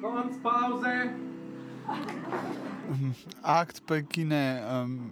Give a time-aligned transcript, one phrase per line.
[0.00, 1.10] Konc pauze.
[3.42, 5.10] Akt prekine um,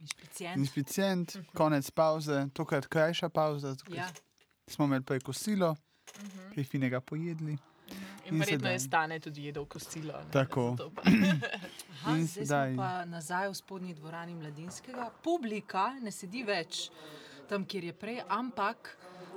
[0.00, 0.56] Inšpicient.
[0.56, 3.76] inspicient, konec pauze, tokrat krajša pauza.
[3.88, 4.08] Ja.
[4.66, 5.76] Smo imeli prej kosilo,
[6.54, 7.52] kaj finega pojedli.
[7.52, 7.58] In
[8.26, 10.12] In verjetno je stane tudi jedel kosilo.
[10.14, 10.76] ne, Tako.
[11.94, 15.10] Aha, In zdaj sedaj- smo pa nazaj v spodnji dvorani mladinskega.
[15.22, 16.90] Publika ne sedi več
[17.48, 18.96] tam, kjer je prej, ampak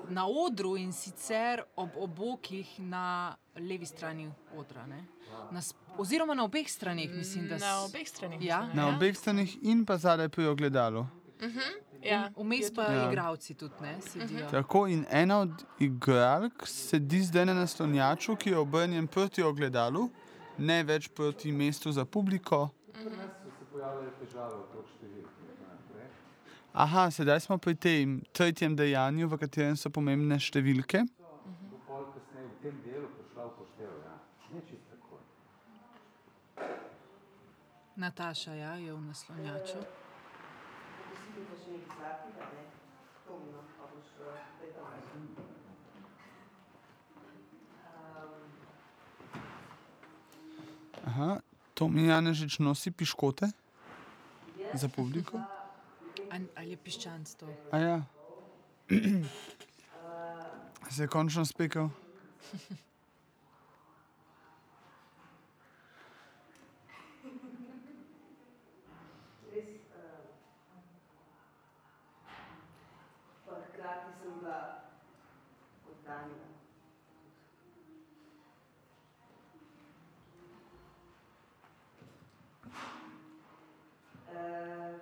[0.09, 4.85] na odru in sicer ob obokih na levi strani odra.
[4.85, 5.03] ne.
[5.51, 5.61] Na,
[5.97, 8.41] oziroma na obeh straneh, mislim, da Na s- obeh stranih.
[8.41, 8.59] Ja.
[8.59, 8.95] mislim, Na ja.
[8.95, 11.05] obeh stranih in pa zadaj pri ogledalu.
[12.01, 12.29] Ja.
[12.35, 13.09] Vmes pa Ja.
[13.09, 14.47] igravci tudi ne sedijo.
[14.51, 20.09] Tako in ena od igralk sedi zdaj na naslonjaču, ki je obrnjen proti ogledalu,
[20.57, 22.69] ne več proti mestu za publiko.
[26.73, 31.03] Aha, sedaj smo pri tem tretjem dejanju, v katerem so pomembne številke.
[37.95, 39.77] Nataša ja, je v naslonjaču.
[51.05, 51.39] Aha,
[51.73, 53.47] to mi Janežič nosi piškote
[54.73, 55.41] za publiko.
[56.31, 57.47] An- Ali je piščanc to?
[57.71, 57.97] A ja.
[60.93, 61.89] Se je končno spekel.
[73.45, 74.59] Pa hkrati sem bila
[75.89, 76.47] oddaljena.
[84.27, 84.95] Uh,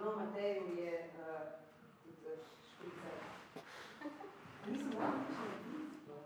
[0.00, 1.24] no, Matej mi je uh,
[2.04, 2.30] tudi
[2.68, 3.16] špricer.
[4.66, 6.00] Nisem mogla nič narediti.
[6.00, 6.24] sploh.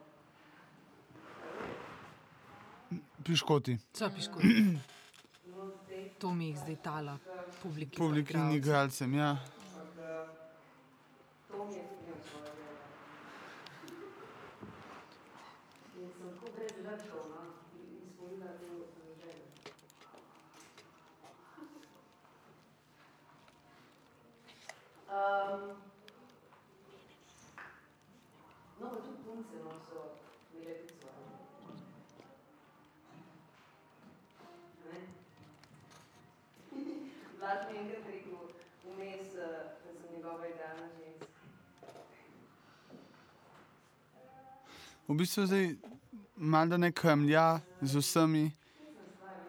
[3.29, 3.79] Piškoti.
[3.93, 4.78] Co piškoti?
[6.19, 7.19] To mi jih zdaj tala,
[7.62, 7.97] publiki.
[7.99, 9.15] Publiki in igralcem.
[9.15, 9.37] ja.
[11.49, 12.78] To mi je tudi svoje delo.
[16.00, 17.41] In sem tako brez vrtov, no,
[18.03, 19.47] izpolnila to eh, željo.
[25.09, 25.62] Um,
[28.81, 29.99] no, pa tudi punce no, so
[30.55, 31.15] imele tudi svoje.
[34.84, 34.99] Ne?
[37.38, 38.38] Vlad mi je enkrat rekel,
[38.84, 39.50] vmes, eh,
[39.84, 41.27] da sem njegova idealna ženska.
[45.08, 45.76] V bistvu zdaj
[46.36, 48.50] malo da ne kremlja z vsemi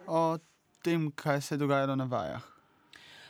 [0.07, 0.37] o
[0.81, 2.43] tem, kaj se je dogajalo na vajah.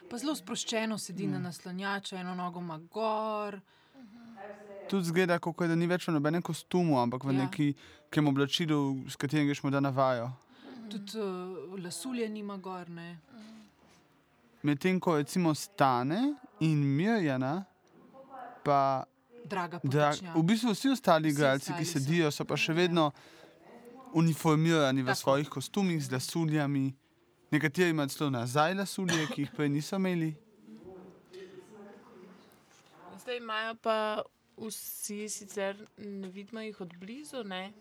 [0.10, 3.60] Pa zelo sproščeno sedi na naslonjaču, eno nogo ima gor.
[4.90, 7.46] Tudi zgleda, kot da ni več v nobenem kostumu, ampak v Ja.
[7.46, 10.32] nekem oblačilu, s katerim greš morda na vajo.
[10.90, 12.90] Tudi uh, lasulje nima gor.
[12.90, 13.18] Ne?
[14.64, 17.66] Medtem ko recimo stane in Mirjana,
[18.64, 19.04] pa
[19.46, 20.36] Draga da, potočnjak.
[20.36, 23.12] v bistvu vsi ostali igralci, ki sedijo, so pa še vedno
[24.14, 25.20] uniformirani v Tako.
[25.22, 26.94] svojih kostumih z lasuljami.
[27.52, 30.36] Nekateri imajo celo nazaj lasulje, ki jih prej niso imeli.
[33.22, 33.98] Zdaj imajo pa
[34.58, 37.74] vsi sicer ne vidimo jih od blizu, ne?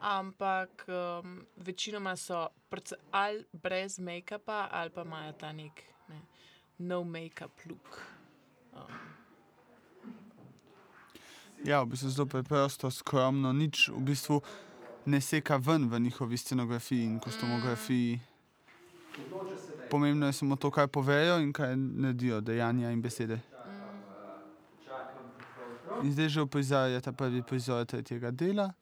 [0.00, 2.48] ampak um, večinoma so
[3.10, 6.20] ali brez make-upa ali pa imajo ta nek ne,
[6.78, 8.02] no make-up look.
[8.72, 9.07] Um,
[11.64, 14.42] Ja, v bistvu zelo preprosto, skromno, nič v bistvu
[15.06, 18.20] ne seka ven v njihovi scenografiji in kostumografiji.
[19.90, 23.40] Pomembno je samo to, kaj povejo in kaj naredijo, dejanja in besede.
[26.02, 28.72] In zdaj že uprizarja ta prvi prizor tretjega dela.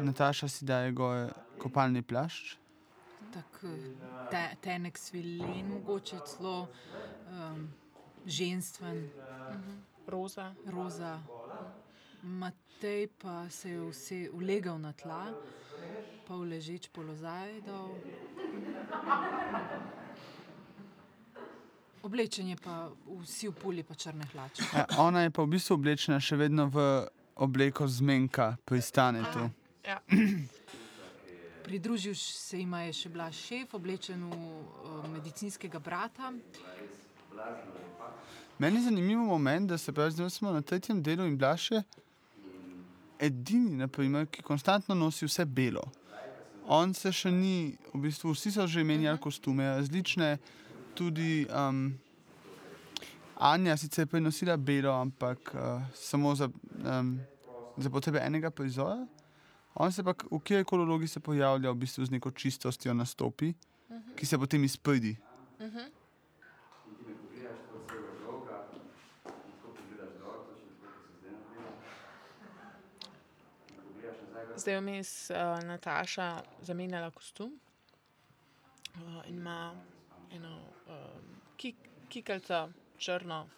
[0.00, 2.56] Nataša si daje gore kopalni plašč.
[3.32, 3.94] Tak, eh,
[4.30, 6.68] te, tenek svilen, mogoče celo
[7.30, 7.68] um,
[8.26, 9.10] ženstven,
[10.06, 10.54] roza.
[10.66, 11.18] roza.
[12.22, 15.32] Matej pa se je vse ulegal na tla,
[16.26, 17.96] pa v ležeč položaj dal.
[22.02, 22.88] Oblečen je pa
[23.20, 24.62] vsi v puli, pa črne hlače.
[24.72, 27.08] Ja, ona je pa v bistvu oblečena še vedno v
[27.40, 29.48] obleko zmenka pri stanetu.
[29.84, 30.00] Ja.
[31.64, 36.32] Pridružil se jima je še Blaž šef, oblečen v uh, medicinskega brata.
[38.60, 41.82] Meni je zanimiv moment, da se pravi, zdaj smo na tretjem delu in Blaž je
[43.20, 45.84] edini, naprimer, ki konstantno nosi vse belo.
[46.70, 50.36] On se še ni, v bistvu vsi so že menjali kostume, različne,
[50.94, 51.90] tudi um,
[53.40, 56.50] Anja sicer je prenosila belo, ampak uh, samo za,
[56.84, 57.16] um,
[57.76, 59.00] za potrebe enega prizora.
[59.74, 63.54] On se pa v kjerkoli vlogi se pojavlja, v bistvu z neko čistostjo nastopi,
[64.16, 65.16] ki se potem izpidi.
[74.60, 77.60] Zdaj je vmes uh, Nataša zamenjala kostum
[78.94, 79.74] uh, in ima
[80.32, 81.76] eno um, kik,
[82.08, 82.68] kikalco
[82.98, 83.48] črno.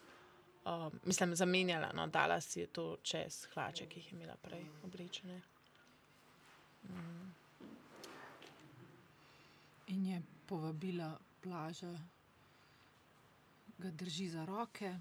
[0.64, 4.62] Um, mislim, zamenjala, no, dala si je to čez hlače, ki jih je imela prej
[4.84, 5.40] oblečene.
[9.87, 11.96] In je povabila plaža,
[13.78, 14.94] ga drži za roke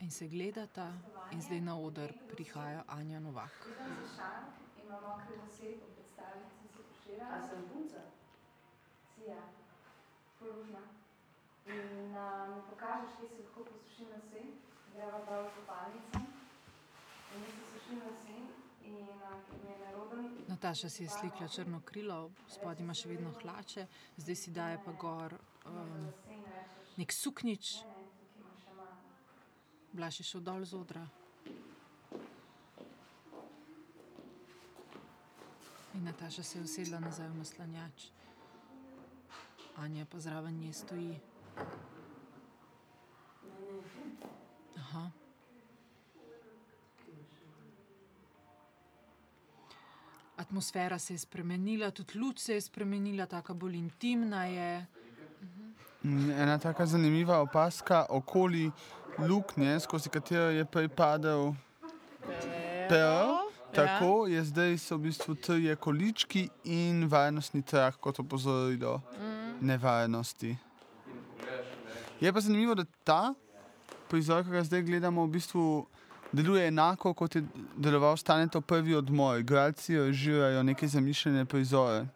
[0.00, 0.92] in se gledata,
[1.32, 3.68] in zdaj na oder prihaja Anja Novak.
[4.92, 7.36] Ima mokre lase, po predstavi sem se poširala.
[7.36, 8.00] A sem punca?
[9.14, 9.42] Si ja,
[10.38, 10.82] polužna.
[11.66, 12.12] In
[12.52, 14.42] mi pokažeš, kje si lahko posušim lase,
[14.92, 16.18] greva dol v kopalnico.
[17.32, 18.36] In jaz si sušim lase
[18.84, 20.28] in uh, ker mi je neroden.
[20.48, 23.86] Nataša si je slikla črno krilo, spodaj ima še vedno hlače,
[24.16, 25.38] zdaj si daje pa gor
[25.72, 26.12] um,
[27.00, 27.78] nek suknič.
[29.92, 31.08] Blaž je šel dol z odra.
[35.94, 38.08] In Nataša se je usedla nazaj v naslanjač.
[39.76, 41.18] Anja pa zraven nje stoji.
[44.76, 45.10] Aha.
[50.36, 54.86] Atmosfera se je spremenila, tudi luč se je spremenila, tako bolj intimna je.
[56.04, 58.70] In Ena taka zanimiva opaska okoli
[59.18, 61.54] luknje, skozi katero je prej padel
[62.88, 63.51] Pero.
[63.74, 69.00] Tako je zdaj so v bistvu trije količki in varnostni trak kot opozorilo
[69.60, 70.56] nevarnosti.
[72.20, 73.34] Je pa zanimivo, da ta
[74.08, 75.86] prizor, ki ga zdaj gledamo, v bistvu
[76.32, 77.42] deluje enako, kot je
[77.76, 79.40] deloval Staneto prvi odmor.
[79.40, 82.06] Igralci režirajo neke zamišljene prizore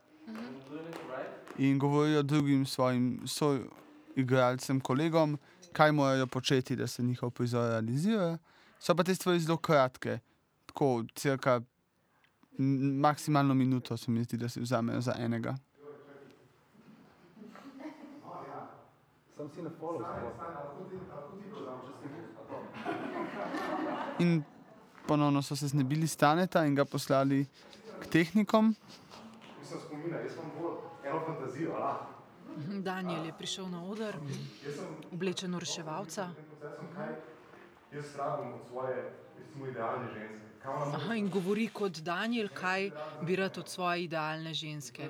[1.58, 5.38] in govorijo drugim svojim soigralcem, kolegom,
[5.72, 8.38] kaj morajo početi, da se njihov prizor realizira.
[8.78, 10.18] So pa te stvari zelo kratke,
[10.76, 11.60] tako cirka
[13.00, 15.54] maksimalno minuto se mi zdi, da si vzamejo za enega.
[19.36, 19.70] Sem na
[24.18, 24.42] In
[25.06, 27.46] ponovno so se znebili staneta in ga poslali
[28.00, 28.74] k tehnikom.
[29.60, 32.06] Nisem spomina, jaz imam bolj eno fantazijo, ala.
[32.58, 34.16] Mhm, Daniel je prišel na oder,
[35.12, 36.30] oblečen v reševalca.
[36.60, 37.14] Procesom, kaj
[37.92, 40.55] jaz rabim od svoje, recimo, idealne ženske.
[40.66, 42.90] Aha, in govori kot Daniel, kaj
[43.22, 45.08] bi rad od svoje idealne ženske.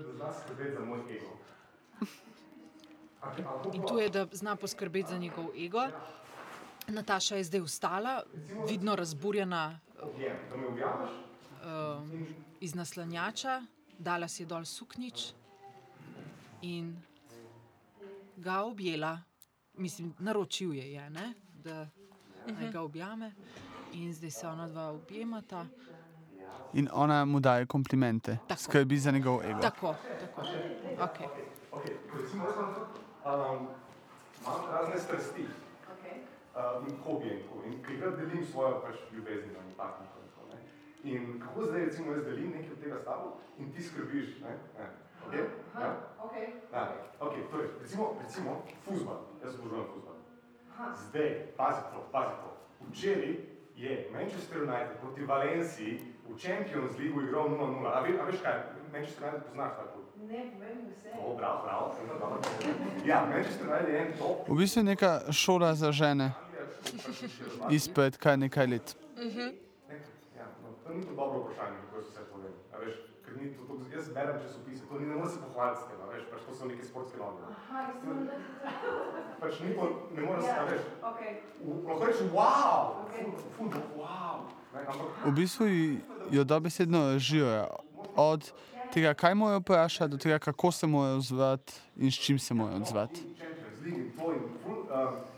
[3.73, 5.89] In to je, da zna poskrbeti za njegov ego.
[6.89, 8.23] Nataša je zdaj vstala,
[8.69, 10.09] vidno razburjena uh,
[12.61, 13.63] iz naslanjača,
[13.99, 15.33] dala si je dol suknič
[16.63, 16.97] in
[18.37, 19.19] ga objela.
[19.75, 21.35] Mislim, naročil je, je ne?
[21.65, 21.89] da
[22.47, 23.33] naj ga objame.
[23.93, 25.67] In zdaj se ona dva objemata.
[26.75, 28.61] In ona mu daje komplimente, Tako.
[28.61, 29.61] skrbi za njegov ego.
[29.61, 30.43] Tako, tako.
[30.99, 31.27] Okay.
[31.73, 31.85] ok,
[32.21, 32.75] recimo, jaz imam
[33.51, 33.67] um,
[34.43, 35.47] imam razne strasti
[35.97, 36.17] Okay.
[36.55, 37.63] uh, in hobije in tako.
[37.67, 40.19] In krat delim svojo pač ljubezen na partnerko
[41.05, 41.13] in?
[41.17, 44.57] In kako zdaj, recimo, jaz delim nekaj od tega s tabo in ti skrbiš, ne?
[44.79, 44.87] ne.
[45.27, 45.45] Okay?
[45.81, 45.97] Ja?
[46.25, 46.47] Okay.
[46.73, 49.21] Ja, ok, torej, recimo, recimo fuzbal.
[49.45, 50.15] Jaz obožujem fuzbal.
[51.09, 52.51] Zdaj, pazi to, pazi to.
[52.91, 57.87] Včeraj je Manchester United proti Valenciji v Champions League igral 0-0.
[57.95, 58.57] A, ve, a veš kaj,
[58.93, 59.99] Manchester United poznaš tako?
[60.17, 61.09] Ne, povem vse.
[61.21, 62.41] O, bravo, bravo, sem dobro.
[63.05, 64.49] Ja, Manchester United je en top.
[64.49, 66.33] V bistvu je neka šola za žene
[67.71, 68.97] izpred kar nekaj let.
[70.37, 72.53] Ja, no, to ni to dobro vprašanje, kako se vse povem.
[72.73, 72.95] A veš,
[73.37, 75.99] ker ni to, to, jaz berem časopise, to ni, ne moreš se pohvaliti s tem,
[76.13, 77.47] veš, pač to so neke sportske novine.
[77.53, 78.35] Aha, jaz sem da.
[79.41, 79.85] Pač ni to,
[80.17, 81.33] ne moreš se, a veš, Okay.
[81.61, 84.49] v- lahko rečeš, wow, ful, ful, wow.
[84.73, 85.65] Ne, ampak V bistvu
[86.27, 87.69] jo dobesedno režirajo.
[88.17, 88.43] Od
[88.91, 92.77] tega, kaj morajo vprašati, do tega, kako se morajo odzvati in s čim se morajo
[92.77, 93.21] odzvati.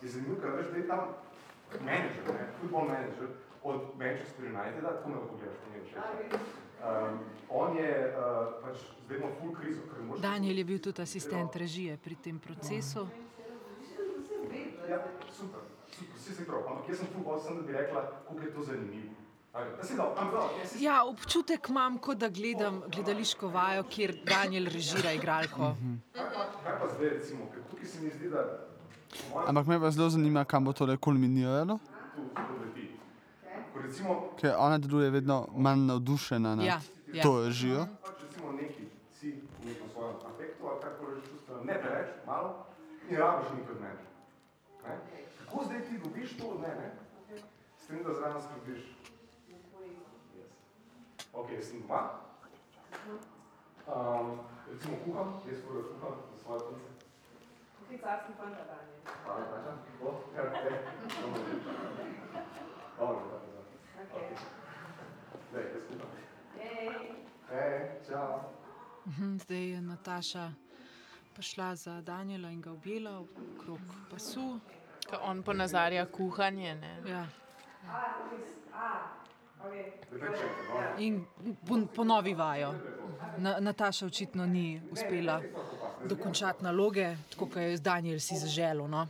[0.02, 1.02] Je zanimivo, ker veš, da je tam
[1.80, 3.28] menedžer, ne, football menedžer
[3.62, 6.67] od Manchester Uniteda, tako me lahko gledaš, to mi je.
[6.78, 7.18] Um,
[7.50, 8.78] on je uh, pač
[9.60, 9.80] krizo.
[10.22, 13.08] Daniel je bil tudi asistent režije pri tem procesu.
[14.88, 15.60] Ja, super,
[15.92, 18.62] super, vsi si prav, ampak jaz sem full sem, da bi rekla, koliko je to
[18.62, 19.14] zanimivo.
[20.78, 25.74] Ja, občutek imam, kot da gledam gledališko vajo, kjer Daniel režira igralko.
[26.14, 28.44] Kaj pa zdaj recimo, ker tukaj se mi zdi, da
[29.46, 31.78] Ampak me pa zelo zanima, kam bo tole kulminiralo.
[31.78, 31.97] Ko
[33.88, 36.54] recimo, ker ona deluje vedno manj navdušena.
[36.54, 36.66] Nad.
[36.66, 36.80] Ja,
[37.12, 37.22] Ja.
[37.24, 37.88] To je živo.
[38.04, 38.84] Pač recimo neki
[39.16, 42.68] si v nekem svojem afektu ali karkoli čustveno, ne preveč, malo,
[43.08, 44.02] in rabiš nekaj od mene.
[44.84, 44.94] Ne?
[45.40, 46.86] Kako zdaj ti dobiš to od mene,
[47.80, 48.82] s tem, da zraven skrbiš?
[49.48, 50.52] Yes.
[51.32, 52.20] Ok, jaz sem doma.
[53.88, 56.92] Um, recimo kuham, jaz prvo kuham za svoje punce.
[58.04, 58.94] Carski fanta danje.
[59.24, 59.72] Hvala, Taša.
[60.04, 60.70] O, kar te.
[61.24, 61.40] Dobro,
[62.98, 63.47] Dobro.
[63.98, 64.30] Okay.
[65.52, 65.62] Daj.
[66.62, 66.88] Ej,
[67.50, 68.40] Hej, čau.
[69.06, 70.52] Mhm, Zdaj je Nataša
[71.34, 74.60] prišla za Daniela in ga objela okrog pasu.
[75.10, 76.74] Ko on ponazarja kuhanje.
[76.74, 77.02] Ne?
[77.10, 77.26] Ja.
[79.58, 79.70] no.
[80.98, 81.24] In
[81.66, 82.74] pon- ponovi vajo.
[83.38, 85.42] Na, Nataša očitno ni uspela
[86.04, 88.88] dokončati naloge, tako kot je Daniel si zaželel.
[88.88, 89.06] No?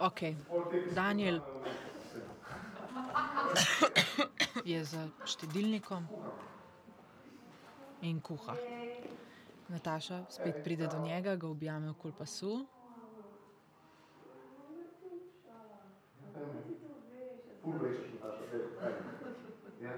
[0.00, 0.34] Okay.
[0.94, 1.40] Daniel
[4.64, 6.06] je za štedilnikom
[8.02, 8.54] in kuha.
[9.68, 12.66] Nataša spet pride do njega, ga objame okoli pasu.
[19.80, 19.90] Ja?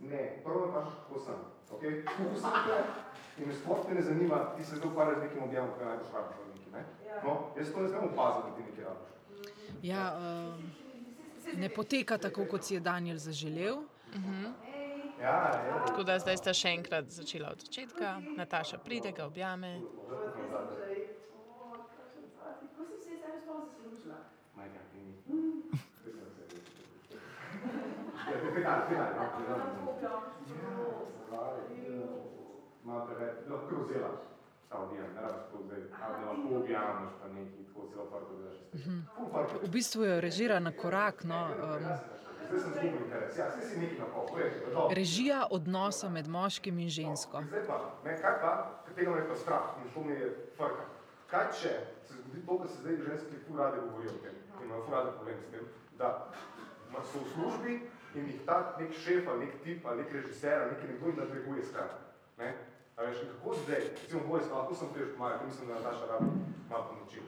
[0.00, 1.34] Ne prvo vprašaš, kako sem.
[1.70, 2.04] Okay?
[2.04, 3.02] Kako sem te
[3.42, 6.12] in me sploh te ne zanima, ti se zdaj ukvarjaš z nekim objemom, kaj najbolj
[6.14, 6.84] rabiš od neki, ne?
[7.24, 9.10] No, jaz to ne znam opaziti, da ti nekaj rabiš.
[9.82, 10.70] Ja, um,
[11.58, 13.82] ne poteka tako, kot si je Daniel zaželel.
[15.20, 15.28] Ja,
[15.66, 15.84] ja.
[15.86, 18.16] Tako da zdaj sta še enkrat začela od začetka.
[18.36, 19.78] Nataša pride, ga objame.
[32.82, 34.31] Malo preveč, lahko vzela
[34.72, 38.58] ta objem, ne rabiš tako zdaj, da lahko objameš pa nekaj, tako celo farko gledaš.
[39.16, 39.58] Ful farko.
[39.66, 41.24] V bistvu jo režira na korak.
[41.24, 41.98] No, um, ja,
[44.90, 47.42] režija odnosa med moškim in žensko.
[47.48, 48.52] Zdaj pa, ne, kaj pa,
[48.96, 50.84] tega me je pa strah in to mi je frka.
[51.30, 51.72] Kaj če
[52.08, 54.94] se zgodi to, kar se zdaj ženske ful rade govorijo o tem, ki imajo ful
[54.94, 55.64] rade problem s tem,
[55.98, 56.28] da
[56.92, 57.80] ma so v službi
[58.14, 61.16] in jih ta nek šef ali nek tip ali nek režiser ali neki nekdo jim
[61.16, 61.98] nadleguje skratka.
[63.02, 66.06] A veš, in kako zdaj, recimo Boris, lahko sem prej pomagal, ker mislim, da Nataša
[66.06, 66.26] rabi
[66.70, 67.20] malo pomoči.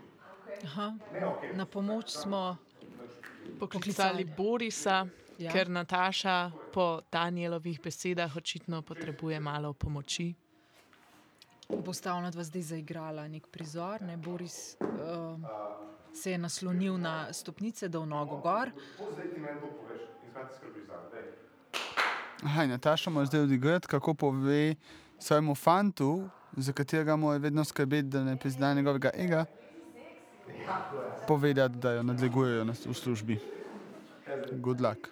[0.64, 0.86] Aha.
[1.12, 1.42] Ne, ok.
[1.54, 2.56] Na pomoč smo
[3.60, 5.06] Poklicali Borisa,
[5.38, 5.50] Ja.
[5.50, 10.34] ker Nataša po Danielovih besedah očitno potrebuje malo pomoči.
[11.68, 14.02] bosta ona dva zdaj zaigrala nek prizor.
[14.02, 14.16] Ne?
[14.16, 15.42] Boris um,
[16.14, 18.70] se je naslonil na stopnice, dal nogo gor.
[19.12, 21.26] Zdaj ti meni to poveš in zmeti skrbiš za dej.
[22.44, 24.74] Aha, Nataša mora zdaj odigrati, kako pove
[25.24, 29.44] svojemu fantu, za katerega mora vedno skrbeti, da ne prizna njegovega ega,
[31.28, 33.38] povedati, da jo nadlegujejo na- v službi.
[34.52, 35.08] Good luck.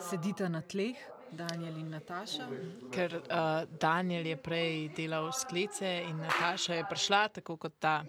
[0.00, 0.96] Sedita na tleh,
[1.30, 2.46] Daniel in Nataša.
[2.90, 8.04] Ker uh, Daniel je prej delal sklece in Nataša je prišla tako kot ta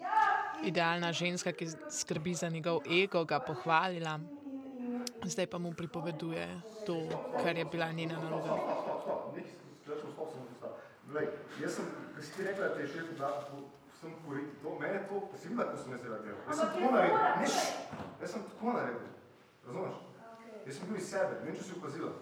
[0.62, 4.18] idealna ženska, ki skrbi za njegov ego, ga pohvalila.
[5.24, 7.08] Zdaj pa mu pripoveduje to,
[7.42, 8.56] kar je bila njena naloga.
[11.08, 11.26] Glej,
[11.62, 11.84] jaz sem,
[12.16, 13.28] ko si ti rekla, da te je šef da
[13.94, 16.18] vsem poriti to, mene to, ko si videla, ko sem jaz delo.
[16.48, 17.46] Jaz sem tako naredil, ne,
[18.20, 19.08] jaz sem tako naredil,
[19.66, 19.96] razumeš?
[20.66, 22.12] Jaz sem bil iz sebe, ne vem, če si opazila.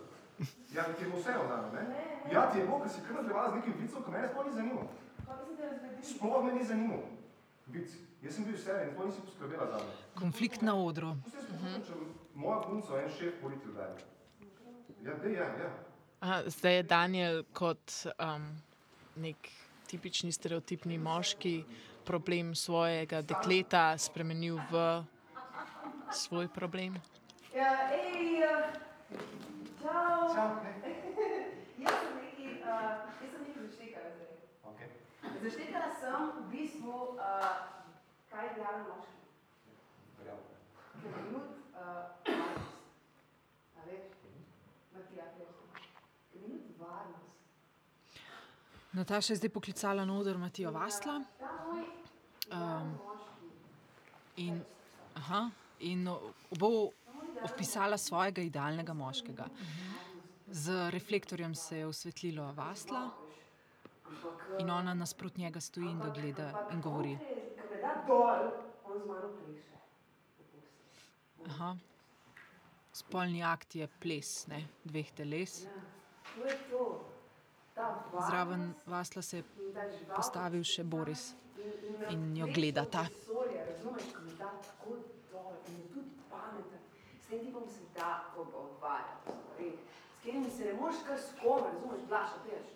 [0.77, 2.07] Ja, ti je bilo vseeno zame, ne?
[2.33, 4.57] Ja, ti je bilo, ker si kar nadaljevala z nekim vicom, ki mene sploh ni
[4.61, 4.87] zanimal.
[6.13, 7.03] Sploh me ni zanimal.
[7.67, 7.91] Vic.
[8.23, 9.97] Jaz sem bil sebe in sploh nisi poskrbela za me.
[10.19, 11.13] Konflikt na odru.
[11.27, 11.99] Vse spoštujem, če
[12.35, 14.07] moja punca en šef poriti daje.
[15.05, 15.71] Ja, dej, ja, ja.
[16.21, 18.47] Aha, zdaj je Daniel kot um,
[19.23, 19.51] nek
[19.87, 21.61] tipični stereotipni moški
[22.07, 24.87] problem svojega dekleta spremenil v
[26.11, 26.99] svoj problem.
[27.55, 29.19] Ja, ej, uh,
[29.83, 30.35] čau.
[30.35, 30.73] Čau, ne.
[31.83, 34.33] Jaz sem nekaj, uh, jaz sem nekaj zaštekala zdaj.
[34.73, 34.89] Okay.
[35.47, 37.43] Zaštekala sem v bistvu, uh,
[38.27, 39.19] kaj je idealen moški.
[40.19, 40.47] Verjamem.
[41.03, 42.73] Ker je minut uh, varnost.
[43.79, 44.09] A veš?
[44.95, 45.27] Matija,
[46.35, 47.29] je minut varnost.
[48.99, 51.21] Nataša je zdaj poklicala na oder Matijo Vasla.
[51.39, 51.85] Ta moj
[52.47, 52.99] Um,
[54.37, 54.61] in,
[55.15, 55.51] aha,
[55.81, 56.07] in
[56.59, 56.93] bo
[57.43, 59.47] opisala svojega idealnega moškega.
[60.47, 63.26] Z reflektorjem se je osvetlilo Vasla
[64.59, 67.19] in ona nasprot njega stoji in ga gleda in govori.
[71.47, 71.77] Aha.
[72.93, 75.67] Spolni akt je ples ne, dveh teles.
[78.29, 79.45] Zraven Vasla se je
[80.15, 81.35] postavil še Boris
[82.11, 83.05] in jo gledata.
[87.21, 89.73] S tem tipom se da pogovarjati, stvari,
[90.15, 92.67] s katerimi se ne moreš kar skomer, razumeš, blaša, priješ.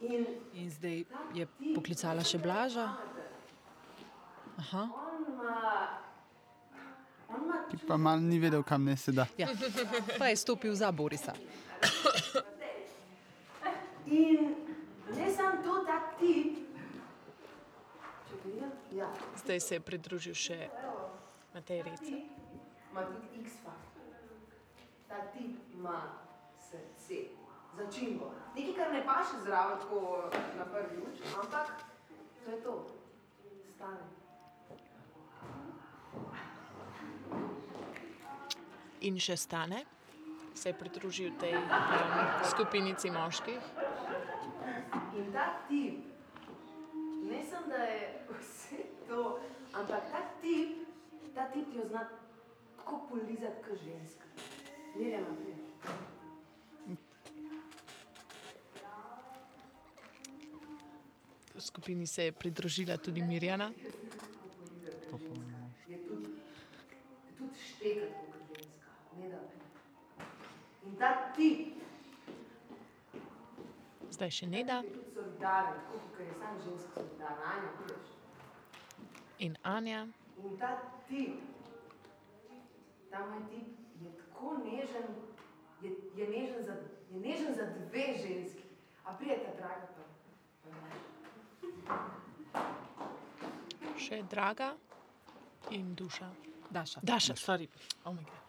[0.00, 2.86] In In zdaj je poklicala še Blaža.
[4.58, 4.88] Aha.
[7.70, 9.26] Ki pa mal ni vedel, kam ne se da.
[9.38, 9.48] Ja.
[10.18, 11.34] Pa je stopil za Borisa.
[14.06, 14.54] In
[15.16, 15.74] ne samo to.
[18.26, 19.08] Če vidim, ja,
[19.44, 20.70] Zdaj se je pridružil še
[21.54, 22.16] Matej Rece.
[22.90, 24.02] ima tudi X faktor.
[25.08, 26.25] Ta tip ima
[27.76, 28.32] začimbo.
[28.56, 31.84] Nekaj, kar ne paše zraven, tako na prvi luč, ampak
[32.44, 32.74] to je to.
[33.76, 34.04] Stane.
[39.00, 39.84] In še stane,
[40.56, 41.68] se je pridružil tej um,
[42.48, 43.60] skupinici moških.
[45.16, 46.00] In ta tip,
[47.28, 49.38] ne samo da je vse to,
[49.76, 50.88] ampak ta tip,
[51.34, 52.08] ta tip ti jo zna
[52.80, 54.24] tako polizati, kot ženska.
[54.96, 56.15] Mirjam, naprej.
[61.58, 63.72] Skupini se je pridružila tudi Mirjana.
[65.88, 66.28] je tudi,
[67.76, 69.56] štekati kot ženska, ne da ne.
[70.86, 71.76] In ta tip
[74.10, 74.46] Zdaj še
[77.44, 78.12] Anja, vidiš.
[79.38, 80.06] in Anja.
[80.44, 80.70] In ta
[81.08, 81.42] tip,
[83.10, 83.66] ta moj tip
[84.00, 85.10] je tako nežen,
[85.82, 86.78] je, je, nežen, za,
[87.10, 88.64] je nežen za dve ženski.
[89.04, 90.08] A prijeta, draga pa.
[90.64, 91.15] pa ne.
[93.98, 94.74] Še Draga
[95.70, 96.30] in Duša.
[96.70, 97.00] Daša.
[97.02, 97.68] Daša, sorry.
[98.04, 98.42] Oh my God.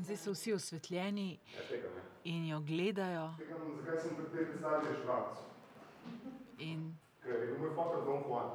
[0.00, 1.78] Zdaj so vsi osvetljeni Ja,
[2.24, 3.34] in jo gledajo.
[3.36, 5.44] Zakaj sem pri tej predstavi Švarc?
[6.58, 8.50] In Ker je bil moj fotor Don Juan.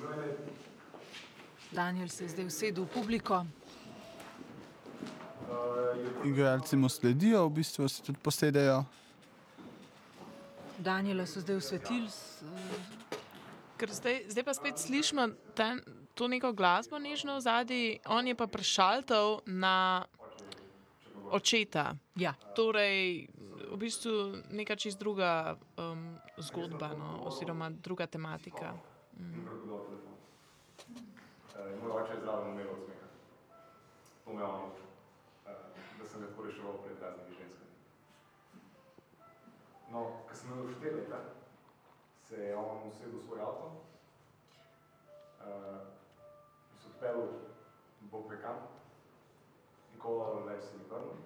[0.00, 0.08] No,
[1.70, 3.46] Daniel se je zdaj usedel v publiko.
[6.24, 8.84] Igralci mu sledijo, v bistvu se tudi posedejo.
[10.78, 12.08] Daniela so zdaj osvetlili.
[12.08, 12.42] s-
[13.76, 15.76] Ker zdaj, zdaj pa spet slišimo ta,
[16.14, 20.04] to neko glasbo nežno v zadnji, on je pa prešaltal na
[21.26, 21.84] očeta.
[22.14, 23.26] Ja, Torej,
[23.66, 24.12] v bistvu
[24.48, 28.74] neka čist druga um, zgodba, no, oziroma druga tematika.
[29.16, 30.14] in pregledal telefon.
[31.50, 33.06] Uh, in moj oče je zraven umel od smeha.
[34.24, 34.86] To me je on naučil.
[35.44, 37.70] Uh, da sem ga tako reševal pred raznimi ženskami.
[39.90, 41.20] No, ko sem imel štiri leta,
[42.28, 43.66] se je on usedel v svoj avto
[45.40, 45.80] uh,
[46.78, 47.28] se odpeljal
[48.00, 48.56] bog ve kam.
[49.92, 51.16] Nikoli več se ni vrnil,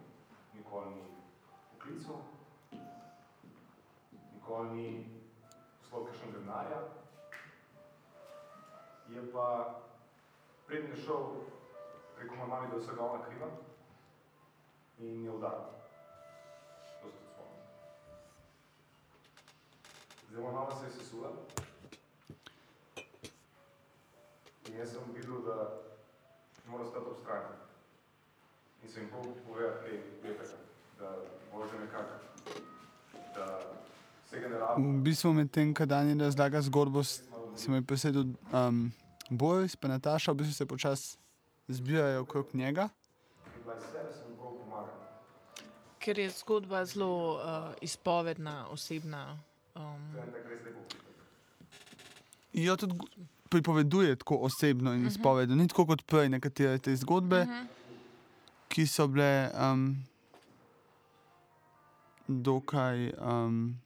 [0.55, 1.07] nikoli ni
[1.73, 2.21] poklical,
[4.35, 4.89] nikoli ni
[5.81, 6.83] poslal kakšnega denarja.
[9.09, 9.47] Je pa
[10.67, 11.33] prednji šel
[12.37, 13.49] moje mame, da je vsega ona kriva
[15.01, 15.59] in je udaril.
[15.61, 17.65] To se tudi spomnim.
[20.31, 21.29] Zdaj moja se je sesula
[24.69, 25.57] in jaz sem videl, da
[26.67, 27.55] mora stati ob strani.
[28.83, 30.55] In sem pol povedal, hej, gledajte,
[30.99, 31.09] da
[31.51, 32.15] bože nekako,
[33.35, 33.47] da
[34.25, 34.85] vsega ne rabim.
[34.93, 37.23] V bistvu medtem, ko Daniel razlaga zgodbo, s-
[37.57, 38.93] se mu je posedel um,
[39.31, 41.19] Boris, pa Nataša, v bistvu se počasi
[41.69, 42.89] zbirajo okrog njega.
[43.47, 44.28] In bila vse, da sem prav.
[46.09, 49.37] Ker je zgodba zelo uh, izpovedna, osebna.
[49.77, 50.17] Um,
[52.53, 55.57] jo tudi g- pripoveduje tako osebno in izpovedno.
[55.57, 57.43] Ni tako kot prej nekatere te zgodbe,
[58.69, 59.85] ki so bile um,
[62.29, 63.77] dokaj um,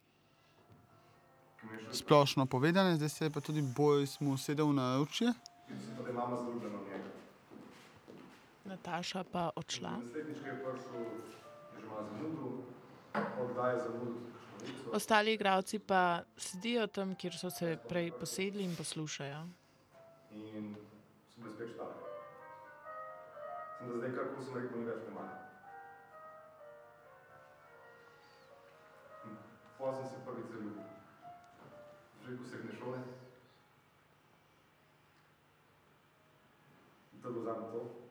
[1.59, 5.35] Ki splošno povedane, zdaj se je pa tudi Boris mu sedel na ročje.
[5.69, 7.11] Videl sem pa, da je mama zaljubljena v njega.
[8.65, 9.91] Nataša pa odšla.
[9.91, 11.42] Naslednjič, ko je prišel,
[14.93, 19.47] Ostali igravci pa sedijo tam, kjer so se prej posedli in poslušajo.
[20.31, 20.75] In
[21.35, 21.95] sem bil spet štale.
[23.79, 25.41] Sem da zdaj, kako sem rekel, ni več pomagal.
[29.79, 30.85] Potem sem se prvič zaljubil.
[32.23, 33.03] Že ko srednje šole.
[37.13, 38.02] In to je bilo zadnje to.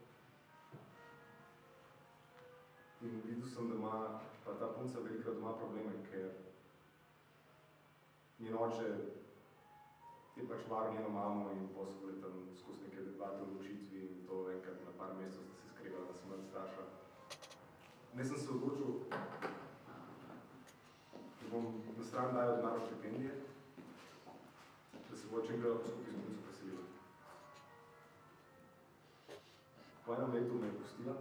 [3.61, 6.29] In videl sem, da ima pa ta punca velikrat doma probleme, ker
[8.39, 8.87] njen oče
[10.35, 13.99] je pač varal njeno mamo in potem so bile tam skozi neke debate o ločitvi
[14.01, 16.85] in to enkrat par mesecev sta se skregala, da sem strašila.
[18.13, 18.91] Ne sem se odločil,
[21.41, 21.65] da bom
[21.97, 23.33] na stran dajal denar štipendije,
[25.09, 26.83] da se bo čim gledal skupaj z Munico preselila.
[30.05, 31.15] Po enem letu me je pustila,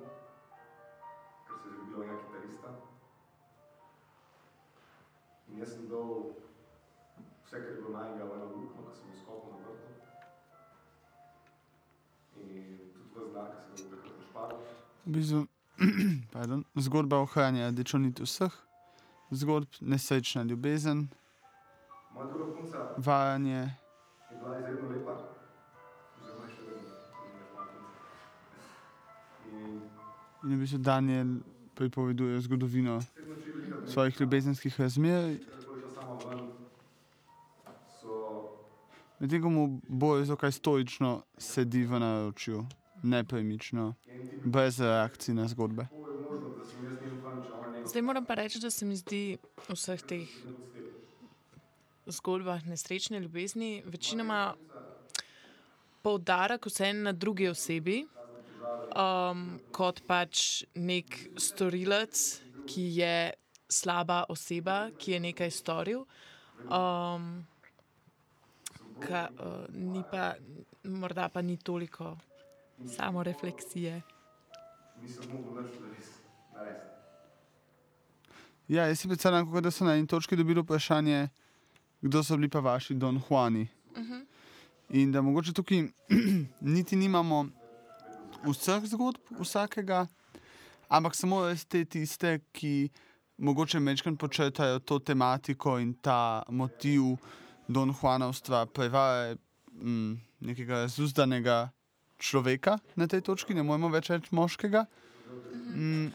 [1.60, 2.68] se je zljubila enega kitarista.
[5.48, 6.10] In jaz sem dal
[7.44, 9.88] vse, kar je bilo najega v eno luknjo, ko sem jo skopal na vrtu.
[12.36, 14.58] In tudi v znak, ki sem ga takrat našparal.
[15.06, 15.40] V bistvu,
[16.34, 18.52] pardon, zgodba ohranja dečonit vseh,
[19.30, 21.08] zgodb nesrečna ljubezen,
[22.14, 23.60] Moja druga punca vajanje.
[24.30, 25.14] je bila izredno lepa,
[30.44, 31.40] In v bistvu Daniel
[31.74, 33.00] pripoveduje zgodovino
[33.86, 35.38] svojih ljubezenskih razmer,
[39.20, 42.64] medtem ko mu bolj zakaj stoično sedi v naročju,
[43.02, 43.94] nepremično,
[44.44, 45.86] brez reakcij na zgodbe.
[47.84, 49.36] Zdaj moram pa reči, da se mi zdi
[49.68, 50.28] v vseh teh
[52.06, 54.54] zgodbah nesrečne ljubezni večinoma
[56.02, 58.06] poudarek vse na drugi osebi,
[58.94, 62.20] um, kot pač nek storilec,
[62.70, 63.14] ki je
[63.70, 66.04] slaba oseba, ki je nekaj storil.
[66.66, 67.46] Um,
[69.00, 70.34] ka, uh, ni pa,
[70.84, 72.16] morda pa ni toliko
[72.86, 74.02] samo refleksije.
[75.00, 76.08] nisem mogel več res
[76.54, 76.86] narediti.
[78.70, 81.28] Ja, jaz si predstavljam, da so na eni točki dobili vprašanje,
[82.00, 83.66] kdo so bili pa vaši Don Juani.
[84.90, 85.88] In da mogoče tukaj
[86.74, 87.48] niti nimamo
[88.44, 90.06] vseh zgodb, vsakega,
[90.88, 92.90] ampak samo te tiste, ki
[93.38, 97.16] mogoče mečkam počrtajo to tematiko in ta motiv
[97.68, 99.36] Don Juanovstva, prevare
[99.72, 101.70] mm, nekega razuzdanega
[102.18, 104.84] človeka na tej točki, ne moremo več reči moškega.
[105.76, 106.10] Mm,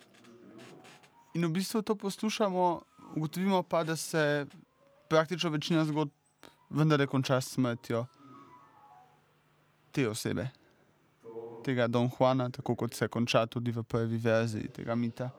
[1.36, 2.82] In v bistvu to poslušamo,
[3.16, 4.46] ugotovimo pa, da se
[5.10, 6.12] praktično večina zgodb
[6.70, 8.06] vendar konča s smrtjo
[9.92, 10.48] te osebe,
[11.66, 15.30] tega Don Juana, tako kot se konča tudi v prvi verziji tega mita.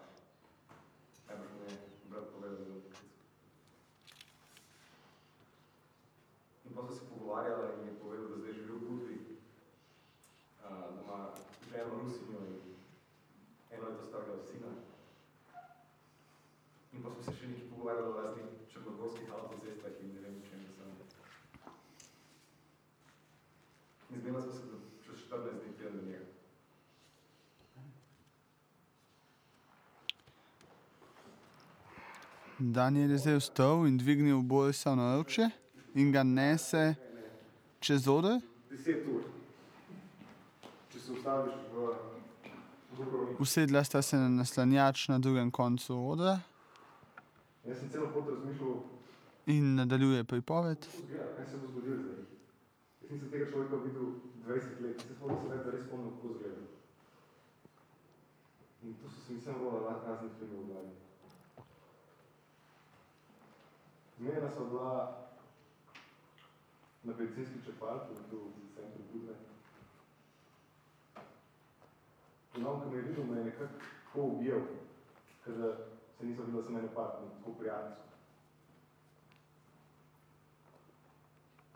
[1.29, 1.79] Najbrž mi je
[2.11, 2.99] brat povedal, da je poklic.
[6.67, 9.19] In pa so se pogovarjala in mi je povedal, da zdaj živi v Budvi,
[10.62, 11.19] a, da ima
[11.71, 12.59] ženo Rusinjo in
[13.71, 14.71] eno leto starega sina.
[16.93, 20.67] In pa smo se še nekaj pogovarjali o raznih črnogorskih avtocestah in ne vem, čem
[20.75, 20.91] sem.
[24.11, 26.27] In zmenila smo se, da čez 14 dni pridem do njega.
[32.72, 35.50] Daniel je zdaj vstal in dvignil Borisa na roče
[35.94, 36.94] in ga nese
[37.81, 38.40] čez oder.
[38.70, 39.22] 10 ur.
[40.92, 41.94] Če se ustaviš v
[42.96, 43.42] Dubrovniku.
[43.42, 46.40] Usedla sta se na naslanjač na drugem koncu odra
[47.66, 48.74] Jaz sem celo pot razmišljal,
[49.46, 50.87] in nadaljuje pripoved.
[51.37, 52.24] kaj se bo zgodilo zdaj.
[53.02, 54.07] Jaz nisem tega človeka videl
[54.46, 56.62] 20 let, se spomnim da res spomnim, kako zgleda.
[58.83, 61.06] In to so se mi samo rola raznih filmov v glavi.
[64.18, 64.92] Zmerjena sva bila
[67.05, 69.35] na medicinski črpalki, tu v centru Budve.
[72.57, 74.61] In on, ko me je videl, me je nekako ubijal,
[75.44, 75.55] ker
[76.18, 78.02] se nisem videl, da sem eno partner, tako prijateljsko.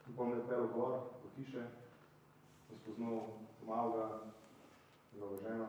[0.06, 1.68] In potem je pel gor, v hiše,
[2.66, 3.20] sem spoznal
[3.66, 4.20] malega,
[5.12, 5.68] njegovo ženo.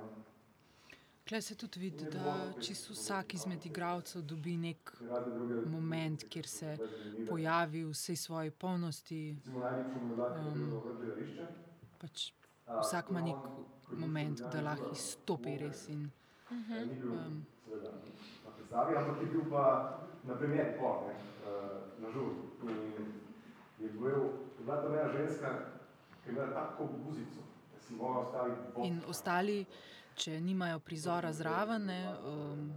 [1.32, 4.92] Tukaj se tudi vidi, da čisto vsak izmed igralcev dobi nek
[5.66, 6.78] moment, kjer se
[7.30, 9.36] pojavi v vsej svoji polnosti.
[9.46, 11.48] Gledališče.
[12.02, 12.34] Pač
[12.68, 13.36] vsak ima nek
[13.96, 15.88] moment, da lahko izstopi res.
[15.90, 16.10] In,
[16.52, 17.46] Eh, Ni bil um,
[18.74, 19.64] ampak je bil pa
[20.28, 21.14] na primer po, ne,
[21.48, 21.70] eh,
[22.02, 22.32] na žur.
[22.64, 22.70] In
[23.80, 24.20] je bil,
[24.60, 25.50] je bila tam ena ženska,
[26.24, 27.40] ki je imela tako buzico,
[27.72, 28.86] da si mogla ostali bok.
[28.86, 29.66] in ostali,
[30.16, 32.72] če nimajo prizora zraven, ne, um,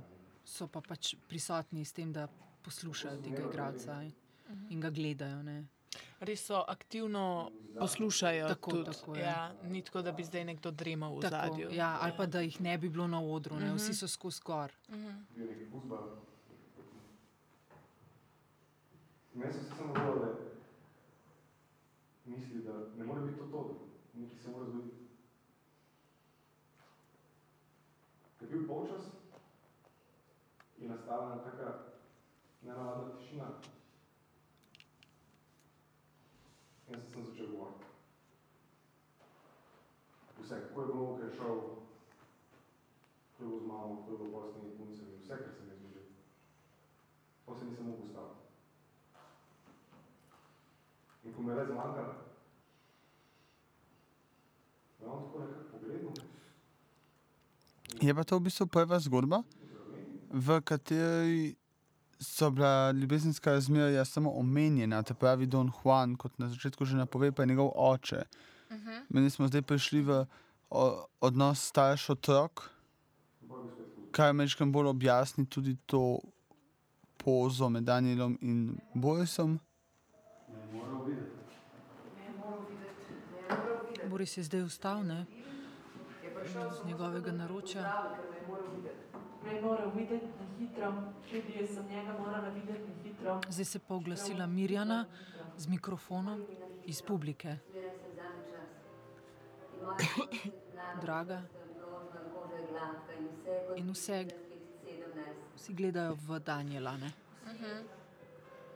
[0.45, 2.29] so pa pač prisotni s tem, da
[2.65, 4.13] poslušajo tega igralca in,
[4.71, 5.43] in ga gledajo.
[5.43, 5.65] Ne.
[6.21, 8.49] Res so aktivno poslušajo.
[8.49, 9.25] Tako, tudi, tako, ja.
[9.25, 11.69] ja, ni tako, da bi zdaj nekdo dremal v Tako, zadju.
[11.73, 14.73] ja, ali pa da jih ne bi bilo na odru, ne, vsi so skozi gor.
[14.89, 16.09] bil neki fuzbal.
[19.35, 20.31] Meni so se samo zdelo, da
[22.27, 23.63] misli, da ne more biti to to,
[24.15, 24.97] da nekaj se mora zgoditi.
[28.39, 29.03] Ko je bil polčas,
[30.79, 31.69] je nastala ena taka
[32.63, 33.47] nenavadna tišina.
[36.89, 37.85] Jaz sem začel govoriti.
[40.39, 41.61] Vse, kako je bilo, ko je šel
[43.37, 46.13] šel z mamo, ko je bilo temi puncami, vse, kar sem jaz doživel.
[47.47, 48.41] To se nisem mogel ustaviti.
[51.25, 52.15] In ko me je več zmanjkalo,
[54.99, 56.35] me je on tako nekako pogledal.
[58.05, 59.41] Je pa to v bistvu prva zgodba,
[60.29, 61.55] v kateri
[62.21, 67.33] so bila ljubezenska razmerja samo omenjena, te pravi Don Juan, kot na začetku že napove,
[67.33, 68.25] pa je njegov oče.
[69.09, 70.27] Mi smo zdaj prišli v
[70.71, 72.69] o, odnos starš-otrok,
[74.13, 76.21] kar mečkam bolj objasni tudi to
[77.17, 79.57] pozo med Danielom in Borisom.
[80.49, 81.57] Me je moral videti.
[82.21, 84.09] Ne moram videti, ne moram videti.
[84.11, 85.25] Boris je zdaj vstal, ne?
[86.53, 88.05] Z njegovega naročja.
[89.45, 90.27] Me je moral videti.
[90.27, 90.93] Na hitro,
[91.31, 93.41] tudi jaz sem njega morala videti na hitro.
[93.49, 95.07] Zdaj se pa oglasila Mirjana
[95.59, 96.45] z mikrofonom
[96.85, 97.57] iz publike.
[101.03, 101.43] Draga.
[103.77, 104.27] In vse,
[105.57, 106.97] vsi gledajo v Daniela.
[106.97, 107.13] Ne?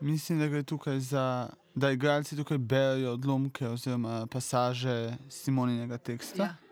[0.01, 6.68] Mislim, da gre tukaj za, da igralci tukaj berejo odlomke oziroma pasaže Simoninega teksta, Ja.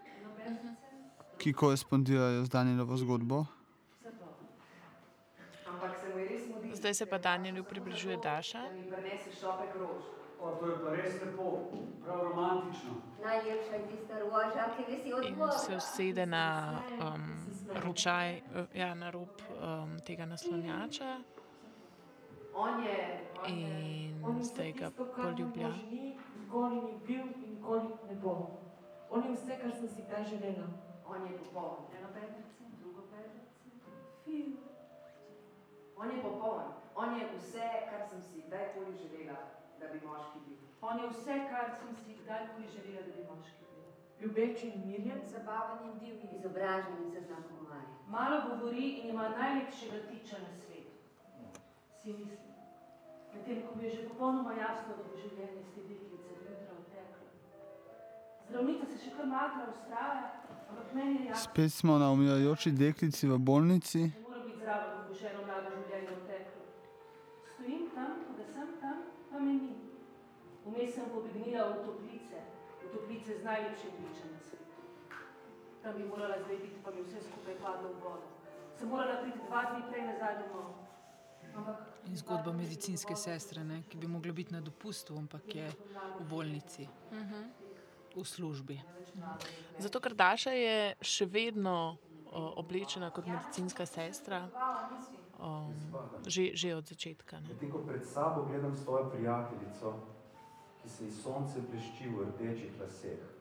[1.38, 3.46] Ki korespondirajo z Danielovo zgodbo.
[6.72, 8.62] Zdaj se pa Danielu približuje Daša.
[8.62, 10.02] da mi prinese šopek rož.
[10.40, 11.72] O, to je pa res lepo,
[12.04, 12.92] prav romantično.
[13.24, 15.52] Najlepša je tista roža, ki visi od In Boga.
[15.52, 17.22] se usede na um,
[17.84, 18.42] ročaj, eh,
[18.74, 21.18] ja, na rob um, tega naslonjača
[22.54, 25.68] On je, on je, in zdaj ga poljublja.
[26.40, 28.60] nikoli ni bil in nikoli ne bo.
[29.10, 30.66] On je vse, kar sem si kdaj želela.
[31.08, 31.80] On je popoln.
[31.98, 33.46] Eno pedrice, drugo pedrice.
[35.96, 36.66] On je popoln.
[36.94, 39.38] On je vse, kar sem si kdajkoli želela,
[39.80, 40.56] da bi moški bil.
[40.80, 43.84] On je vse, kar sem si kdajkoli želela, da bi moški bil.
[44.20, 46.28] Ljubeč in mirjen, Zabaven in divji.
[46.38, 47.96] Izobražen in se zna pogovarjati.
[48.08, 50.94] malo govori in ima najlepšega tiča na svetu.
[52.02, 52.52] Si mislim.
[53.34, 57.26] Medtem ko mi je že popolnoma jasno, da bo življenje iz te deklice jutra odteklo.
[58.48, 60.45] Zdravnica se še kar matra ustraja,
[61.34, 64.10] Spet smo na umirajoči deklici v bolnici.
[70.66, 72.38] Vmes sem pobegnila v toplice,
[72.82, 74.80] v toplice z najlepšim pričem na svetu.
[75.82, 78.26] Tam bi morala zdaj biti, pa mi vse skupaj padlo v vodo.
[78.74, 80.68] Sem morala priti dva dni prej nazaj domov.
[81.56, 83.82] Ampak In zgodba medicinske sestre, ne?
[83.88, 85.66] ki bi mogla biti na dopustu, ampak je
[86.20, 86.88] v bolnici,
[88.22, 88.76] v službi.
[89.78, 91.96] Zato, ker Daša je še vedno
[92.32, 94.48] o, oblečena kot medicinska sestra,
[95.40, 95.72] um,
[96.26, 97.40] že, že od začetka.
[97.48, 99.94] Medtem ko pred sabo gledam svojo prijateljico,
[100.82, 103.36] ki se ji sonce blešči v rdečih laseh.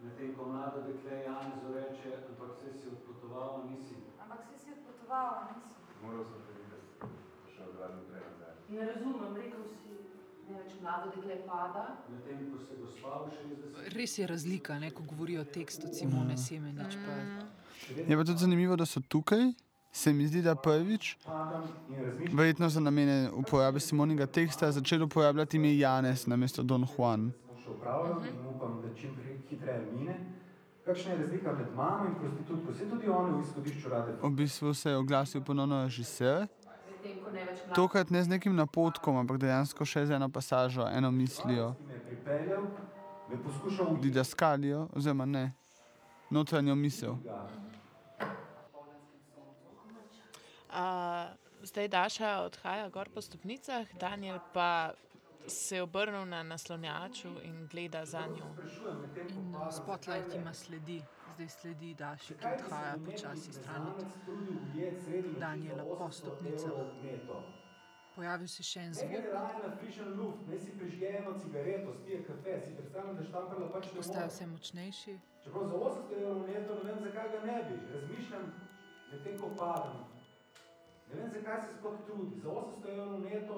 [0.00, 3.94] Medtem ko mlada dekle Janezu reče, ampak se si odpotovala, nisi.
[4.22, 5.68] Ampak si si odpotovala, nisi.
[6.02, 8.54] Moral sem te videti, pa še odradil prej nazaj.
[8.72, 9.89] Ne razumem, rekel si,
[10.50, 11.84] Ne več mlado dekle pada.
[12.10, 14.90] Medtem ko se gospa v 60 Res je razlika, ne?
[14.90, 16.96] ko govorijo tekst od Simone Semenič.
[17.06, 17.18] Pa.
[18.08, 19.52] Je pa tudi zanimivo, da so tukaj.
[19.92, 21.16] Se mi zdi, da prvič,
[22.32, 27.32] verjetno za namene uporabe Simoninega teksta, začel uporabljati ime Janez namesto Don Juan.
[27.58, 29.16] še upravljal in upam, da čim
[29.48, 30.14] hitreje mine.
[30.84, 32.74] Kakšna je razlika med mamo in prostitutko?
[32.74, 36.46] Se tudi one v izhodišču rade V bistvu se je oglasil ponovno režiser,
[37.74, 41.74] Tokrat ne z nekim napotkom, ampak dejansko še z eno pasažo, eno mislijo,
[44.02, 45.44] didaskalijo, oziroma ne,
[46.30, 47.18] notranjo misel.
[50.70, 51.30] Uh,
[51.62, 54.92] zdaj Daša odhaja gor po stopnicah, Daniel pa
[55.46, 58.46] se je obrnil na naslonjaču in gleda za njo.
[59.28, 61.02] In spotlight ima sledi,
[61.40, 64.04] zdaj sledi Daši, ki odhaja počasi stran od
[65.38, 66.72] Daniela po stopnicah.
[68.14, 69.10] Pojavil se še en zvok,
[73.96, 75.14] postaja vse močnejši.
[75.44, 77.76] Čeprav za 800 evrov neto, ne vem, zakaj ga ne bi.
[77.94, 78.44] Razmišljam,
[79.12, 80.02] medtem ko padam.
[81.08, 82.40] Ne vem, zakaj se sploh trudi.
[82.40, 83.56] Za 800 evrov neto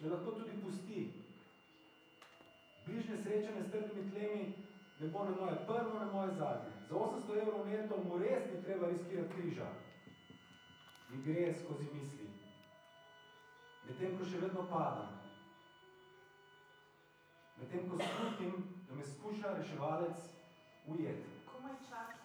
[0.00, 1.02] me lahko tudi pusti.
[2.86, 4.54] Bližnje srečanje s trdimi tlemi
[5.00, 6.73] ne bo ne moje prvo, ne moje zadnje.
[6.88, 9.68] Za 800 evrov neto mu res ni treba riskirati križa.
[11.10, 12.28] Mi gre skozi misli.
[13.88, 15.10] Medtem ko še vedno padam.
[17.60, 18.54] Medtem ko slutim,
[18.88, 20.18] da me skuša reševalec
[20.86, 21.30] ujeti.
[21.52, 22.18] komaj čakam.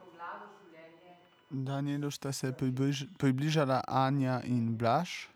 [0.00, 1.16] Ko mlado življenje
[1.50, 5.28] Danielu sta se približ, približala Anja in Blaž.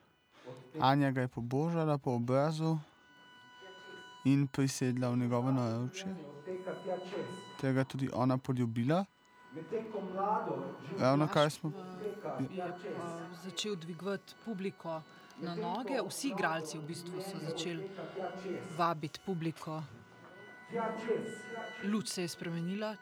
[0.81, 2.79] Anja ga je pobožala po obrazu
[4.25, 6.15] in prisedla v njegovo naročje,
[7.65, 9.05] Ter ga tudi ona poljubila.
[10.99, 11.73] Ravno kaj smo.
[12.51, 15.03] Je pa začel dvigovati publiko
[15.39, 17.89] na noge, vsi igralci v bistvu so začeli
[18.77, 19.83] vabiti publiko.
[21.85, 22.97] Luč se je spremenila,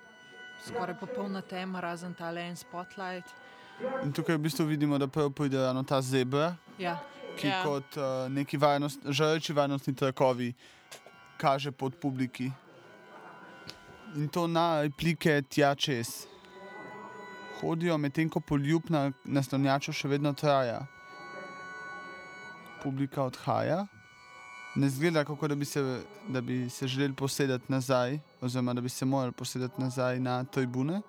[0.67, 3.27] skoraj popolna tema, razen ta en spotlight.
[4.05, 6.99] In tukaj v bistvu vidimo, da prvo pride ravno ta zebra, Ja.
[7.37, 7.63] ki Ja.
[7.65, 10.55] kot uh, neki varnost, žareči varnostni trakovi
[11.37, 12.53] kaže pod publiki.
[14.15, 16.27] In to na replike tja čez.
[17.61, 20.83] Hodijo, medtem ko poljub na naslonjaču še vedno traja.
[22.83, 23.87] Publika odhaja.
[24.77, 25.83] Ne zgleda, kako da bi se,
[26.29, 31.01] da bi se želeli posedeti nazaj, oziroma da bi se morali posedeti nazaj na tribune.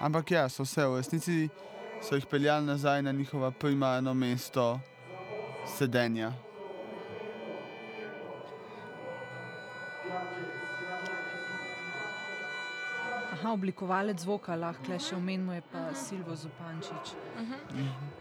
[0.00, 1.48] Ampak ja, so vse v resnici
[2.00, 4.80] so jih peljali nazaj na njihovo primarno mesto
[5.68, 6.32] sedenja.
[13.30, 17.12] Aha, oblikovalec zvoka, lahko še omenimo, je pa Silvo Zupančič.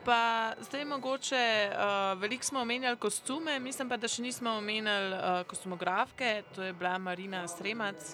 [0.06, 0.18] Pa
[0.62, 1.78] zdaj mogoče, uh,
[2.22, 6.98] veliko smo omenjali kostume, mislim pa, da še nismo omenjali uh, kostumografke, to je bila
[7.00, 8.14] Marina Stremac.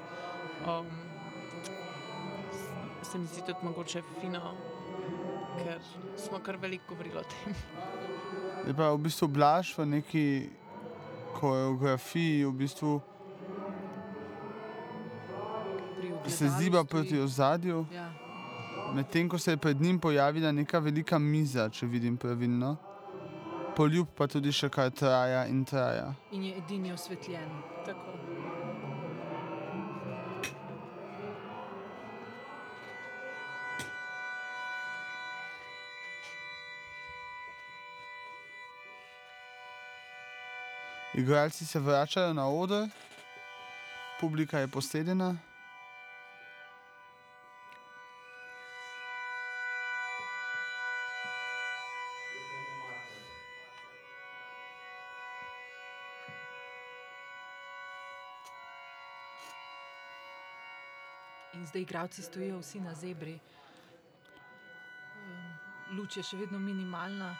[0.63, 1.12] Um, s-
[3.13, 4.39] se mi zdi tudi mogoče fino,
[5.57, 5.79] ker
[6.17, 7.53] smo kar veliko govorili o tem.
[8.67, 10.23] Je pa v bistvu Blaž v neki
[11.39, 13.01] koreografiji, v bistvu
[16.23, 18.09] Pri se ziba proti ozadju, Ja.
[18.95, 22.77] medtem ko se je pred njim pojavila neka velika miza, če vidim pravilno.
[23.75, 26.13] Poljub pa tudi še kar traja in traja.
[26.31, 27.49] In je edini osvetljen.
[27.85, 28.22] Tako.
[41.15, 42.89] Igralci se vračajo na oder,
[44.19, 45.37] publika je posedena.
[61.53, 63.39] In zdaj igravci stojijo vsi na zebri.
[65.91, 67.35] Luč je še vedno minimalna.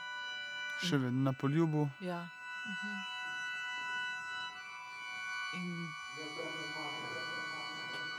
[0.86, 1.90] Še vedno na poljubu.
[2.02, 2.22] Ja.
[2.68, 3.13] Mhm.
[5.54, 5.88] In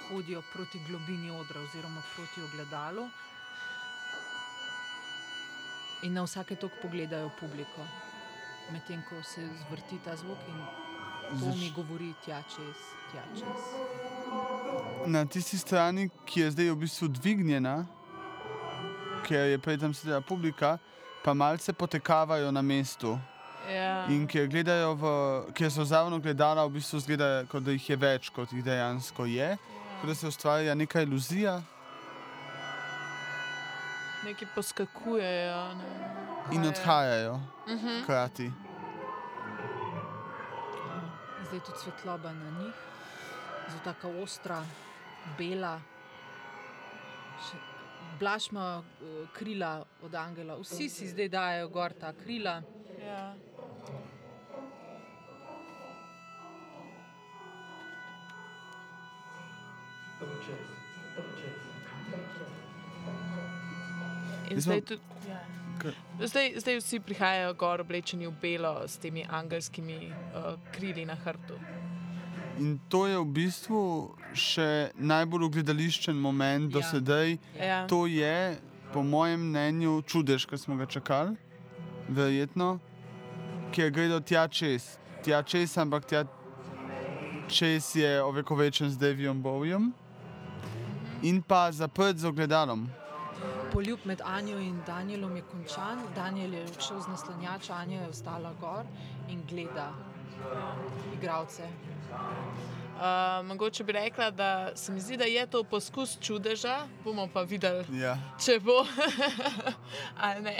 [0.08, 3.08] hodijo proti globini odra, oziroma proti ogledalu.
[6.02, 7.86] In na vsake tok pogledajo publiko,
[8.72, 10.58] medtem ko se zvrti ta zvok in
[11.30, 12.76] to Zač- mi govori tja čez,
[13.12, 13.62] tja čez.
[15.06, 17.86] Na tisti strani, ki je zdaj v bistvu dvignjena,
[19.26, 20.78] ker je prej tam sedela publika,
[21.24, 23.18] pa malce potekavajo na mestu.
[23.70, 24.06] Ja.
[24.08, 25.12] In gledajo v,
[25.54, 29.24] ker so zraven gledala, v bistvu zgleda, kot da jih je več, kot jih dejansko
[29.24, 29.54] je.
[30.00, 31.62] Kot da se ustvarja neka iluzija
[34.24, 35.74] Neki poskakujejo.
[35.74, 35.84] Ne.
[36.50, 36.68] in Kaj je?
[36.68, 37.40] odhajajo.
[37.68, 38.02] Mhm.
[38.02, 38.52] Hkrati.
[41.44, 42.74] Zdaj je tudi svetloba na njih,
[43.68, 44.62] zelo tako ostra,
[45.38, 45.80] bela.
[47.44, 47.56] Še,
[48.20, 52.62] Blaž ima eh, krila od Angela, vsi si zdaj dajo gor ta krila.
[53.06, 53.34] Ja.
[64.50, 65.40] In zdaj, tudi, ja.
[66.20, 71.58] Zdaj, zdaj vsi prihajajo gor oblečeni v belo s temi angelskimi uh, krili na hrbtu.
[72.58, 73.80] In to je v bistvu
[74.30, 76.86] še najbolj gledališčen moment do Ja.
[76.86, 77.38] sedaj.
[77.58, 77.86] Ja.
[77.90, 78.58] To je,
[78.92, 81.34] po mojem mnenju, čudež, ki smo ga čakali,
[82.08, 82.78] verjetno,
[83.72, 84.98] ki je gledal tja čez.
[85.24, 86.22] Tja čez, ampak tja
[87.50, 89.90] čez je ovekovečen z Davijem Bowijem
[91.24, 92.84] in pa zaprt z ogledalom.
[93.72, 98.52] Poljub med Anjo in Danielom je končan, Daniel je šel z naslanjača, Anja je ostala
[98.60, 98.84] gor
[99.28, 99.88] in gleda
[101.16, 101.62] igralce.
[102.94, 107.42] Uh, mogoče bi rekla, da se mi zdi, da je to poskus čudeža, bomo pa
[107.42, 108.18] videli, Ja.
[108.44, 108.84] če bo
[110.24, 110.56] ali ne.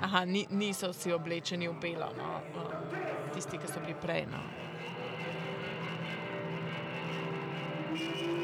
[0.00, 2.40] Aha, ni, niso vsi oblečeni v belo, no.
[2.54, 4.26] uh, tisti, ki so bili prej.
[4.30, 4.65] No.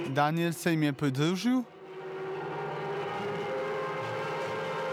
[0.08, 1.62] Daniel se jim je pridružil,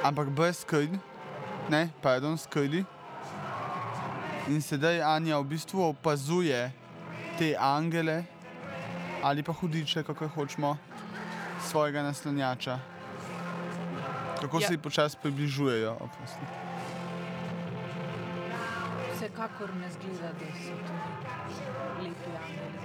[0.04, 1.00] ampak brez kril.
[1.70, 2.86] ne, pardon, skrili.
[4.48, 6.72] In sedaj Anja v bistvu opazuje
[7.38, 8.24] te angele
[9.22, 10.78] ali pa hudiče, kako hočemo,
[11.62, 12.80] svojega naslonjača.
[14.42, 14.68] Kako Ja.
[14.68, 15.92] se ji počasi približujejo.
[15.94, 16.46] oprosti.
[19.14, 20.94] Vsekakor ne zgleda, da so to
[22.00, 22.80] lepi angeli,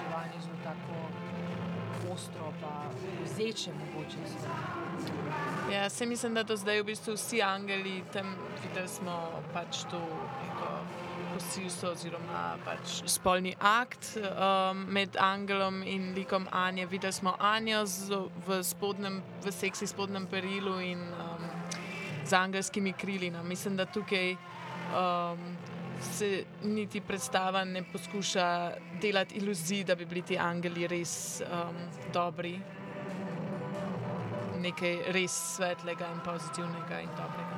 [0.00, 2.90] približevanje zelo tako ostro, pa
[3.24, 4.16] vzeče mogoče.
[4.26, 5.72] so.
[5.72, 10.00] Ja, se mislim, da do zdaj v bistvu vsi angeli tam videli smo pač to
[10.46, 10.84] neko
[11.34, 16.86] posilstvo oziroma pač spolni akt um, med angelom in likom Anje.
[16.86, 17.84] Videli smo Anjo
[18.46, 21.44] v, spodnem, v seksi spodnjem perilu in um,
[22.24, 23.30] z angelskimi krili.
[23.30, 23.42] No.
[23.42, 25.56] Mislim, da tukaj um,
[26.00, 31.76] se niti predstava ne poskuša delati iluzij, da bi bili ti angeli res um,
[32.12, 32.60] dobri
[34.60, 37.56] nekaj res svetlega in pozitivnega in dobrega.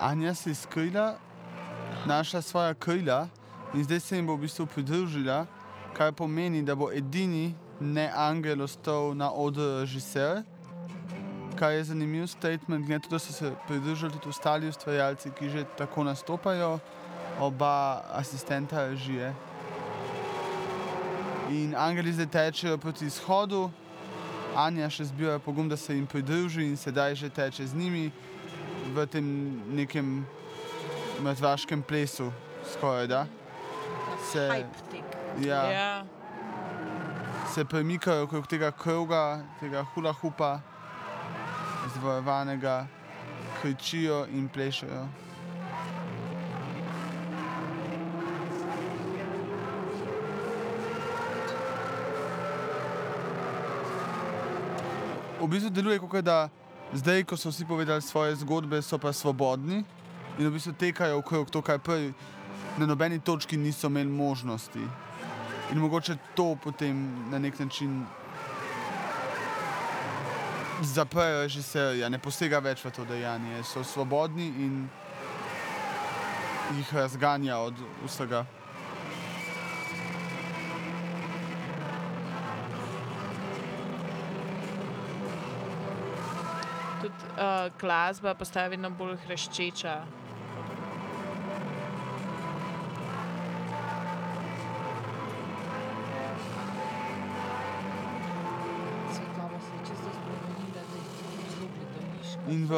[0.00, 1.14] Anja se je skrila,
[2.06, 3.28] našla svoja krila
[3.74, 5.46] in zdaj se jim bo v bistvu pridružila,
[5.96, 10.42] kar pomeni, da bo edini ne angel ostal na odru režiser.
[11.56, 15.50] Kar je zanimiv statement, glede na to, da so se pridružili tudi ostali ustvarjalci, ki
[15.50, 16.78] že tako nastopajo,
[17.40, 19.34] oba asistenta režije.
[21.50, 23.70] In angeli zdaj tečejo proti izhodu,
[24.56, 28.10] Anja še zbira pogum, da se jim pridruži in sedaj že teče z njimi
[28.94, 29.26] v tem
[29.76, 30.26] nekem
[31.20, 32.32] mrtvaškem plesu,
[32.72, 33.26] skoraj da.
[34.32, 34.64] Se,
[35.44, 36.04] ja, Ja,
[37.54, 40.60] se premikajo okrog tega kroga, tega hula hupa,
[41.94, 42.86] zvarovanega,
[43.60, 45.06] kričijo in plešajo.
[55.40, 56.48] V bistvu deluje kot da
[56.92, 59.84] zdaj, ko so vsi povedali svoje zgodbe, so pa svobodni
[60.38, 62.12] in v bistvu tekajo okrog to, kar prej
[62.78, 64.82] na nobeni točki niso imeli možnosti.
[65.72, 68.04] In mogoče to potem na nek način
[70.82, 74.88] zaprejo režiserja, ne posega več v to dejanje, so svobodni in
[76.76, 77.74] jih razganja od
[78.04, 78.44] vsega.
[87.06, 90.25] tudi uh, glasba postaja vedno bolj hreščeča.
[102.56, 102.72] In v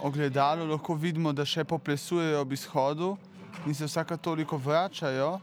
[0.00, 3.10] ogledalu lahko vidimo, da še poplesujejo ob izhodu
[3.68, 5.34] in se vsaka toliko vračajo.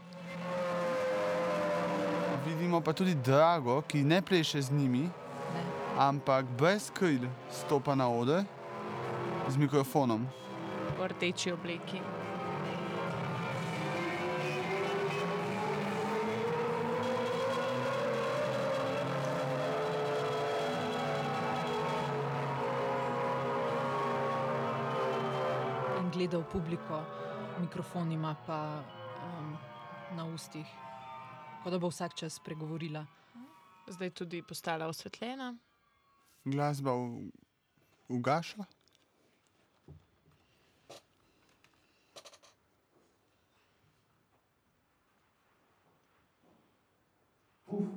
[2.42, 5.04] Vidimo pa tudi Drago, ki ne pleše z njimi,
[5.98, 8.42] ampak brez kril stopa na oder
[9.46, 10.26] z mikrofonom.
[10.98, 12.19] v rdeči obleki.
[26.20, 27.00] Gleda v publiko,
[27.60, 28.84] mikrofon ima pa
[29.24, 29.56] um,
[30.16, 30.66] na ustih,
[31.64, 33.06] kot da bo vsak čas pregovorila.
[33.88, 35.54] Zdaj tudi postala osvetljena.
[36.44, 37.32] Glasba v-
[38.08, 38.64] ugaša.
[47.64, 47.88] Puf.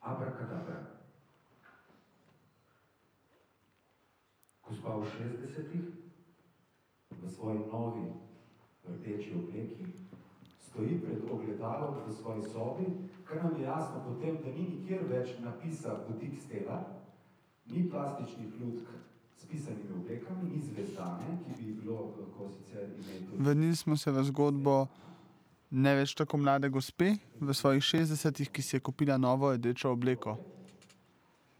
[0.00, 0.39] Abrakadabra.
[4.80, 5.86] Gospa v 60-ih,
[7.12, 8.16] v svoji novi
[8.88, 9.84] rdeči obleki,
[10.56, 12.86] stoji pred ogledalom v svoji sobi,
[13.28, 16.80] kar nam je jasno potem, da ni nikjer več napisa butik stela,
[17.68, 18.88] ni plastičnih lutk
[19.36, 24.24] s pisanimi oblekami, ni zvezdane, ki bi bilo lahko sicer imeti Vrnili smo se v
[24.24, 24.86] zgodbo
[25.70, 30.40] ne več tako mlade gospe v svojih 60-ih, ki si je kupila novo rdečo obleko.
[30.40, 30.48] ali pa morda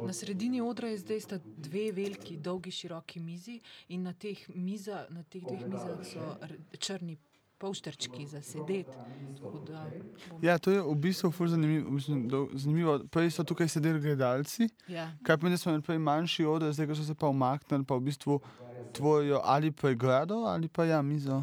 [0.00, 5.06] Na sredini odra je zdaj sta dve veliki, dolgi, široki mizi in na teh, miza,
[5.10, 6.36] na teh dveh mizah so
[6.78, 7.16] črni
[7.58, 8.96] polštrčki za sedeti.
[9.36, 9.90] Tako da
[10.30, 11.98] bom- Ja, to je v bistvu ful zanimivo.
[12.54, 12.98] Zanimivo.
[13.06, 15.12] Prej so tukaj sedeli gledalci, Ja.
[15.22, 18.00] kaj pomeni, da smo imeli prej manjši oder, zdaj so se pa umaknili, pa v
[18.02, 18.40] bistvu
[18.92, 21.42] tvorijo ali pregrado ali pa ja, mizo.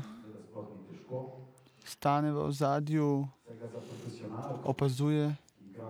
[1.85, 5.35] Stane v ozadju, saj ga za profesionalko opazuje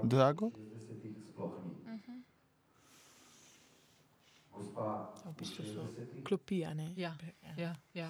[0.03, 0.51] Drago.
[0.51, 2.21] 60-ih sploh ni.
[4.51, 6.93] Gospa V bistvu so 60-ih klopi, a ne?
[6.97, 7.13] Ja,
[7.57, 8.09] ja, ja,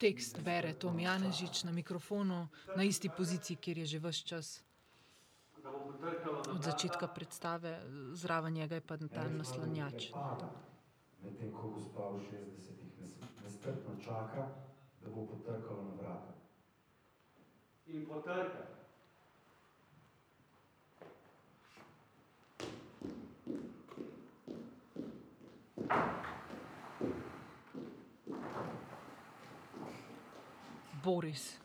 [0.00, 4.48] Tekst bere Tom Janežič na mikrofonu, na isti poziciji, kjer je že vse čas.
[6.48, 7.84] Od začetka predstave,
[8.16, 10.08] zraven njega je pa ta naslanjač.
[11.20, 13.12] Medtem ko gospa v 60-ih
[13.44, 14.48] nestrpno čaka,
[15.04, 16.32] da bo potrkala na vrata.
[17.92, 18.83] In potrka.
[31.04, 31.58] Boris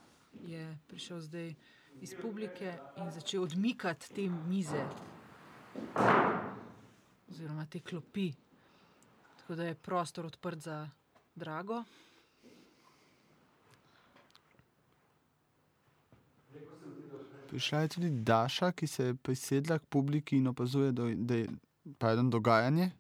[0.47, 1.53] je prišel zdaj
[2.01, 4.83] iz publike in začel odmikati te mize,
[7.29, 8.33] oziroma te klopi.
[9.37, 10.89] Tako da je prostor odprt za
[11.35, 11.83] drago.
[17.49, 21.47] Prišla je tudi Daša, ki se je prisedla k publiki in opazuje, da, je
[21.97, 22.91] pardon, dogajanje.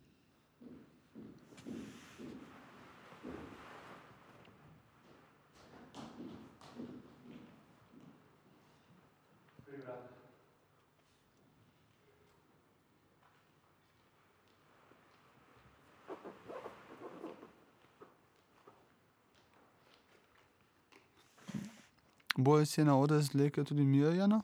[22.43, 24.41] Boris je na oder zvlekel tudi Mirjano.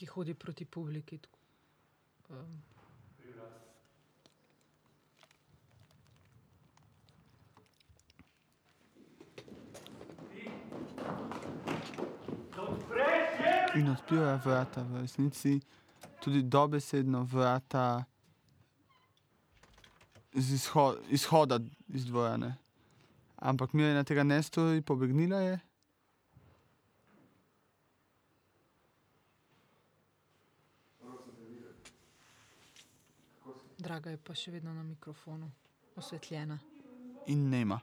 [0.00, 1.18] ki hodi proti publiki.
[2.30, 2.62] Um,
[13.74, 15.60] In odpira vrata, v resnici
[16.20, 18.04] tudi dobesedno vrata
[20.32, 22.59] z izho izhoda iz dvorane.
[23.40, 25.58] Ampak Mirjana tega ne stori, pobegnila je.
[33.80, 35.48] Draga je pa še vedno na mikrofonu,
[35.96, 36.58] osvetljena.
[37.32, 37.80] In nema.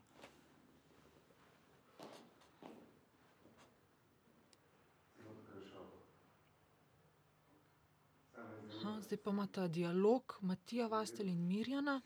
[8.77, 11.97] Aha, zdaj pa imata dialog Matija Vastelj in Mirjana.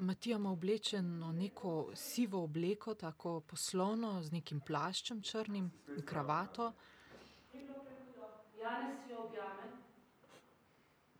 [0.00, 6.72] Matija ima oblečeno neko sivo obleko, tako poslovno, z nekim plaščem črnim in kravato.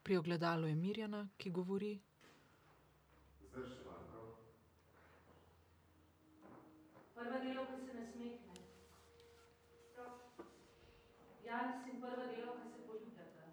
[0.02, 2.00] Pri ogledalu je Mirjana, ki govori.
[7.20, 8.54] prva delavka se nasmehne.
[11.46, 13.44] Janez in prva delavka se poljubljata.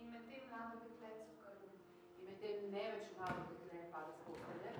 [0.00, 1.68] In medtem mlado dekle cukaru.
[2.18, 4.72] In medtem ne več mlado dekle pada s postelje.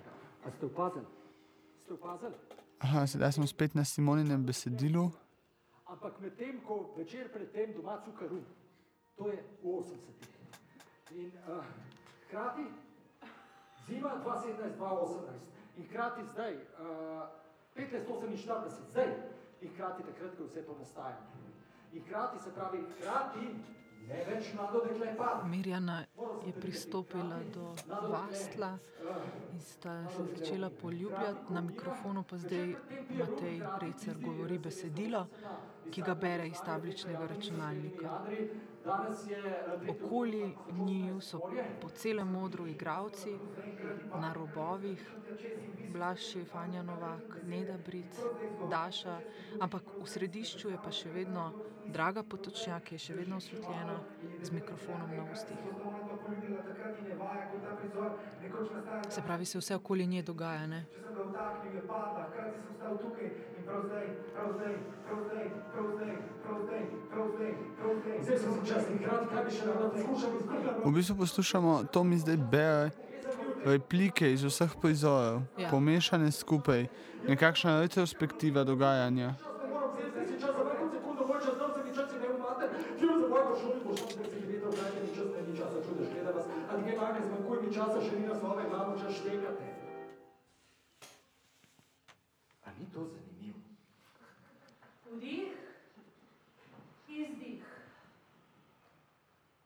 [0.44, 1.04] A ste opazili?
[1.78, 2.34] Ste opazili?
[2.78, 5.10] Aha, sedaj smo spet na Simoninem besedilu.
[5.86, 8.44] Ampak medtem, ko večer pred tem doma cukar rum,
[9.16, 10.28] to je v 80-ih.
[11.16, 11.64] In uh,
[12.26, 12.64] hkrati
[13.86, 17.28] zima 2017-2018 in hkrati zdaj, uh,
[17.76, 19.12] 1548, zdaj
[19.60, 21.20] in hkrati takrat, ko vse to nastaja.
[21.92, 23.46] In hkrati se pravi, hkrati
[25.44, 26.04] Mirjana
[26.46, 27.74] je pristopila do
[28.08, 28.78] Vastla
[29.52, 32.74] in sta se začela poljubljati, na mikrofonu pa zdaj
[33.10, 35.26] Matej Recer govori besedilo,
[35.90, 38.20] ki ga bere iz tabličnega računalnika.
[39.88, 41.40] Okoli njiju so
[41.80, 43.38] po celem modru igravci,
[44.20, 45.10] na robovih,
[45.92, 48.20] Blaž Fanja Novak, Neda Bric,
[48.70, 49.20] Daša,
[49.60, 51.52] ampak v središču je pa še vedno
[51.86, 53.96] Draga Potočnjak, ki je še vedno osvetljena
[54.42, 55.58] z mikrofonom na ustih.
[59.08, 60.84] Se pravi, se vse okoli nje dogaja, ne?
[63.66, 63.74] Še
[70.84, 72.90] V bistvu poslušamo, to mi zdaj bere
[73.66, 75.66] replike iz vseh prizorov, Ja.
[75.70, 76.86] pomešane skupaj,
[77.26, 79.34] nekakšna retrospektiva dogajanja.
[79.34, 81.90] Ne moram vzeti, zdaj si čas za manj kot sekundo, moj čas, tam se mi
[81.90, 82.64] čas ne umate,
[82.98, 86.08] ti za moj pošolj, boš tam 20 km, dajte mi čas, ne ni časa, čudež,
[86.14, 89.66] gleda vas, a nekaj manj, zmanjkuje mi časa, še ni na svoje glavo, čas štekate.
[92.62, 93.58] A ni to zanimivo?
[95.10, 95.50] Vdih,
[97.08, 97.62] izdih.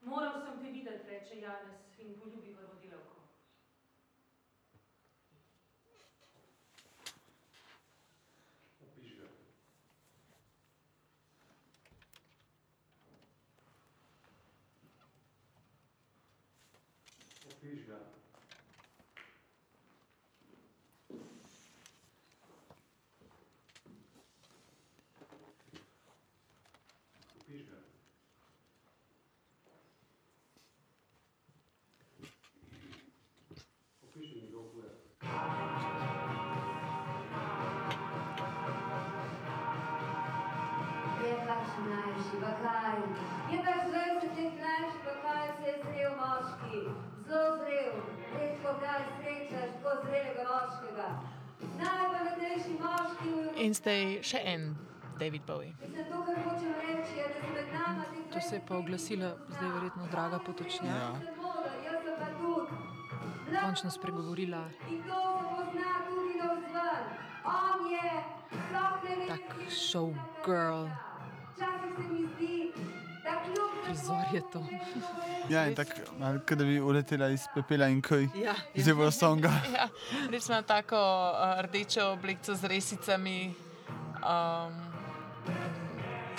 [0.01, 0.71] Moral sem te
[1.41, 2.50] videti, reče Janez in
[42.11, 42.97] Je vaš najžji Pa kaj?
[43.53, 46.79] Je pa 20 let mlajši, pa kaj se je zrel moški.
[47.27, 47.93] Zelo zrel.
[48.39, 51.09] Redko kdaj srečaš tako zrelega moškega.
[51.79, 54.77] Najpametnejši moški v In zdaj še en
[55.19, 55.75] David Bowie.
[55.81, 56.05] Mislim,
[58.31, 60.97] to, je, se je pa oglasila zdaj verjetno draga potočnjak.
[60.97, 61.11] Ja.
[61.85, 62.75] Jaz sem pa tudi.
[63.61, 64.65] Končno spregovorila
[67.91, 71.10] je, tak showgirl.
[71.61, 72.73] Včasih se mi zdi,
[73.25, 74.65] da kljub Prizor je to.
[75.49, 75.93] Ja, in tako,
[76.49, 78.29] kot da bi uletela iz pepela in kaj.
[78.35, 79.51] Ja, Z Eurosonga.
[79.75, 79.89] Ja,
[80.31, 83.55] res ima tako uh, rdečo obleko z resicami,
[84.23, 84.77] um,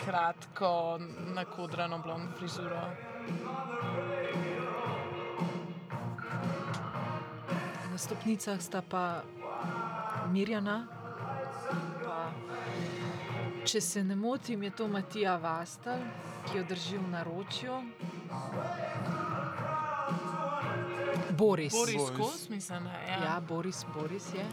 [0.06, 1.00] kratko,
[1.36, 2.88] nakodrano blond frizuro.
[7.92, 9.22] Na stopnicah sta pa
[10.32, 10.88] Mirjana.
[12.06, 12.32] Pa,
[13.66, 16.00] če se ne motim, je to Matija Vastal,
[16.48, 17.74] ki jo drži v naročju.
[21.38, 21.74] Boris.
[21.74, 22.18] Boris Boris.
[22.18, 23.18] Kos, mislim, da je.
[23.26, 24.46] Ja, Boris, Boris je.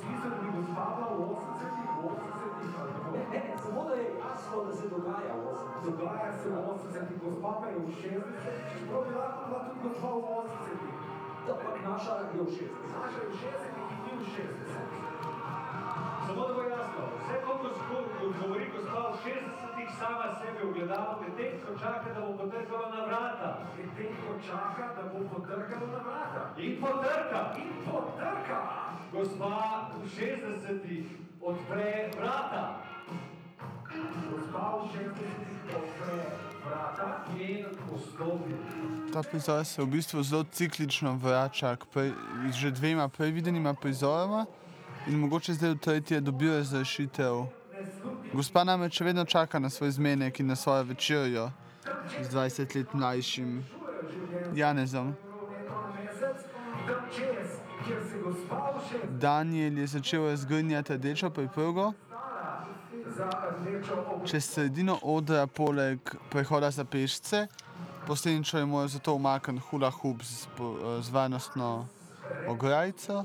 [0.00, 3.12] Smisel bi gospa v 80-ih, 80-ih ali kako?
[3.12, 5.51] Ne, ne, samo da je jasno, da se dogaja v 80.
[5.82, 10.08] Dogaja se v 80-ih, gospa pa je v 60-ih, čeprav bi lahko bila tudi gospa
[10.14, 10.94] v 80-ih.
[11.42, 12.94] Ampak naša je v 60.
[12.94, 15.04] Naša je v 60-ih in ni v 60-ih.
[16.26, 21.52] Samo da bo jasno, vse koliko sko- govori gospa v 60-ih, sama sebe ogledala, medtem
[21.66, 23.48] ko čaka, da bo potrkala na vrata.
[23.74, 26.42] Medtem ko čaka, da bo potrkalo na vrata.
[26.62, 27.40] In potrka.
[27.58, 28.60] In potrka!
[29.12, 29.54] Gospa
[29.98, 31.06] v 60-ih
[31.42, 32.91] odpre vrata.
[39.12, 42.12] Ta prizor se v bistvu zelo ciklično vrača k prej,
[42.52, 44.46] že dvema prej videnima prizoroma
[45.06, 47.46] in mogoče zdaj v tretje dobijo razrešitev.
[48.32, 51.50] Gospa namreč še vedno čaka na svoj zmenek in na svojo večerjo
[52.22, 53.64] z 20 let mlajšim
[54.54, 55.14] Janezom.
[55.96, 56.46] mesec,
[56.86, 61.92] tam čez, kjer se gospa v 60-ih Daniel je začel razgrnjati rdečo preprogo.
[64.26, 65.98] Čez sredino odra poleg
[66.30, 67.46] prehoda za pešce,
[68.06, 70.46] posledično je moral zato umakniti hula hoop z,
[71.00, 71.86] z varnostno
[72.48, 73.24] ograjico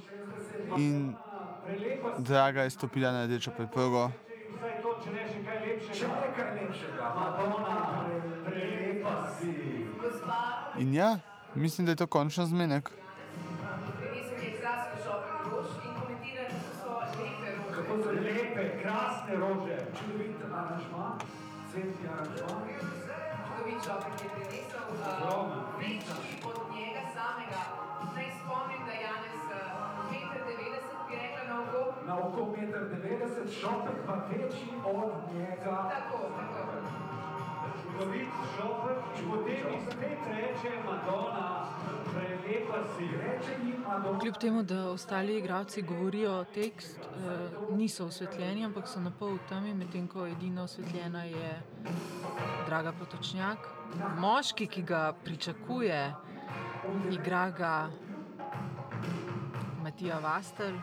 [0.77, 1.15] in
[2.17, 4.11] draga je stopila na rdečo preprogo.
[10.77, 11.19] In ja,
[11.55, 12.91] mislim, da je to končno zmenek.
[17.75, 19.77] Kako so lepe lepe, krasne rože.
[19.93, 21.17] Čudovit aranžma,
[21.69, 22.57] cvetni aranžma.
[23.45, 24.61] Čudovit šopek je.
[24.87, 25.57] Ogromno.
[25.61, 27.61] uh, Večji od njega samega.
[28.15, 31.81] Naj spomnim, da Janez uh, 1,90 m bi rekla na oko.
[32.07, 35.75] Na oko 1,90 m, šopek pa večji od njega.
[35.93, 37.06] Tako, tako.
[37.97, 38.27] Čudovit
[38.57, 38.97] šopek,
[39.29, 41.69] potem jim spet reče Madonna,
[42.13, 43.03] prelepa si.
[43.03, 44.19] Reče jim Madonna.
[44.19, 49.73] Kljub temu, da ostali igralci govorijo tekst, eh, niso osvetljeni, ampak so na pol temi,
[49.73, 51.61] medtem ko edina osvetljena je
[52.65, 53.57] Draga Potočnjak.
[54.17, 56.13] Moški, ki ga pričakuje,
[57.11, 57.89] igra ga
[59.83, 60.73] Matija Vastel.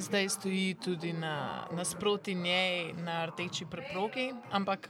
[0.00, 4.88] Zdaj stoji tudi na, nasproti njej na rdeči preprogi, ampak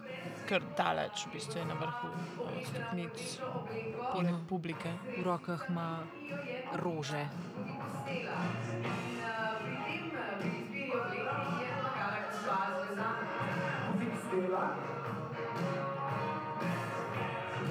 [0.49, 3.19] kar daleč, v bistvu je na vrhu eh, stopnic,
[4.13, 4.93] poleg publike.
[5.19, 6.07] V rokah ima
[6.79, 7.27] rože.
[14.31, 14.65] Gospa.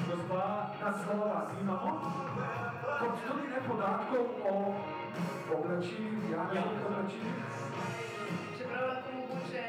[0.10, 0.44] Gospa,
[0.84, 1.92] Naslova imamo,
[3.00, 4.99] kot tudi ne podatkov o
[5.56, 7.36] oblačilih, Janezovih oblačilih.
[8.58, 9.66] Čeprav lahko mogoče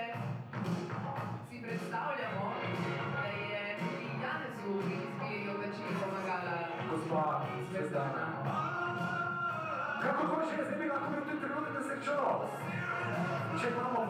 [1.49, 2.45] si predstavljamo,
[3.15, 6.57] da je tudi Janezu pri izbiri oblačil pomagala
[6.91, 7.25] Gospa
[7.71, 8.25] Zvezdana.
[10.03, 12.39] Kako to že zdaj bi lahko bil tudi trenutek, da se je čuval?
[13.61, 14.10] Če imamo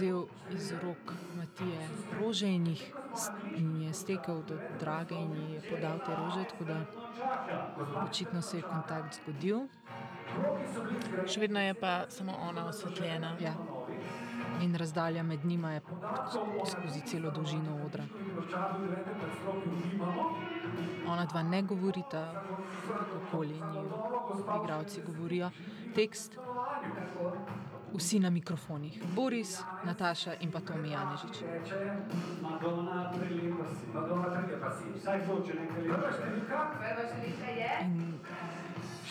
[0.00, 1.88] vzel iz rok Matije
[2.20, 2.92] rože in jih
[3.56, 6.78] in je stekel do drage in ji je podal te rože, tako da
[8.02, 9.66] očitno se je kontakt zgodil.
[11.26, 13.36] Še vedno je pa samo ona osvetljena.
[13.40, 13.52] Ja.
[14.62, 18.04] In razdalja med njima je sk- skozi celo dolžino odra.
[18.04, 18.88] v čadu 9.
[19.22, 20.24] nadstropju nimamo.
[21.06, 22.42] Ona dva ne govorita,
[23.20, 23.92] okoli njih,
[24.62, 25.50] igravci govorijo
[25.94, 26.38] tekst.
[27.94, 29.02] Vsi na mikrofonih.
[29.14, 31.42] Boris, Nataša in pa Tomi Janežič.
[37.82, 38.20] In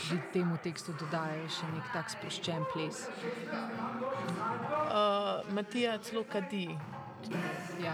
[0.09, 3.03] že temu tekstu dodajajo še nek tak sproščen ples.
[4.89, 6.71] Uh, Matija celo kadi.
[7.83, 7.93] Ja.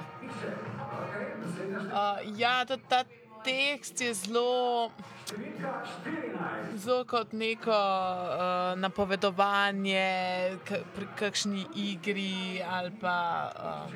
[1.89, 3.03] Uh, ja, ta, ta
[3.45, 4.91] tekst je zelo,
[6.75, 13.17] zelo kot neko uh, napovedovanje pri kakšni igri ali pa
[13.55, 13.93] uh,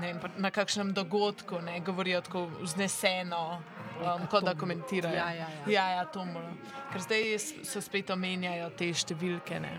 [0.00, 3.62] ne vem, na kakšnem dogodku, ne govorijo tako vzneseno.
[4.00, 5.16] Um, kot da komentirajo.
[5.16, 5.72] Ja, ja, ja.
[5.72, 6.52] ja, ja to mora.
[6.92, 9.60] Ker zdaj se spet omenjajo te številke.
[9.60, 9.74] Ne.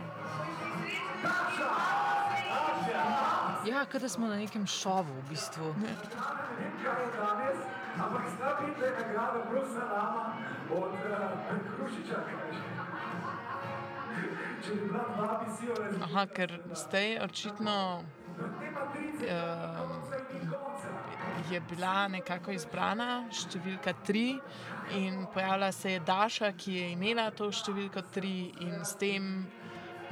[3.66, 5.74] Ja, kot da smo na nekem šovu, v bistvu.
[5.82, 5.98] Ne.
[8.00, 10.34] Ampak zdaj je nagrada Brusa Lama
[10.72, 10.92] od
[11.76, 12.18] Krušiča.
[14.64, 16.06] Če bi bila dva, bi si jo razumela.
[16.06, 19.26] Aha, ker zdaj očitno uh,
[21.52, 24.40] je bila nekako izbrana številka tri
[24.96, 29.48] in pojavila se je Daša, ki je imela to številko tri in s tem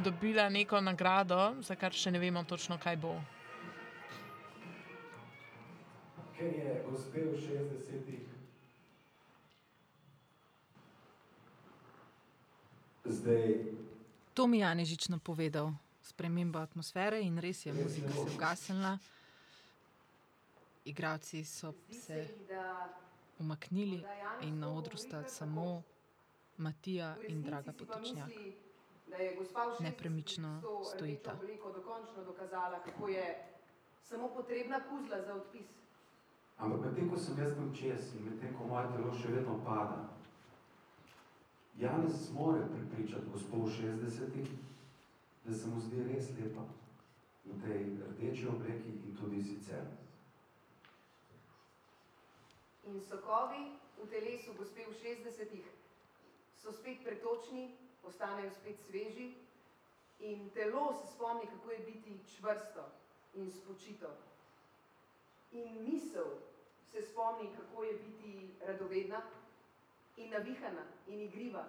[0.03, 3.19] dobila neko nagrado, za kar še ne vemo točno, kaj bo.
[6.39, 8.23] Ker je gospe v 60-ih
[13.05, 13.65] zdaj
[14.33, 18.93] To mi je Janežič napovedal, sprememba atmosfere in res je, muzika se je ugasnila.
[20.85, 22.27] Igravci so se
[23.39, 23.99] umaknili
[24.41, 25.83] in na odru sta samo
[26.57, 28.31] Matija in Draga Potočnjak.
[29.79, 30.61] Nepremično
[30.95, 31.35] stojita.
[31.75, 33.43] dokončno dokazala, kako je
[34.03, 35.67] samo potrebna kuzla za odpis.
[36.59, 40.09] Ampak medtem ko sem jaz tam čez in medtem ko moje telo še vedno pada,
[41.79, 44.49] Janez zmore prepričati gospod v 60-ih,
[45.45, 46.65] da se mu zdi res lepa
[47.45, 49.87] v tej rdeči obleki in tudi sicer.
[52.83, 55.63] In sokovi v telesu gospe v 60-ih
[56.59, 57.71] so spet pretočni,
[58.03, 59.31] postanejo spet sveži
[60.19, 62.83] in telo se spomni, kako je biti čvrsto
[63.39, 64.11] in spočito.
[65.51, 66.48] In misel
[66.91, 69.21] se spomni, kako je biti radovedna
[70.17, 71.65] in navihana in igriva.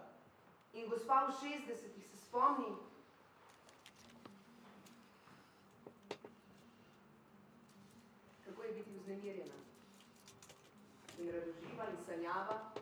[0.73, 2.77] In gospa v 60-ih se spomni,
[8.45, 9.55] kako je biti vznemirjena
[11.19, 12.73] in radoživa in sanjava.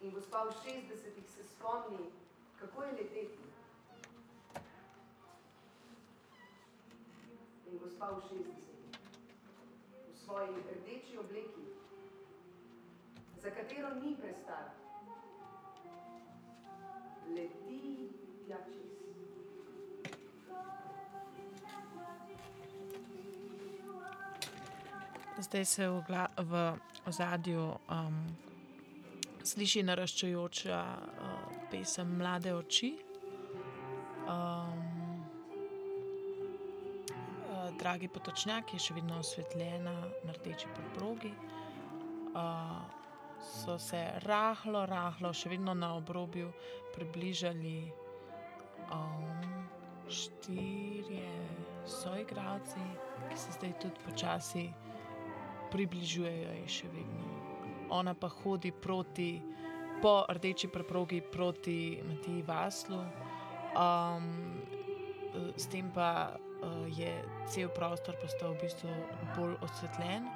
[0.00, 2.10] In gospa v 60-ih se spomni,
[2.60, 3.44] kako je leteti.
[7.66, 8.73] In gospa v 60-ih, v
[10.24, 11.64] svoji rdeči obleki,
[13.42, 14.64] za katero ni prestar,
[17.36, 18.08] leti
[18.46, 18.94] tja čez.
[25.38, 26.00] Zdaj se v,
[26.38, 27.60] v ozadju
[27.90, 28.36] um,
[29.42, 32.96] sliši naraščajoča uh, pesem Mlade oči.
[34.24, 34.83] Um,
[37.84, 39.92] Dragi potočnjak je še vedno osvetljena
[40.24, 41.28] na rdeči preprogi.
[42.32, 42.78] Uh,
[43.44, 46.48] so se rahlo, rahlo, še vedno na obrobju
[46.94, 47.74] približali
[48.88, 49.66] um,
[50.08, 51.28] štirje
[51.84, 52.86] soigralci,
[53.28, 54.64] ki se zdaj tudi počasi
[55.68, 57.28] približujejo ji še vedno.
[57.92, 59.28] Ona pa hodi proti,
[60.00, 63.04] po rdeči preprogi proti Matiji Vaslu,
[63.76, 64.32] um,
[65.52, 66.32] s tem pa
[66.88, 68.90] je cel prostor postal v bistvu
[69.36, 70.26] bolj osvetljen.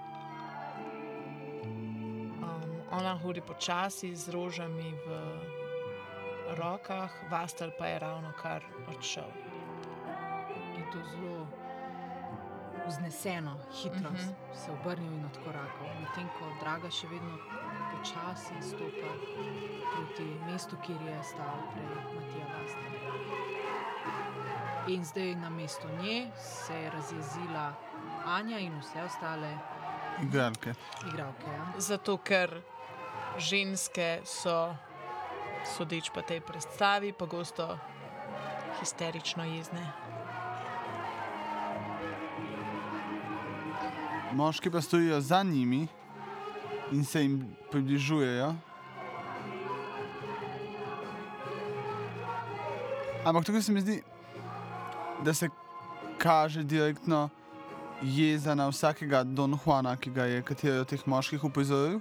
[2.42, 5.08] Um, ona hodi počasi z rožami v
[6.56, 9.28] rokah, Vastel pa je ravno kar odšel.
[10.76, 11.46] In to zelo
[12.88, 14.16] vzneseno, hitro uh Mhm.
[14.16, 14.54] -huh.
[14.54, 17.38] se obrnil in odkorakal, medtem ko Draga še vedno
[17.92, 19.12] počasi stopa
[19.94, 23.57] proti mestu, kjer je stal prej Matija Vasta.
[24.88, 27.72] In zdaj na mesto nje se je razjezila
[28.26, 29.58] Anja in vse ostale
[30.22, 30.74] Igralke.
[31.08, 31.46] igralke.
[31.46, 31.72] Ja?
[31.78, 32.62] Zato, ker
[33.38, 34.74] ženske so,
[35.76, 37.78] sodeč po tej predstavi, pogosto
[38.80, 39.92] histerično jezne.
[44.32, 45.86] Moški pa stojijo za njimi
[46.92, 48.54] in se jim približujejo.
[53.24, 54.02] Ampak tukaj se mi zdi,
[55.22, 55.48] da se
[56.18, 57.28] kaže direktno
[58.02, 62.00] jeza na vsakega Don Juana, ki ga je kateri od teh moških upozoril.